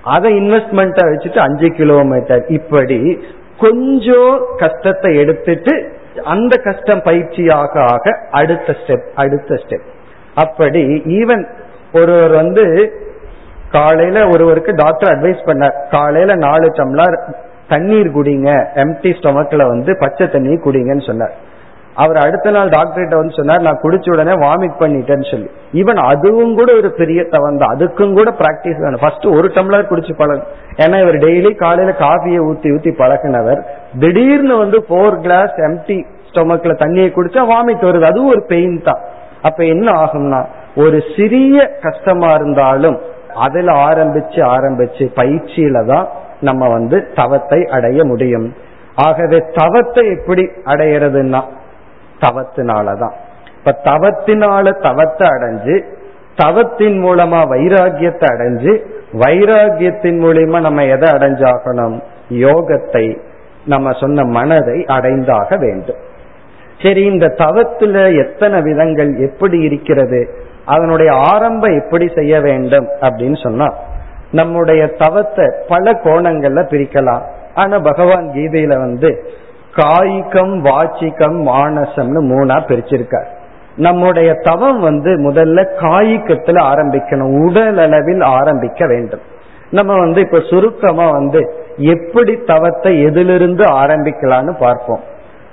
அதை 0.03 0.33
இன்வெஸ்ட்மெண்ட்டா 0.33 1.03
வச்சுட்டு 1.11 1.37
அஞ்சு 1.37 1.67
கிலோமீட்டர். 1.71 2.45
இப்படி 2.47 3.25
கொஞ்சம் 3.59 4.45
கஷ்டத்தை 4.57 5.17
எடுத்துட்டு 5.17 5.93
அந்த 6.23 6.57
கஷ்டம் 6.63 6.99
பயிற்சியாக 6.99 7.73
ஆக 7.79 8.19
அடுத்த 8.31 8.75
ஸ்டெப் 8.81 9.07
அடுத்த 9.15 9.55
ஸ்டெப் 9.55 9.85
அப்படி 10.35 10.83
ஈவன் 11.05 11.45
ஒருவர் 11.93 12.31
வந்து 12.31 12.93
காலையில 13.71 14.27
ஒருவருக்கு 14.27 14.71
டாக்டர் 14.75 15.11
அட்வைஸ் 15.13 15.41
பண்ணார். 15.45 15.89
காலையில 15.91 16.35
நாலு 16.35 16.67
டம்ளர் 16.69 17.33
தண்ணீர் 17.67 18.15
குடிங்க. 18.17 18.49
எம்டி 18.75 19.11
ஸ்டொமக்ல 19.19 19.67
வந்து 19.67 19.97
பச்சை 19.99 20.29
தண்ணி 20.29 20.55
குடிங்கன்னு 20.55 21.05
சொன்னார். 21.07 21.33
அவர் 22.03 22.17
அடுத்த 22.23 22.51
நாள் 22.55 22.69
டாக்டர்கிட்ட 22.75 23.15
வந்து 23.19 23.37
சொன்னார் 23.37 23.65
நான் 23.65 23.81
குடிச்ச 23.83 24.07
உடனே 24.13 24.33
வாமிட் 24.43 24.79
பண்ணிட்டேன்னு 24.79 25.27
சொல்லி. 25.31 25.49
ஈவன் 25.81 25.99
அதுவும் 26.11 26.53
கூட 26.59 26.69
ஒரு 26.79 26.89
பெரிய 26.99 27.19
தவன் 27.35 27.59
தான். 27.61 27.73
அதுக்கும் 27.75 28.15
கூட 28.17 28.29
பிராக்டிஸ் 28.41 28.81
வேணும். 28.85 29.01
ஃபர்ஸ்ட் 29.03 29.27
ஒரு 29.37 29.47
டம்ளர் 29.57 29.89
குடிச்சு 29.91 30.13
பழகும் 30.21 30.51
ஏன்னா 30.83 30.99
இவர் 31.03 31.17
டெய்லி 31.25 31.51
காலையில 31.63 31.95
காஃபியை 32.03 32.41
ஊத்தி 32.49 32.69
ஊத்தி 32.75 32.93
பழகினவர். 33.01 33.61
திடீர்னு 33.99 34.57
வந்து 34.63 34.79
போர் 34.91 35.19
கிளாஸ் 35.19 35.55
எம்டி 35.69 35.99
ஸ்டொமக்ல 36.29 36.75
தண்ணியை 36.83 37.09
குடிச்சா 37.17 37.43
வாமிட் 37.53 37.87
வருது. 37.89 38.05
அதுவும் 38.11 38.33
ஒரு 38.35 38.43
பெயின் 38.53 38.77
தான். 38.89 39.01
அப்ப 39.41 39.63
என்ன 39.73 39.87
ஆகும்னா 40.03 40.43
ஒரு 40.83 40.97
சிறிய 41.15 41.57
கஷ்டமா 41.81 42.29
இருந்தாலும் 42.33 42.97
அதுல 43.47 43.71
ஆரம்பிச்சு 43.89 44.41
ஆரம்பிச்சு 44.55 45.05
பயிற்சியில 45.19 45.85
தான் 45.85 46.07
நம்ம 46.41 46.67
வந்து 46.67 46.97
தவத்தை 47.15 47.59
அடைய 47.77 47.99
முடியும். 48.03 48.47
ஆகவே 49.05 49.37
தவத்தை 49.59 50.03
எப்படி 50.15 50.43
அடையிறதுன்னா 50.65 51.41
தவத்தினாலதான். 52.19 53.15
இப்ப 53.57 53.79
தவத்தினால 53.83 54.81
தவத்தை 54.81 55.27
அடைஞ்சு 55.27 55.83
தவத்தின் 56.35 57.03
மூலமா 57.03 57.39
வைராகியத்தை 57.51 58.25
அடைஞ்சு 58.31 58.73
வைராகியத்தின் 59.13 60.19
மூலியமா 60.19 60.61
நம்ம 60.61 60.85
எதை 60.85 61.09
அடைஞ்சாகணும்? 61.09 62.01
யோகத்தை 62.29 63.19
நம்ம 63.65 63.91
சொன்ன 63.91 64.23
மனதை 64.23 64.85
அடைந்தாக 64.87 65.57
வேண்டும். 65.57 65.95
சரி 66.81 67.05
இந்த 67.05 67.25
தவத்துல 67.25 68.27
எத்தனை 68.27 68.61
விதங்கள் 68.61 69.15
எப்படி 69.15 69.59
இருக்கிறது? 69.59 70.29
அதனுடைய 70.65 71.11
ஆரம்பம் 71.13 71.81
எப்படி 71.83 72.11
செய்ய 72.15 72.39
வேண்டும் 72.39 72.87
அப்படின்னு 73.01 73.43
சொன்னா 73.43 73.73
நம்முடைய 74.31 74.87
தவத்தை 74.87 75.53
பல 75.67 75.91
கோணங்கள்ல 75.91 76.61
பிரிக்கலாம். 76.65 77.21
ஆனா 77.53 77.79
பகவான் 77.79 78.31
கீதையில 78.33 78.67
வந்து 78.67 79.29
காய்கம் 79.75 80.65
வாச்சிக்கம் 80.65 81.37
மானசம்னு 81.47 82.21
மூணா 82.31 82.57
பிரிச்சிருக்கார். 82.67 83.27
நம்முடைய 83.75 84.33
தவம் 84.33 84.79
வந்து 84.79 85.31
முதல்ல 85.31 85.65
காய்கத்துல 85.79 86.59
ஆரம்பிக்கணும். 86.63 87.49
உடல் 87.49 87.77
அளவில் 87.77 88.21
ஆரம்பிக்க 88.21 88.87
வேண்டும். 88.87 89.19
நம்ம 89.71 89.97
வந்து 89.99 90.21
இப்ப 90.21 90.39
சுருக்கமா 90.49 91.09
வந்து 91.09 91.53
எப்படி 91.77 92.35
தவத்தை 92.45 93.03
எதிலிருந்து 93.03 93.63
ஆரம்பிக்கலாம்னு 93.63 94.53
பார்ப்போம். 94.59 94.99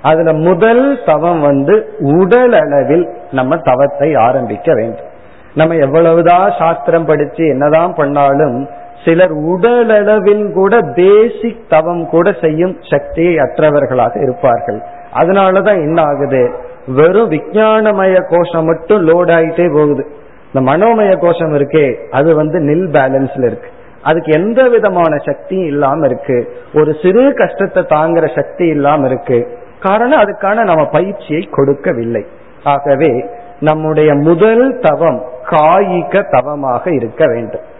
அதுல 0.01 0.33
முதல் 0.33 0.99
தவம் 1.05 1.39
வந்து 1.39 1.95
உடல் 1.99 2.53
அளவில் 2.53 3.09
நம்ம 3.31 3.57
தவத்தை 3.57 4.15
ஆரம்பிக்க 4.15 4.73
வேண்டும். 4.73 5.11
நம்ம 5.55 5.75
எவ்வளவுதான் 5.75 6.53
சாஸ்திரம் 6.59 7.05
படிச்சு 7.05 7.47
என்னதான் 7.47 7.93
பண்ணாலும் 7.93 8.69
சிலர் 9.05 9.31
உடல் 9.31 9.89
அளவில் 9.89 10.51
கூட 10.53 10.79
பேசிக் 10.81 11.69
தவம் 11.69 12.09
கூட 12.09 12.35
செய்யும் 12.41 12.77
சக்தியை 12.89 13.35
அற்றவர்களாக 13.35 14.21
இருப்பார்கள். 14.21 14.81
அதனாலதான் 15.13 15.79
என்ன 15.81 16.01
ஆகுது 16.01 16.53
வெறும் 16.87 17.31
விஞ்ஞானமய 17.31 18.15
கோஷம் 18.27 18.65
மட்டும் 18.65 19.07
லோட் 19.07 19.29
ஆயிட்டே 19.29 19.75
போகுது. 19.75 20.07
இந்த 20.53 20.71
மனோமய 20.71 21.17
கோஷம் 21.17 21.53
இருக்கே 21.53 22.07
அது 22.09 22.35
வந்து 22.35 22.59
நில் 22.59 22.95
பேலன்ஸ்ல 22.95 23.45
இருக்கு. 23.45 23.69
அதுக்கு 24.03 24.31
எந்த 24.31 24.67
விதமான 24.67 25.17
சக்தியும் 25.17 25.65
இல்லாம 25.65 26.05
இருக்கு. 26.05 26.53
ஒரு 26.73 26.95
சிறு 27.01 27.33
கஷ்டத்தை 27.33 27.83
தாங்குற 27.83 28.35
சக்தி 28.35 28.67
இல்லாம 28.67 29.05
இருக்கு. 29.07 29.57
காரணம் 29.79 30.19
அதுக்கான 30.19 30.63
நம்ம 30.63 30.85
பயிற்சியை 30.85 31.41
கொடுக்கவில்லை. 31.41 32.25
ஆகவே 32.63 33.25
நம்முடைய 33.59 34.13
முதல் 34.13 34.79
தவம் 34.81 35.23
காயிக 35.49 36.23
தவமாக 36.29 36.93
இருக்க 36.93 37.25
வேண்டும். 37.27 37.71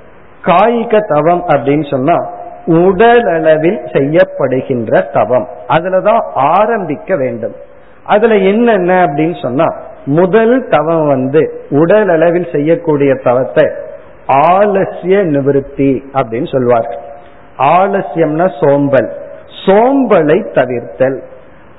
காயிக 0.45 0.99
தவம் 1.13 1.43
அப்படின்னு 1.47 1.89
சொன்னா 1.89 2.15
உடல் 2.65 3.23
அளவில் 3.23 3.79
செய்யப்படுகின்ற 3.79 5.11
தவம். 5.13 5.47
அதுலதான் 5.67 6.23
ஆரம்பிக்க 6.33 7.15
வேண்டும். 7.15 7.55
அதுல 8.03 8.35
என்னென்ன 8.35 9.05
அப்படின்னு 9.05 9.41
சொன்னா 9.41 9.65
முதல் 10.05 10.67
தவம் 10.69 11.07
வந்து 11.07 11.65
உடல் 11.69 12.09
அளவில் 12.09 12.47
செய்யக்கூடிய 12.51 13.15
தவத்தை 13.15 13.69
ஆலசிய 14.27 15.23
நிவிருத்தி 15.23 16.01
அப்படின்னு 16.13 16.51
சொல்வார்கள். 16.51 16.99
ஆலசியம்னா 17.57 18.65
சோம்பல். 18.65 19.11
சோம்பலை 19.65 20.51
தவிர்த்தல். 20.51 21.21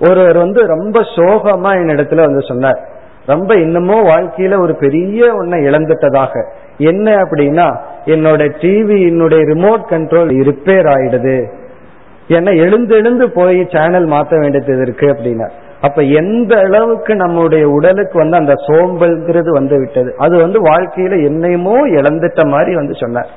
ஒருவர் 0.01 0.37
வந்து 0.37 0.67
ரொம்ப 0.67 1.01
சோகமா 1.01 1.77
என்னிடத்துல 1.77 2.21
வந்து 2.21 2.43
சொன்னார். 2.43 2.89
ரொம்ப 3.27 3.55
இன்னமும் 3.55 4.05
வாழ்க்கையில 4.05 4.61
ஒரு 4.61 4.77
பெரிய 4.77 5.35
ஒன்ன 5.35 5.55
இழந்துட்டதாக. 5.55 6.51
என்ன 6.79 7.16
அப்படின்னா 7.16 7.77
என்னோட 8.05 8.53
டிவி 8.61 9.01
என்னுடைய 9.01 9.45
ரிமோட் 9.45 9.85
கண்ட்ரோல் 9.91 10.31
ரிப்பேர் 10.51 10.89
ஆயிடுது. 10.89 11.47
ஏன்னா 12.29 12.57
எழுந்து 12.57 12.95
எழுந்து 12.95 13.31
போய் 13.31 13.68
சேனல் 13.70 14.09
மாத்த 14.09 14.41
வேண்டியது 14.41 14.83
இருக்கு 14.83 15.07
அப்படின்னா. 15.07 15.51
அப்ப 15.81 16.03
எந்த 16.03 16.59
அளவுக்கு 16.59 17.14
நம்முடைய 17.14 17.68
உடலுக்கு 17.68 18.18
வந்து 18.18 18.37
அந்த 18.37 18.53
சோம்பல்ங்கிறது 18.68 19.49
வந்து 19.49 19.79
விட்டது. 19.79 20.14
அது 20.16 20.37
வந்து 20.37 20.62
வாழ்க்கையில 20.62 21.25
என்னையுமோ 21.25 21.89
இழந்துட்ட 21.89 22.49
மாதிரி 22.49 22.75
வந்து 22.75 22.95
சொன்னார். 22.95 23.29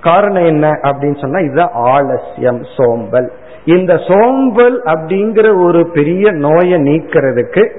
காரணம் 0.00 0.44
என்ன 0.44 0.70
அப்படின்னு 0.70 1.20
சொன்னா 1.20 1.38
இதுதான் 1.38 1.72
ஆலசியம் 1.72 2.60
சோம்பல். 2.76 3.32
இந்த 3.64 3.96
சோம்பல் 3.96 4.82
அப்படிங்கிற 4.82 5.64
ஒரு 5.64 5.90
பெரிய 5.90 6.30
நோயை 6.30 6.80
நீக்கிறதுக்கு 6.80 7.70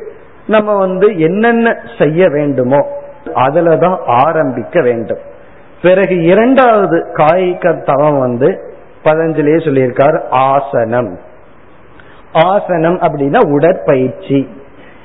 நம்ம 0.48 0.78
வந்து 0.78 1.20
என்னென்ன 1.20 1.80
செய்ய 1.98 2.30
வேண்டுமோ 2.30 2.88
அதுலதான் 3.36 3.98
ஆரம்பிக்க 4.06 4.82
வேண்டும். 4.82 5.18
பிறகு 5.82 6.22
இரண்டாவது 6.22 7.06
காய்க 7.14 7.84
தவம் 7.84 8.20
வந்து 8.20 8.76
பதஞ்சலியே 9.04 9.60
சொல்லியிருக்காரு 9.66 10.22
ஆசனம். 10.30 11.20
ஆசனம் 12.32 13.00
அப்படின்னா 13.00 13.52
உடற்பயிற்சி. 13.52 14.50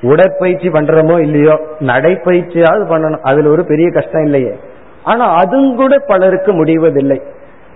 உடற்பயிற்சி 0.02 0.68
பண்றோமோ 0.68 1.18
இல்லையோ 1.18 1.60
நடைப்பயிற்சியாவது 1.80 2.84
பண்ணணும். 2.88 3.20
அதுல 3.22 3.48
ஒரு 3.48 3.64
பெரிய 3.64 3.90
கஷ்டம் 3.90 4.24
இல்லையே. 4.24 4.58
ஆனா 5.02 5.34
அதுவும் 5.34 5.76
கூட 5.76 5.98
பலருக்கு 5.98 6.52
முடிவதில்லை. 6.52 7.22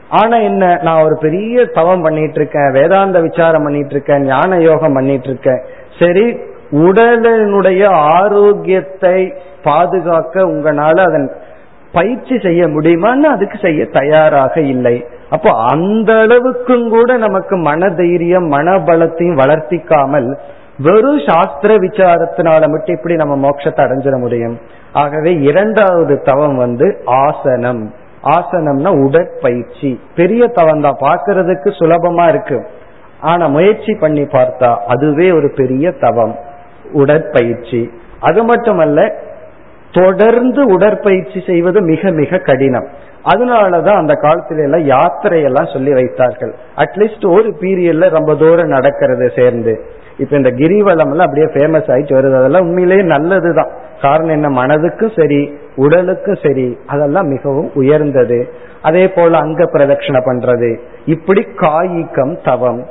ஆனா 0.09 0.37
என்ன 0.37 0.81
நான் 0.83 1.03
ஒரு 1.03 1.19
பெரிய 1.21 1.65
தவம் 1.65 2.03
பண்ணிட்டு 2.03 2.35
இருக்கேன் 2.35 2.73
வேதாந்த 2.73 3.21
விசாரம் 3.21 3.63
பண்ணிட்டு 3.63 3.91
இருக்கேன் 3.91 4.23
ஞான 4.23 4.57
யோகம் 4.57 4.93
பண்ணிட்டு 4.93 5.29
இருக்கேன் 5.29 5.63
சரி 5.99 6.39
உடலினுடைய 6.73 7.87
ஆரோக்கியத்தை 7.87 9.35
பாதுகாக்க 9.67 10.41
உங்களால 10.43 11.01
அதன் 11.01 11.31
பயிற்சி 11.93 12.39
செய்ய 12.43 12.67
முடியுமான்னு 12.67 13.21
அதுக்கு 13.21 13.59
செய்ய 13.63 13.85
தயாராக 13.85 14.61
இல்லை. 14.61 15.07
அப்போ 15.31 15.51
அந்த 15.65 16.13
அளவுக்கும் 16.13 16.89
கூட 16.89 17.17
நமக்கு 17.17 17.57
மன 17.57 17.89
தைரியம் 17.91 18.53
மனபலத்தையும் 18.53 19.39
வளர்த்திக்காமல் 19.39 20.39
வெறும் 20.79 21.21
சாஸ்திர 21.27 21.75
விசாரத்தினால 21.75 22.69
மட்டும் 22.69 22.97
இப்படி 22.97 23.15
நம்ம 23.15 23.49
மோட்சத்தை 23.49 23.81
அடைஞ்சிட 23.85 24.19
முடியும். 24.19 24.59
ஆகவே 24.93 25.33
இரண்டாவது 25.35 26.23
தவம் 26.23 26.57
வந்து 26.57 27.03
ஆசனம். 27.05 27.93
ஆசனம்னா 28.23 29.05
உடற்பயிற்சி. 29.05 30.01
பெரிய 30.17 30.47
தவம் 30.47 30.81
தான். 30.81 30.99
பார்க்கறதுக்கு 31.01 31.69
சுலபமா 31.81 32.29
இருக்கு. 32.29 32.67
ஆனா 33.21 33.47
முயற்சி 33.47 33.95
பண்ணி 33.95 34.23
பார்த்தா 34.23 34.77
அதுவே 34.77 35.33
ஒரு 35.33 35.53
பெரிய 35.57 35.91
தவம். 35.91 36.37
உடற்பயிற்சி. 36.93 37.91
அது 38.21 38.45
மட்டுமல்ல 38.45 39.25
தொடர்ந்து 39.99 40.65
உடற்பயிற்சி 40.67 41.43
செய்வது 41.47 41.83
மிக 41.83 42.11
மிக 42.11 42.39
கடினம். 42.39 42.89
அதனாலதான் 43.25 43.97
அந்த 43.97 44.13
காலத்துல 44.13 44.71
எல்லாம் 44.71 44.99
யாத்திரையெல்லாம் 44.99 45.73
சொல்லி 45.73 45.93
வைத்தார்கள். 45.93 46.55
அட்லீஸ்ட் 46.77 47.29
ஒரு 47.29 47.55
பீரியட்ல 47.61 48.11
ரொம்ப 48.11 48.35
தூரம் 48.35 48.69
நடக்கிறது 48.69 49.33
சேர்ந்து. 49.37 49.81
இப்ப 50.19 50.37
இந்த 50.37 50.51
கிரிவலம் 50.51 51.11
எல்லாம் 51.11 51.19
அப்படியே 51.19 51.47
ஃபேமஸ் 51.47 51.91
ஆயிட்டு 51.91 52.17
வருது. 52.17 52.37
அதெல்லாம் 52.37 52.63
உண்மையிலேயே 52.63 53.03
நல்லதுதான். 53.03 53.71
காரணம் 54.03 54.31
என்ன? 54.31 54.63
மனதுக்கும் 54.63 55.21
சரி 55.21 55.59
உடலுக்கும் 55.77 56.39
சரி 56.43 56.79
அதெல்லாம் 56.87 57.27
மிகவும் 57.27 57.71
உயர்ந்தது. 57.75 58.49
அதே 58.83 59.09
போல 59.09 59.39
அங்க 59.39 59.65
பிரதட்சணை 59.65 60.21
பண்றது. 60.27 60.79
இப்படி 61.07 61.47
காய்கம் 61.57 62.39
தவம். 62.45 62.87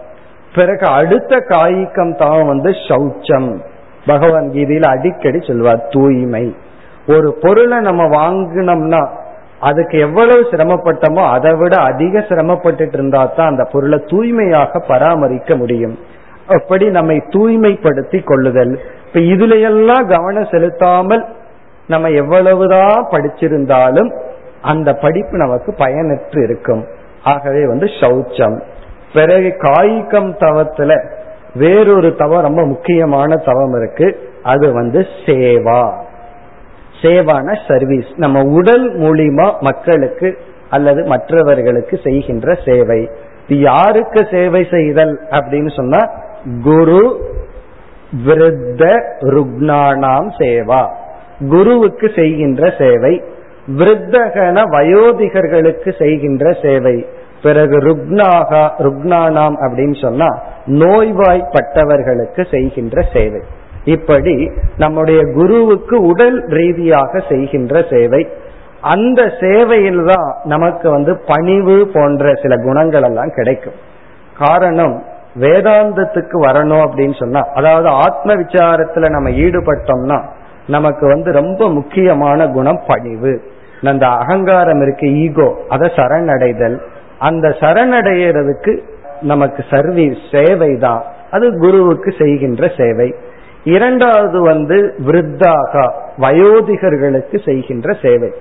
பிறகு 0.56 0.88
அடுத்த 0.88 1.36
காய்கம் 1.36 2.18
தவம் 2.18 2.47
வந்து 2.47 2.70
சௌச்சம் 2.70 3.60
கீதையில் 4.49 4.84
அடிக்கடி 4.84 5.39
சொல்வார் 5.41 5.88
தூய்மை. 5.89 6.56
ஒரு 7.08 7.38
பொருளை 7.41 7.80
நம்ம 7.80 8.03
வாங்கினோம்னா 8.03 9.08
அதுக்கு 9.60 9.99
எவ்வளவு 9.99 10.41
சிரமப்பட்டமோ 10.41 11.30
அதை 11.30 11.53
விட 11.53 11.76
அதிக 11.76 12.20
சிரமப்பட்டுட்டு 12.20 12.93
இருந்தா 12.93 13.26
தான் 13.26 13.47
அந்த 13.47 13.64
பொருளை 13.64 14.03
தூய்மையாக 14.06 14.80
பராமரிக்க 14.80 15.56
முடியும். 15.56 15.99
அப்படி 16.47 16.89
நம்மை 16.89 17.24
தூய்மைப்படுத்தி 17.30 18.24
கொள்ளுதல். 18.24 18.80
இப்ப 19.08 19.20
இதுல 19.20 19.62
எல்லாம் 19.62 20.08
கவனம் 20.08 20.47
செலுத்தாமல் 20.51 21.26
நம்ம 21.88 22.10
எவ்வளவுதான் 22.10 23.08
படிச்சிருந்தாலும் 23.12 24.20
அந்த 24.62 24.93
படிப்பு 24.93 25.38
நமக்கு 25.38 25.72
பயனற்று 25.72 26.43
இருக்கும். 26.43 26.86
ஆகவே 27.24 27.68
வந்து 27.68 27.86
சௌச்சம். 27.86 28.62
பிறகு 29.14 29.56
காய்கம் 29.58 30.34
தவத்துல 30.39 31.10
வேறொரு 31.56 32.16
தவம் 32.16 32.41
ரொம்ப 32.41 32.66
முக்கியமான 32.66 33.36
தவம் 33.36 33.76
இருக்கு. 33.76 34.30
அது 34.43 34.74
வந்து 34.74 35.06
சேவா. 35.26 36.03
சேவான 37.02 37.58
சர்வீஸ் 37.68 38.10
நம்ம 38.16 38.41
உடல் 38.43 38.86
மூலியமா 39.00 39.48
மக்களுக்கு 39.60 40.38
அல்லது 40.70 41.04
மற்றவர்களுக்கு 41.04 42.00
செய்கின்ற 42.04 42.58
சேவை. 42.66 43.10
யாருக்கு 43.48 44.28
சேவை 44.32 44.68
செய்தல் 44.72 45.20
அப்படின்னு 45.30 45.72
சொன்னா 45.76 46.02
குரு 46.64 47.02
விருத்த 48.26 48.84
ருக்னானாம் 49.34 50.30
சேவா. 50.39 50.84
குருவுக்கு 51.50 52.12
செய்கின்ற 52.16 52.74
சேவை 52.78 53.24
விருத்தகன 53.78 54.58
வயோதிகர்களுக்கு 54.76 55.91
செய்கின்ற 55.98 56.54
சேவை. 56.62 57.06
பிறகு 57.43 57.78
ருக்னாகா 57.78 58.64
ருக்னானாம் 58.86 59.58
அப்படின்னு 59.66 60.02
சொன்னா 60.02 60.30
நோய்வாய்ப்பட்டவர்களுக்கு 60.82 62.43
செய்கின்ற 62.52 63.02
சேவை. 63.14 63.41
இப்படி 63.86 64.52
நம்முடைய 64.78 65.20
குருவுக்கு 65.34 65.96
உடல் 66.06 66.38
ரீதியாக 66.48 67.22
செய்கின்ற 67.30 67.84
சேவை. 67.90 68.28
அந்த 68.82 69.22
சேவையில் 69.40 70.06
தான் 70.06 70.36
நமக்கு 70.44 70.90
வந்து 70.90 71.18
பணிவு 71.28 71.88
போன்ற 71.94 72.34
சில 72.42 72.56
குணங்கள் 72.58 73.02
எல்லாம் 73.02 73.36
கிடைக்கும். 73.36 73.78
காரணம் 74.38 75.04
வேதாந்தத்துக்கு 75.40 76.38
வரணும் 76.42 76.84
அப்படின்னு 76.86 77.16
சொன்னா 77.20 77.42
அதாவது 77.54 77.88
ஆத்ம 77.88 78.36
விசாரத்துல 78.36 79.10
நம்ம 79.10 79.30
ஈடுபட்டோம்னா 79.30 80.20
நமக்கு 80.68 81.08
வந்து 81.08 81.32
ரொம்ப 81.32 81.70
முக்கியமான 81.70 82.48
குணம் 82.48 82.82
பணிவு. 82.88 83.34
அந்த 83.84 84.08
அகங்காரம் 84.08 84.82
இருக்கு 84.82 85.08
ஈகோ 85.14 85.56
அதை 85.70 85.92
சரணடைதல். 85.96 86.78
அந்த 87.20 87.48
சரணடைகிறதுக்கு 87.60 88.74
நமக்கு 89.22 89.64
சர்வீஸ் 89.70 90.18
சேவை 90.32 90.78
தான். 90.78 91.04
அது 91.32 91.60
குருவுக்கு 91.60 92.14
செய்கின்ற 92.18 92.72
சேவை. 92.78 93.16
இரண்டாவது 93.66 94.41
வந்து 94.41 94.95
விருத்தாக 94.97 95.91
வயோதிகர்களுக்கு 96.18 97.38
செய்கின்ற 97.45 97.97
சேவை. 98.01 98.32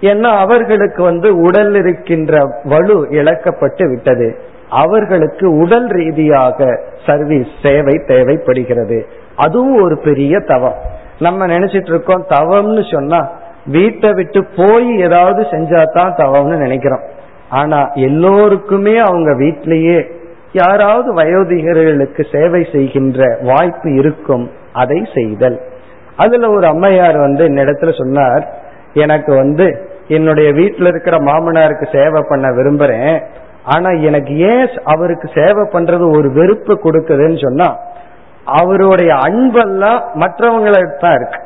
ஏன்னா 0.00 0.30
அவர்களுக்கு 0.38 1.02
வந்து 1.02 1.40
உடல் 1.40 1.74
இருக்கின்ற 1.74 2.60
வலு 2.64 3.06
இழக்கப்பட்டு 3.10 3.88
விட்டது. 3.88 4.36
அவர்களுக்கு 4.68 5.56
உடல் 5.56 5.86
ரீதியாக 5.86 6.80
சர்வீஸ் 7.06 7.46
சேவை 7.62 8.00
தேவைப்படுகிறது. 8.06 9.06
அதுவும் 9.36 9.82
ஒரு 9.82 9.98
பெரிய 9.98 10.40
தவம். 10.40 10.74
நம்ம 11.18 11.46
நினைச்சிட்டு 11.46 11.88
இருக்கோம் 11.88 12.26
தவம்னு 12.28 12.94
சொன்னா 12.94 13.30
வீட்டை 13.66 14.12
விட்டு 14.12 14.46
போய் 14.56 14.98
ஏதாவது 14.98 15.42
செஞ்சா 15.42 15.82
தான் 15.82 16.14
தவம்னு 16.14 16.56
நினைக்கிறோம். 16.56 17.02
ஆனா 17.48 17.90
எல்லோருக்குமே 17.94 18.96
அவங்க 18.98 19.34
வீட்டிலேயே 19.34 20.10
யாராவது 20.52 21.14
வயோதிகர்களுக்கு 21.14 22.38
சேவை 22.38 22.68
செய்கின்ற 22.72 23.38
வாய்ப்பு 23.42 23.94
இருக்கும் 23.94 24.50
அதை 24.72 25.08
செய்தல். 25.14 25.60
அதுல 26.16 26.50
ஒரு 26.50 26.66
அம்மையார் 26.66 27.16
வந்து 27.16 27.48
என்னிடத்துல 27.48 27.98
சொன்னார் 27.98 28.54
எனக்கு 28.94 29.34
வந்து 29.34 29.88
என்னுடைய 30.08 30.52
வீட்டில் 30.52 30.86
இருக்கிற 30.86 31.16
மாமனாருக்கு 31.16 31.88
சேவை 31.92 32.22
பண்ண 32.28 32.48
விரும்புறேன். 32.48 33.22
ஆனா 33.64 33.90
எனக்கு 33.90 34.38
ஏன் 34.38 34.68
அவருக்கு 34.84 35.30
சேவை 35.34 35.68
பண்றது 35.72 36.16
ஒரு 36.16 36.32
வெறுப்பு 36.32 36.78
கொடுக்குதுன்னு 36.84 37.42
சொன்னா 37.42 37.76
அவருடைய 38.44 39.14
அன்பெல்லாம் 39.14 40.02
மற்றவங்களுக்கு 40.14 40.98
தான் 40.98 41.14
இருக்கு. 41.14 41.42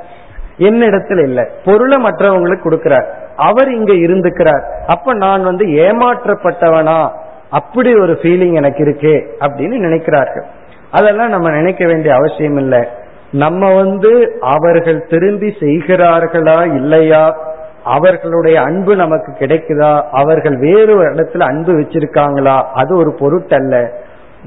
என்னிடத்துல 0.59 1.23
இல்ல. 1.23 1.49
பொருளை 1.65 2.03
மற்றவங்களுக்கு 2.03 2.61
கொடுக்கிறார். 2.63 3.07
அவர் 3.37 3.73
இங்க 3.73 3.93
இருந்துக்கிறார். 3.93 4.63
அப்ப 4.87 5.15
நான் 5.15 5.43
வந்து 5.43 5.67
ஏமாற்றப்பட்டவனா? 5.67 7.11
அப்படி 7.51 7.95
ஒரு 7.95 8.13
ஃபீலிங் 8.13 8.53
எனக்கு 8.53 8.85
இருக்கே 8.85 9.27
அப்படின்னு 9.41 9.75
நினைக்கிறார்கள். 9.75 10.45
அதெல்லாம் 10.91 11.29
நம்ம 11.29 11.51
நினைக்க 11.51 11.87
வேண்டிய 11.87 12.15
அவசியம் 12.15 12.57
இல்லை. 12.57 12.85
நம்ம 13.33 13.75
வந்து 13.75 14.39
அவர்கள் 14.41 15.07
திரும்பி 15.07 15.55
செய்கிறார்களா 15.61 16.75
இல்லையா? 16.75 17.53
அவர்களுடைய 17.85 18.61
அன்பு 18.61 18.97
நமக்கு 18.97 19.33
கிடைக்குதா? 19.33 20.03
அவர்கள் 20.13 20.59
வேறு 20.59 21.13
இடத்துல 21.13 21.39
அன்பு 21.39 21.73
வச்சிருக்காங்களா? 21.73 22.63
அது 22.75 22.97
ஒரு 22.97 23.15
பொருட்டல்ல. 23.19 23.89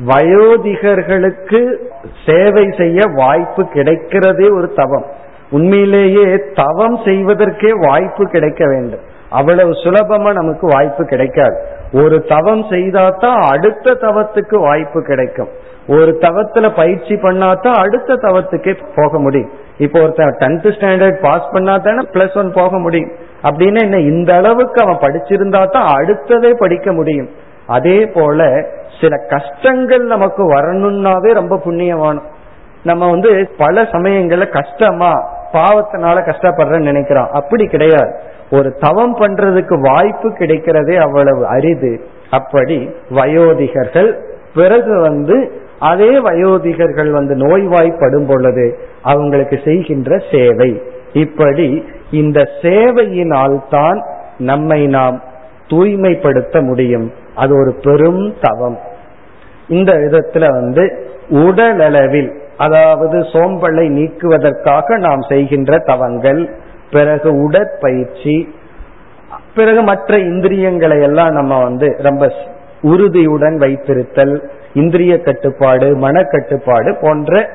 வயோதிகர்களுக்கு 0.08 1.76
சேவை 2.26 2.74
செய்ய 2.78 3.02
வாய்ப்பு 3.16 3.64
கிடைக்கிறதே 3.64 4.52
ஒரு 4.54 4.74
தவம். 4.76 5.06
உண்மையிலேயே 5.50 6.44
தவம் 6.54 6.96
செய்வதற்கே 6.96 7.88
வாய்ப்பு 7.88 8.26
கிடைக்க 8.26 8.66
வேண்டும். 8.68 9.16
அவ்வளவு 9.30 9.72
சுலபமா 9.72 10.34
நமக்கு 10.34 10.68
வாய்ப்பு 10.68 11.06
கிடைக்காது. 11.06 11.66
ஒரு 11.94 12.24
தவம் 12.24 12.64
செய்தாதான் 12.64 13.50
அடுத்த 13.50 13.92
தவத்துக்கு 13.92 14.60
வாய்ப்பு 14.60 15.04
கிடைக்கும். 15.04 15.48
ஒரு 15.88 16.18
தவத்துல 16.22 16.76
பயிற்சி 16.76 17.14
பண்ணாதான் 17.16 17.74
அடுத்த 17.74 18.14
தவத்துக்கே 18.14 18.84
போக 18.96 19.20
முடியும். 19.20 19.50
இப்போ 19.78 20.02
ஒருத்தன் 20.02 20.38
டென்த் 20.40 20.66
ஸ்டாண்டர்ட் 20.66 21.22
பாஸ் 21.22 21.52
பண்ணா 21.52 21.78
தானே 21.78 22.08
பிளஸ் 22.12 22.38
ஒன் 22.38 22.52
போக 22.52 22.80
முடியும். 22.80 23.12
அப்படின்னு 23.44 23.82
என்ன 23.82 23.98
இந்த 23.98 24.36
அளவுக்கு 24.36 24.82
அவன் 24.82 24.96
படிச்சிருந்தா 24.96 25.68
தான் 25.70 25.96
அடுத்ததே 25.96 26.54
படிக்க 26.58 26.92
முடியும். 26.92 27.30
அதே 27.68 28.06
போல 28.06 28.66
சில 29.02 29.26
கஷ்டங்கள் 29.30 30.04
நமக்கு 30.04 30.56
வரணும்னாவே 30.56 31.34
ரொம்ப 31.34 31.56
புண்ணியமானும் 31.56 32.36
நம்ம 32.84 33.10
வந்து 33.10 33.50
பல 33.58 33.82
சமயங்கள்ல 33.82 34.50
கஷ்டமா 34.50 35.12
பாவத்தினால 35.54 36.18
கஷ்டப்படுறேன்னு 36.22 36.82
நினைக்கிறோம். 36.82 37.30
அப்படி 37.32 37.66
கிடையாது. 37.66 38.20
ஒரு 38.50 38.76
தவம் 38.80 39.16
பண்றதுக்கு 39.16 39.80
வாய்ப்பு 39.82 40.30
கிடைக்கிறதே 40.30 40.96
அவ்வளவு 40.96 41.48
அரிது. 41.48 42.02
அப்படி 42.32 42.90
வயோதிகர்கள் 43.10 44.20
பிறகு 44.56 45.00
வந்து 45.00 45.52
அதே 45.80 46.20
வயோதிகர்கள் 46.20 47.10
வந்து 47.10 47.36
நோய்வாய்ப்படும் 47.36 48.28
பொழுது 48.28 48.80
அவங்களுக்கு 49.02 49.60
செய்கின்ற 49.64 50.22
சேவை. 50.32 50.82
இப்படி 51.14 51.86
இந்த 52.12 52.50
சேவையினால் 52.62 53.64
தான் 53.70 54.04
நம்மை 54.38 54.88
நாம் 54.88 55.24
தூய்மைப்படுத்த 55.68 56.62
முடியும். 56.62 57.12
அது 57.36 57.56
ஒரு 57.60 57.74
பெரும் 57.82 58.34
தவம். 58.42 58.80
இந்த 59.68 59.94
விதத்துல 59.94 60.52
வந்து 60.52 61.06
உடலளவில் 61.30 62.32
அதாவது 62.58 63.20
சோம்பலை 63.20 63.90
நீக்குவதற்காக 63.90 64.98
நாம் 64.98 65.22
செய்கின்ற 65.22 65.78
தவங்கள் 65.78 66.56
பிறகு 66.92 67.44
உடற்பயிற்சி 67.44 68.56
பிறகு 69.56 69.82
மற்ற 69.82 70.18
இந்திரியங்களை 70.18 71.02
எல்லாம் 71.02 71.30
நம்ம 71.30 71.64
வந்து 71.64 71.96
ரொம்ப 72.00 72.32
உறுதியுடன் 72.82 73.58
வைத்திருத்தல் 73.58 74.44
இந்திரிய 74.74 75.22
கட்டுப்பாடு 75.22 75.96
மனக்கட்டுப்பாடு 75.96 76.98
போன்ற 77.02 77.50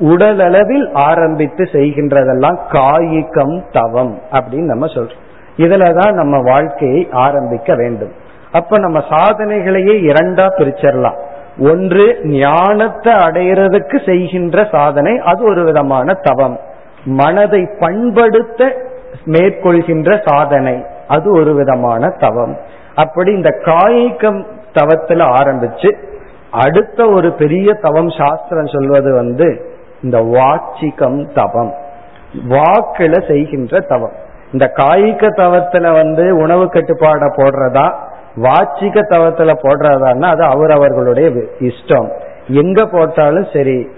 உடலளவில் 0.00 0.90
ஆரம்பித்து 0.92 1.64
செய்கின்றதெல்லாம் 1.64 2.58
காயிகம் 2.72 3.62
தவம் 3.72 4.18
அப்படின்னு 4.32 4.64
நம்ம 4.64 4.86
சொல்றோம். 4.86 5.22
இதுலதான் 5.56 6.12
நம்ம 6.12 6.40
வாழ்க்கையை 6.42 7.08
ஆரம்பிக்க 7.10 7.74
வேண்டும். 7.74 8.12
அப்ப 8.52 8.78
நம்ம 8.78 8.98
சாதனைகளையே 8.98 9.94
இரண்டா 10.02 10.46
பிரிச்சிடலாம். 10.58 11.18
ஒன்று 11.58 12.18
ஞானத்தை 12.22 13.12
அடையிறதுக்கு 13.12 14.06
செய்கின்ற 14.06 14.68
சாதனை 14.70 15.18
அது 15.18 15.44
ஒரு 15.44 15.64
விதமான 15.64 16.12
தவம். 16.12 16.60
மனதை 17.06 17.68
பண்படுத்த 17.78 18.72
மேற்கொள்கின்ற 19.24 20.28
சாதனை. 20.28 20.84
அது 21.08 21.30
ஒரு 21.30 21.54
விதமான 21.54 22.08
தவம். 22.08 22.56
அப்படி 22.94 23.32
இந்த 23.32 23.48
காய்கம் 23.48 24.44
தவத்துல 24.74 25.22
ஆரம்பிச்சு 25.22 25.96
அடுத்த 26.50 27.10
ஒரு 27.10 27.32
பெரிய 27.32 27.74
தவம் 27.74 28.08
சாஸ்திரம் 28.08 28.66
சொல்வது 28.66 29.14
வந்து 29.14 29.74
இந்த 30.02 30.18
வாச்சிகம் 30.18 31.34
தவம். 31.34 31.74
வாக்குல 32.48 33.28
செய்கின்ற 33.28 33.80
தவம். 33.80 34.12
இந்த 34.52 34.72
காய்க 34.76 35.26
தவத்துல 35.36 35.92
வந்து 35.92 36.36
உணவு 36.36 36.64
கட்டுப்பாட 36.64 37.32
போடுறதா 37.36 37.94
வாச்சிக 38.36 39.00
தவத்துல 39.10 39.54
போடுறதான்னா 39.62 40.24
அது 40.24 40.42
அவரவர்களுடைய 40.42 41.30
இஷ்டம். 41.58 42.10
எங்க 42.48 42.86
போட்டாலும் 42.86 43.46
சரி 43.52 43.88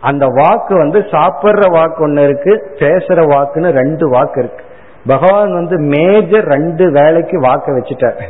அந்த 0.00 0.26
வாக்கு 0.26 0.74
வந்து 0.76 0.98
சாப்பிட்ற 0.98 1.72
வாக்கு 1.72 2.02
ஒன்று 2.02 2.22
இருக்கு 2.22 2.52
பேசுற 2.78 3.20
வாக்குன்னு 3.34 3.70
ரெண்டு 3.70 4.08
வாக்கு 4.08 4.40
இருக்கு. 4.40 4.64
பகவான் 5.06 5.52
வந்து 5.52 5.78
மேஜர் 5.78 6.44
ரெண்டு 6.44 6.90
வேலைக்கு 6.90 7.40
வாக்க 7.40 7.66
வச்சுட்டார். 7.66 8.20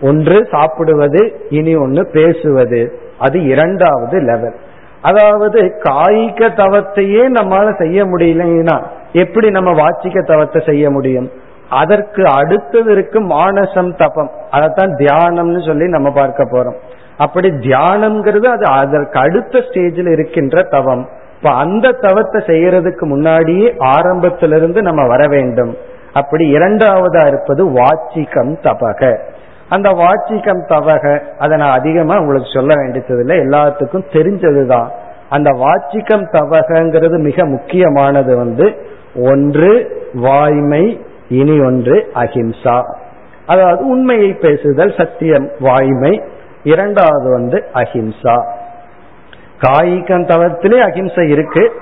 ஒன்று 0.00 0.48
சாப்பிடுவது 0.50 1.46
இனி 1.50 1.74
ஒன்று 1.76 2.06
பேசுவது. 2.06 3.00
அது 3.18 3.44
இரண்டாவது 3.44 4.18
லெவல் 4.20 4.56
அதாவது 5.02 5.60
காய்க 5.62 6.40
தவத்தையே 6.60 7.24
நம்மால 7.38 7.66
செய்ய 7.78 8.04
முடியலன்னா 8.04 8.82
எப்படி 9.12 9.50
நம்ம 9.50 9.70
வாச்சிக்க 9.72 10.24
தவத்தை 10.24 10.62
செய்ய 10.66 10.90
முடியும்? 10.90 11.30
அதற்கு 11.68 12.26
அடுத்தது 12.26 12.92
இருக்கு 12.92 13.20
மானசம் 13.20 13.96
தபம். 13.96 14.30
அதைத்தான் 14.50 14.94
தியானம்னு 14.94 15.66
சொல்லி 15.66 15.88
நம்ம 15.88 16.10
பார்க்க 16.10 16.44
போறோம். 16.44 16.76
அப்படி 17.18 17.48
தியானம்ங்கிறது 17.48 18.46
அது 18.46 18.64
அதற்கு 18.64 19.18
அடுத்த 19.18 19.58
ஸ்டேஜில் 19.58 20.10
இருக்கின்ற 20.12 20.62
தவம். 20.62 21.08
இப்ப 21.36 21.50
அந்த 21.50 21.92
தவத்தை 21.92 22.40
செய்யறதுக்கு 22.40 23.00
முன்னாடியே 23.00 23.74
ஆரம்பத்திலிருந்து 23.78 24.82
நம்ம 24.82 25.06
வர 25.06 25.26
வேண்டும். 25.26 25.76
அப்படி 26.12 26.52
இரண்டாவதா 26.56 27.26
இருப்பது 27.26 27.68
வாச்சிக்கம் 27.70 28.52
தபக. 28.62 29.18
அந்த 29.68 29.90
வாச்சிக்கம் 29.90 30.64
தவக 30.68 31.22
அதை 31.38 31.58
நான் 31.58 31.78
அதிகமா 31.78 32.18
உங்களுக்கு 32.18 32.50
சொல்ல 32.54 32.74
வேண்டியது 32.76 33.18
இல்லை 33.18 33.38
எல்லாத்துக்கும் 33.38 34.06
தெரிஞ்சதுதான். 34.12 34.88
அந்த 35.28 35.50
வாச்சிக்கம் 35.50 36.26
தவகங்கிறது 36.32 37.18
மிக 37.18 37.44
முக்கியமானது 37.44 38.36
வந்து 38.36 38.76
ஒன்று 39.22 39.70
வாய்மை 40.14 41.04
இனி 41.28 41.60
ஒன்று 41.60 42.10
அஹிம்சா. 42.14 42.82
அதாவது 43.46 43.86
உண்மையை 43.86 44.32
பேசுதல் 44.32 44.94
சத்தியம் 44.96 45.50
வாய்மை. 45.60 46.22
இரண்டாவது 46.66 47.30
வந்து 47.30 47.64
அஹிம்சா. 47.74 48.36
காய்கம் 49.58 50.26
தவத்திலே 50.26 50.78
அஹிம்சை 50.78 51.28
இருக்கு. 51.28 51.72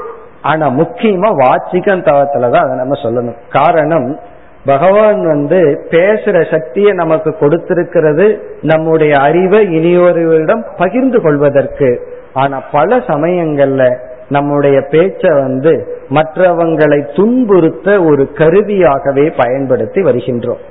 ஆனா 0.43 0.69
முக்கியமா 0.69 1.31
வாச்சிகம் 1.39 2.05
தவத்துலதான் 2.05 2.65
அதை 2.65 2.77
நம்ம 2.77 3.01
சொல்லணும். 3.03 3.37
காரணம் 3.51 4.19
பகவான் 4.65 5.27
வந்து 5.27 5.87
பேசுற 5.91 6.51
சக்தியை 6.51 6.93
நமக்கு 6.93 7.31
கொடுத்திருக்கிறது 7.31 8.39
நம்முடைய 8.63 9.17
அறிவை 9.17 9.67
இனியொருவரிடம் 9.67 10.63
பகிர்ந்து 10.77 11.23
கொள்வதற்கு. 11.23 12.09
ஆனா 12.33 12.63
பல 12.73 12.97
சமயங்கள்ல 12.97 13.99
நம்முடைய 14.29 14.79
பேச்ச 14.79 15.41
வந்து 15.41 16.03
மற்றவங்களை 16.09 17.01
துன்புறுத்த 17.13 18.07
ஒரு 18.07 18.31
கருவியாகவே 18.35 19.33
பயன்படுத்தி 19.37 20.01
வருகின்றோம். 20.01 20.63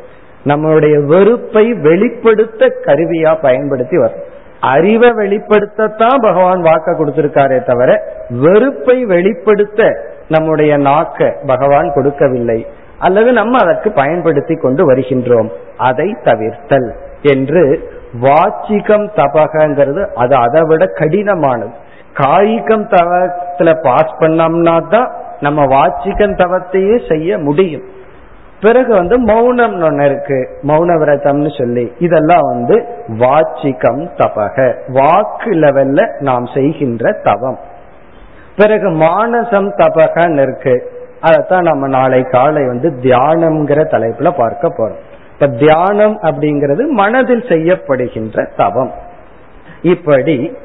நம்மளுடைய 0.45 1.05
வெறுப்பை 1.05 1.73
வெளிப்படுத்த 1.73 2.65
கருவியா 2.85 3.41
பயன்படுத்தி 3.41 3.97
வரும். 3.97 4.31
அறிவை 4.59 5.09
வெளிப்படுத்தத்தான் 5.09 6.21
பகவான் 6.21 6.61
வாக்க 6.61 6.91
கொடுத்திருக்காரே 6.91 7.63
தவிர 7.63 8.03
வெறுப்பை 8.29 9.05
வெளிப்படுத்த 9.05 10.09
நம்முடைய 10.29 10.77
நாக்க 10.77 11.33
பகவான் 11.47 11.93
கொடுக்கவில்லை. 11.93 12.67
அல்லது 12.99 13.31
நம்ம 13.31 13.57
அதற்கு 13.57 13.91
பயன்படுத்தி 13.91 14.55
கொண்டு 14.55 14.93
வருகின்றோம். 14.93 15.49
அதை 15.77 16.15
தவிர்த்தல் 16.23 16.93
என்று 17.21 17.91
வாச்சிகம் 18.21 19.09
தபகங்கிறது 19.15 20.13
அது 20.13 20.35
அதை 20.35 20.61
விட 20.61 20.85
கடினமானது. 20.85 21.73
காய்கம் 22.13 22.87
தவத்துல 22.87 23.75
பாஸ் 23.83 24.15
பண்ணோம்னா 24.19 24.87
தான் 24.87 25.11
நம்ம 25.39 25.65
வாச்சிகம் 25.65 26.37
தவத்தையே 26.37 27.09
செய்ய 27.09 27.37
முடியும். 27.37 28.01
பிறகு 28.62 28.93
வந்து 28.93 29.20
மௌனம் 29.20 29.82
ஒன்னு 29.82 30.06
இருக்கு. 30.06 30.60
மௌன 30.62 30.97
விரதம்னு 31.01 31.58
சொல்லி. 31.58 31.93
இதெல்லாம் 31.99 32.41
வந்து 32.41 32.88
வாச்சிகம் 33.08 34.08
தபக. 34.18 34.74
வாக்கு 34.88 35.51
லெவல்ல 35.51 36.20
நாம் 36.20 36.45
செய்கின்ற 36.45 37.12
தவம். 37.24 37.60
பிறகு 38.58 38.89
மானசம் 38.89 39.70
தபகன்னு 39.78 40.41
இருக்கு. 40.41 40.91
அதைத்தான் 41.22 41.64
நம்ம 41.64 41.88
நாளை 41.88 42.22
காலை 42.22 42.68
வந்து 42.68 42.89
தியானம்ங்கிற 42.89 43.84
தலைப்புல 43.84 44.32
பார்க்க 44.38 44.68
போறோம். 44.68 44.97
இப்ப 45.34 45.47
தியானம் 45.47 46.20
அப்படிங்கிறது 46.22 46.88
மனதில் 46.88 47.43
செய்யப்படுகின்ற 47.43 48.47
தவம். 48.58 48.91
இப்படி 49.82 50.58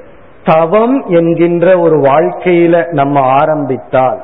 தவம் 0.45 1.07
என்கின்ற 1.07 1.79
ஒரு 1.79 1.97
வாழ்க்கையில 1.97 2.93
நம்ம 2.93 3.21
ஆரம்பித்தால் 3.21 4.21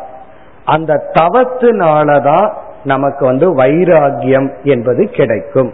அந்த 0.64 1.02
தவத்தினாலதான் 1.12 2.52
நமக்கு 2.84 3.26
வந்து 3.26 3.46
வைராகியம் 3.56 4.48
என்பது 4.62 5.08
கிடைக்கும். 5.10 5.72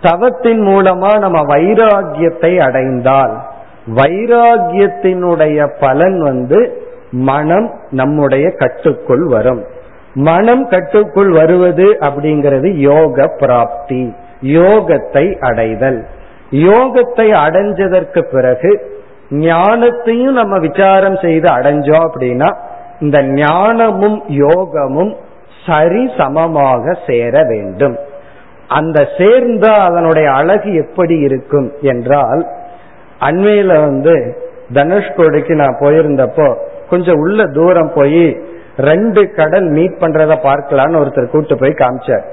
தவத்தின் 0.00 0.62
மூலமா 0.66 1.18
நம்ம 1.18 1.38
வைராகியத்தை 1.54 2.52
அடைந்தால் 2.58 3.34
வைராகியத்தினுடைய 3.96 5.58
பலன் 5.80 6.18
வந்து 6.20 6.60
மனம் 7.10 7.74
நம்முடைய 7.90 8.50
கட்டுக்குள் 8.50 9.26
வரும். 9.26 9.62
மனம் 10.14 10.68
கட்டுக்குள் 10.68 11.30
வருவது 11.30 11.86
அப்படிங்கிறது 12.00 12.68
யோக 12.72 13.26
பிராப்தி 13.38 14.14
யோகத்தை 14.42 15.38
அடைதல். 15.38 16.00
யோகத்தை 16.50 17.26
அடைஞ்சதற்கு 17.44 18.20
பிறகு 18.32 18.70
ஞானத்தையும் 19.30 20.36
நம்ம 20.40 20.58
விசாரம் 20.58 21.18
செய்து 21.22 21.48
அடைஞ்சோம் 21.50 22.06
அப்படின்னா 22.06 22.56
இந்த 23.00 23.22
ஞானமும் 23.22 24.18
யோகமும் 24.28 25.16
சரி 25.66 26.10
சமமாக 26.16 26.94
சேர 27.06 27.34
வேண்டும். 27.42 27.96
அந்த 28.68 28.98
சேர்ந்தா 29.18 29.72
அதனுடைய 29.88 30.30
அழகு 30.30 30.70
எப்படி 30.74 31.16
இருக்கும் 31.18 31.68
என்றால் 31.80 32.42
அண்மையில 33.20 33.72
வந்து 33.86 34.14
தனுஷ்கோடிக்கு 34.72 35.54
நான் 35.54 35.80
போயிருந்தப்போ 35.80 36.46
கொஞ்சம் 36.90 37.20
உள்ள 37.24 37.46
தூரம் 37.46 37.92
போய் 37.94 38.24
ரெண்டு 38.76 39.22
கடல் 39.30 39.68
மீட் 39.68 40.00
பண்றத 40.00 40.32
பார்க்கலான்னு 40.48 41.00
ஒருத்தர் 41.00 41.34
கூட்டு 41.34 41.54
போய் 41.58 41.80
காமிச்சார். 41.82 42.24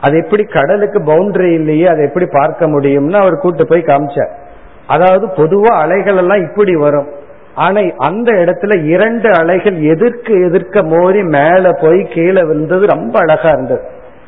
அது 0.00 0.14
எப்படி 0.16 0.44
கடலுக்கு 0.44 0.98
பவுண்டரி 1.00 1.50
இல்லையே 1.52 1.86
அதை 1.86 2.02
எப்படி 2.04 2.26
பார்க்க 2.32 2.66
முடியும்னு 2.66 3.18
அவர் 3.22 3.36
கூட்டு 3.36 3.64
போய் 3.66 3.82
காமிச்சார். 3.82 4.32
அதாவது 4.86 5.26
பொதுவா 5.36 5.72
அலைகள் 5.82 6.16
எல்லாம் 6.16 6.44
இப்படி 6.48 6.74
வரும். 6.76 7.08
ஆனா 7.60 7.80
அந்த 7.98 8.32
இடத்துல 8.32 8.74
இரண்டு 8.84 9.28
அலைகள் 9.32 9.76
எதிர்க்கு 9.92 10.34
எதிர்க்க 10.46 10.82
மோதி 10.82 11.22
மேல 11.22 11.72
போய் 11.72 12.00
கீழே 12.04 12.42
விழுந்தது 12.42 12.86
ரொம்ப 12.86 13.14
அழகா 13.18 13.48
இருந்தது. 13.48 13.82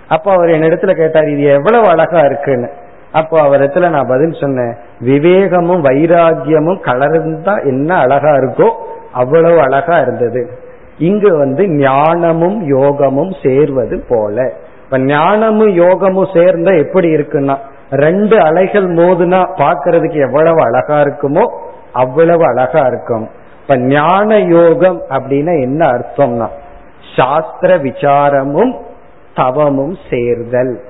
அப்ப 0.08 0.32
அவர் 0.32 0.48
என்னிடத்துல 0.48 0.92
கேட்டார் 0.96 1.28
இது 1.28 1.42
எவ்வளவு 1.42 1.86
அழகா 1.88 2.20
இருக்குன்னு? 2.20 2.68
அப்போ 3.12 3.36
அவரிடத்துல 3.40 3.88
நான் 3.90 4.08
பதில் 4.08 4.40
சொன்னேன் 4.40 4.74
விவேகமும் 5.00 5.82
வைராகியமும் 5.84 6.80
கலர்ந்தா 6.84 7.54
என்ன 7.64 7.90
அழகா 7.94 8.32
இருக்கோ 8.32 8.68
அவ்வளவு 9.12 9.58
அழகா 9.60 9.96
இருந்தது. 9.98 10.42
இங்கு 10.98 11.30
வந்து 11.36 11.62
ஞானமும் 11.68 12.58
யோகமும் 12.68 13.32
சேர்வது 13.42 13.96
போல. 14.08 14.36
இப்ப 14.84 14.98
ஞானமும் 14.98 15.74
யோகமும் 15.74 16.32
சேர்ந்தா 16.34 16.72
எப்படி 16.78 17.08
இருக்குன்னா 17.08 17.56
ரெண்டு 17.96 18.36
அலைகள் 18.40 18.86
மோதுனா 18.94 19.40
பாக்குறதுக்கு 19.56 20.18
எவ்வளவு 20.20 20.60
அழகா 20.62 20.96
இருக்குமோ 21.00 21.44
அவ்வளவு 21.92 22.44
அழகா 22.46 22.80
இருக்கும். 22.86 23.28
இப்ப 23.60 23.76
ஞான 23.76 24.38
யோகம் 24.38 25.00
அப்படின்னா 25.08 25.60
என்ன 25.62 25.86
அர்த்தம்னா 25.86 26.48
சாஸ்திர 27.16 27.76
விசாரமும் 27.76 28.72
தவமும் 29.34 29.96
சேர்தல். 30.10 30.80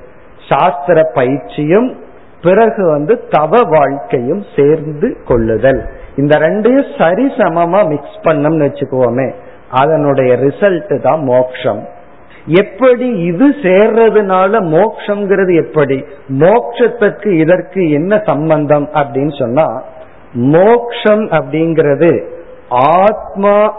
சாஸ்திர 0.48 1.10
பயிற்சியும் 1.14 1.96
பிறகு 2.42 2.86
வந்து 2.90 3.26
தவ 3.30 3.60
வாழ்க்கையும் 3.62 4.44
சேர்ந்து 4.56 5.16
கொள்ளுதல். 5.24 5.82
இந்த 6.16 6.38
ரெண்டையும் 6.38 6.90
சரிசமமா 6.98 7.88
மிக்ஸ் 7.88 8.20
பண்ணோம்னு 8.22 8.66
வச்சுக்குவோமே 8.66 9.34
அதனுடைய 9.70 10.36
ரிசல்ட் 10.36 11.00
தான் 11.00 11.22
மோக்ஷம். 11.22 11.82
எப்படி 12.46 13.08
இது 13.08 13.48
சேர்றதுனால 13.48 14.60
மோக்ஷங்கிறது 14.76 15.66
எப்படி? 15.66 16.04
மோக்ஷத்துக்கு 16.28 17.26
இதற்கு 17.26 17.90
என்ன 17.90 18.22
சம்பந்தம் 18.26 18.88
அப்படின்னு 18.94 19.38
சொன்னா 19.38 19.82
மோக்ஷம் 20.32 21.28
அப்படிங்கிறது 21.28 22.24
ஆத்மா 22.68 23.74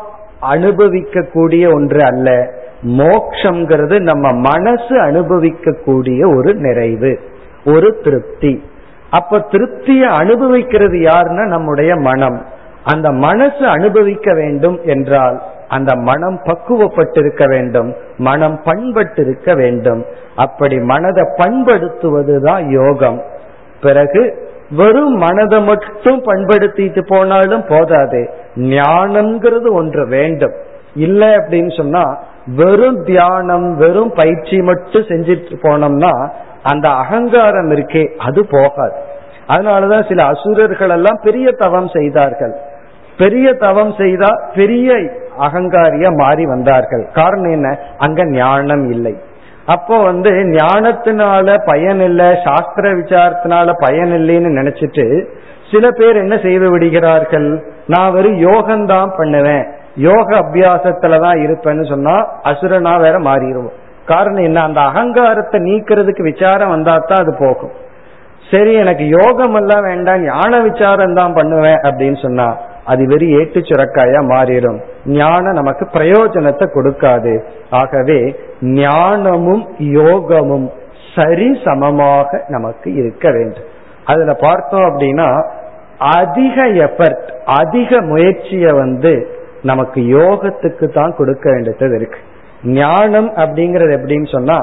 அனுபவிக்கக்கூடிய 0.52 1.74
ஒன்று 1.74 2.06
அல்ல. 2.06 2.54
மோக்ஷங்கிறது 2.88 4.00
நம்ம 4.00 4.34
மனசு 4.34 5.02
அனுபவிக்கக்கூடிய 5.02 6.36
ஒரு 6.36 6.54
நிறைவு 6.54 7.20
ஒரு 7.66 8.00
திருப்தி. 8.04 8.64
அப்ப 9.10 9.40
திருப்தியை 9.40 10.06
அனுபவிக்கிறது 10.06 10.98
யாருன்னா 10.98 11.48
நம்முடைய 11.48 11.96
மனம். 11.96 12.46
அந்த 12.84 13.12
மனசு 13.12 13.68
அனுபவிக்க 13.68 14.34
வேண்டும் 14.34 14.80
என்றால் 14.84 15.42
அந்த 15.68 15.96
மனம் 15.96 16.40
பக்குவப்பட்டிருக்க 16.44 17.48
வேண்டும் 17.48 17.96
மனம் 18.18 18.62
பண்பட்டிருக்க 18.66 19.56
வேண்டும். 19.56 20.06
அப்படி 20.36 20.80
மனதை 20.80 21.24
பண்படுத்துவதுதான் 21.38 22.70
யோகம். 22.70 23.24
பிறகு 23.82 24.52
வெறும் 24.76 25.14
மனதை 25.14 25.62
மட்டும் 25.62 26.24
பண்படுத்திட்டு 26.24 27.02
போனாலும் 27.08 27.66
போதாது. 27.68 28.30
ஞானம்ங்கிறது 28.56 29.72
ஒன்று 29.72 30.08
வேண்டும். 30.08 30.54
இல்லை 30.96 31.28
அப்படின்னு 31.28 31.78
சொன்னா 31.78 32.24
வெறும் 32.56 33.04
தியானம் 33.04 33.78
வெறும் 33.78 34.12
பயிற்சி 34.16 34.62
மட்டும் 34.62 35.02
செஞ்சுட்டு 35.02 35.56
போனோம்னா 35.62 36.30
அந்த 36.64 36.90
அகங்காரம் 36.90 37.72
இருக்கே 37.72 38.16
அது 38.18 38.46
போகாது. 38.46 38.96
அதனாலதான் 39.48 40.08
சில 40.08 40.26
அசுரர்கள் 40.26 40.90
எல்லாம் 40.90 41.20
பெரிய 41.24 41.52
தவம் 41.52 41.90
செய்தார்கள். 41.94 42.56
பெரிய 43.18 43.54
தவம் 43.54 43.94
செய்தா 43.98 44.28
பெரிய 44.56 44.94
அகங்காரிய 45.40 46.16
மாறி 46.16 46.46
வந்தார்கள். 46.46 47.08
காரணம் 47.14 47.52
என்ன? 47.52 47.78
அங்க 47.98 48.26
ஞானம் 48.26 48.92
இல்லை. 48.92 49.18
அப்போ 49.66 49.98
வந்து 49.98 50.30
ஞானத்தினால 50.30 51.60
பயன் 51.66 52.00
இல்லை 52.00 52.38
சாஸ்திர 52.44 52.92
விசாரத்தினால 52.94 53.74
பயன் 53.80 54.12
இல்லைன்னு 54.12 54.50
நினைச்சிட்டு 54.60 55.28
சில 55.72 55.92
பேர் 55.92 56.16
என்ன 56.16 56.38
செய்து 56.38 56.70
விடுகிறார்கள்? 56.70 57.64
நான் 57.88 58.12
வெறும் 58.12 58.38
யோகம்தான் 58.38 59.18
பண்ணுவேன். 59.18 59.68
யோக 59.96 60.36
அபியாசத்துலதான் 60.36 61.38
இருப்பேன்னு 61.46 61.90
சொன்னா 61.90 62.28
அசுரனா 62.44 63.00
வேற 63.00 63.20
மாறிடுவோம். 63.20 63.74
காரணம் 64.06 64.44
என்ன? 64.44 64.62
அந்த 64.62 64.82
அகங்காரத்தை 64.82 65.62
நீக்கிறதுக்கு 65.62 66.22
விசாரம் 66.22 66.70
வந்தா 66.70 66.98
தான் 66.98 67.20
அது 67.20 67.36
போகும். 67.40 67.72
சரி 68.52 68.74
எனக்கு 68.74 69.08
யோகம் 69.08 69.54
எல்லாம் 69.54 69.82
வேண்டாம் 69.82 70.24
ஞான 70.24 70.60
விசாரம் 70.60 71.14
தான் 71.14 71.34
பண்ணுவேன் 71.34 71.80
அப்படின்னு 71.84 72.22
சொன்னா 72.22 72.58
அது 72.86 73.08
வெறும் 73.08 73.40
ஏட்டு 73.40 73.60
சுரக்காயா 73.60 74.22
மாறிடும். 74.32 74.80
ஞானம் 75.06 75.54
நமக்கு 75.54 75.88
பிரயோஜனத்தை 75.94 76.66
கொடுக்காது. 76.74 77.44
ஆகவே 77.70 78.36
ஞானமும் 78.62 79.68
யோகமும் 79.78 80.72
சரி 81.16 81.62
சமமாக 81.66 82.44
நமக்கு 82.48 82.94
இருக்க 82.94 83.32
வேண்டும். 83.32 83.70
அதுல 84.06 84.34
பார்த்தோம் 84.34 84.82
அப்படின்னா 84.82 85.28
அதிக 85.98 86.66
எஃபர்ட் 86.66 87.30
அதிக 87.46 88.02
முயற்சியை 88.02 88.72
வந்து 88.72 89.28
நமக்கு 89.62 90.02
யோகத்துக்கு 90.02 90.88
தான் 90.88 91.16
கொடுக்க 91.16 91.52
வேண்டியது 91.52 91.96
இருக்கு. 91.96 92.20
ஞானம் 92.64 93.30
அப்படிங்கறது 93.36 93.94
எப்படின்னு 94.00 94.32
சொன்னா 94.32 94.58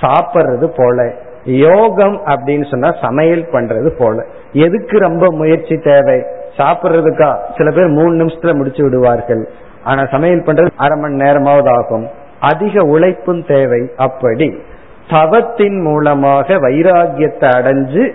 சாப்பிட்றது 0.00 0.66
போல. 0.76 1.14
யோகம் 1.44 2.20
அப்படின்னு 2.26 2.70
சொன்னா 2.70 2.90
சமையல் 3.00 3.46
பண்றது 3.52 3.90
போல. 3.98 4.26
எதுக்கு 4.52 4.98
ரொம்ப 4.98 5.26
முயற்சி 5.30 5.76
தேவை? 5.76 6.18
சாப்பிட்றதுக்கா 6.60 7.30
சில 7.56 7.70
பேர் 7.70 7.86
மூணு 7.86 8.24
நிமிஷத்துல 8.24 8.54
முடிச்சு 8.54 8.82
விடுவார்கள். 8.82 9.48
ஆனா 9.84 10.04
சமையல் 10.10 10.42
பண்றது 10.42 10.68
அரை 10.76 10.98
மணி 10.98 11.14
நேரமாவது 11.14 11.70
ஆகும். 11.70 12.08
அதிக 12.40 12.82
உழைப்பும் 12.82 13.46
தேவை 13.46 13.90
அப்படி. 13.96 14.62
தவத்தின் 15.10 15.82
மூலமாக 15.82 16.54
வைராகியத்தை 16.54 17.48
அடைஞ்சு 17.58 18.12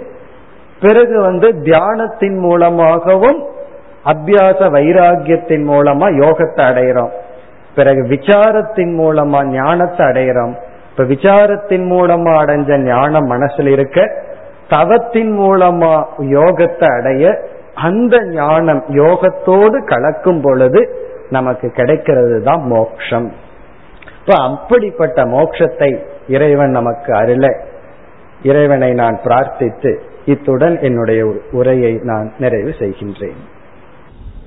பிறகு 0.81 1.21
வந்து 1.21 1.49
தியானத்தின் 1.49 2.37
மூலமாகவும் 2.39 3.45
அபியாச 4.05 4.67
வைராகியத்தின் 4.69 5.63
மூலமா 5.69 6.07
யோகத்தை 6.21 6.63
அடையிறோம். 6.71 7.09
பிறகு 7.75 8.01
விசாரத்தின் 8.01 8.91
மூலமா 8.99 9.43
ஞானத்தை 9.43 10.07
அடையிறோம். 10.07 10.53
இப்ப 10.91 11.03
விசாரத்தின் 11.03 11.85
மூலமா 11.91 12.31
அடைஞ்ச 12.41 12.77
ஞானம் 12.77 13.31
மனசுல 13.31 13.67
இருக்க 13.67 14.23
தவத்தின் 14.69 15.39
மூலமா 15.39 16.05
யோகத்தை 16.19 16.99
அடைய 16.99 17.39
அந்த 17.76 18.23
ஞானம் 18.23 18.84
யோகத்தோடு 18.88 19.86
கலக்கும் 19.86 20.41
பொழுது 20.41 21.11
நமக்கு 21.30 21.71
கிடைக்கிறது 21.71 22.43
தான் 22.43 22.61
மோக்ஷம். 22.61 23.32
இப்ப 24.19 24.34
அப்படிப்பட்ட 24.36 25.26
மோட்சத்தை 25.26 25.99
இறைவன் 26.28 26.69
நமக்கு 26.69 27.13
அருள 27.13 27.63
இறைவனை 28.43 28.93
நான் 28.93 29.19
பிரார்த்தித்து 29.23 29.99
இத்துடன் 30.26 30.82
என்னுடைய 30.82 31.34
உரையை 31.51 31.99
நான் 32.03 32.32
நிறைவு 32.39 32.73
செய்கின்றேன். 32.80 33.41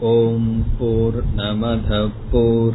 ஓம் 0.00 0.64
போர் 0.78 1.22
நமத 1.36 2.08
போர் 2.32 2.74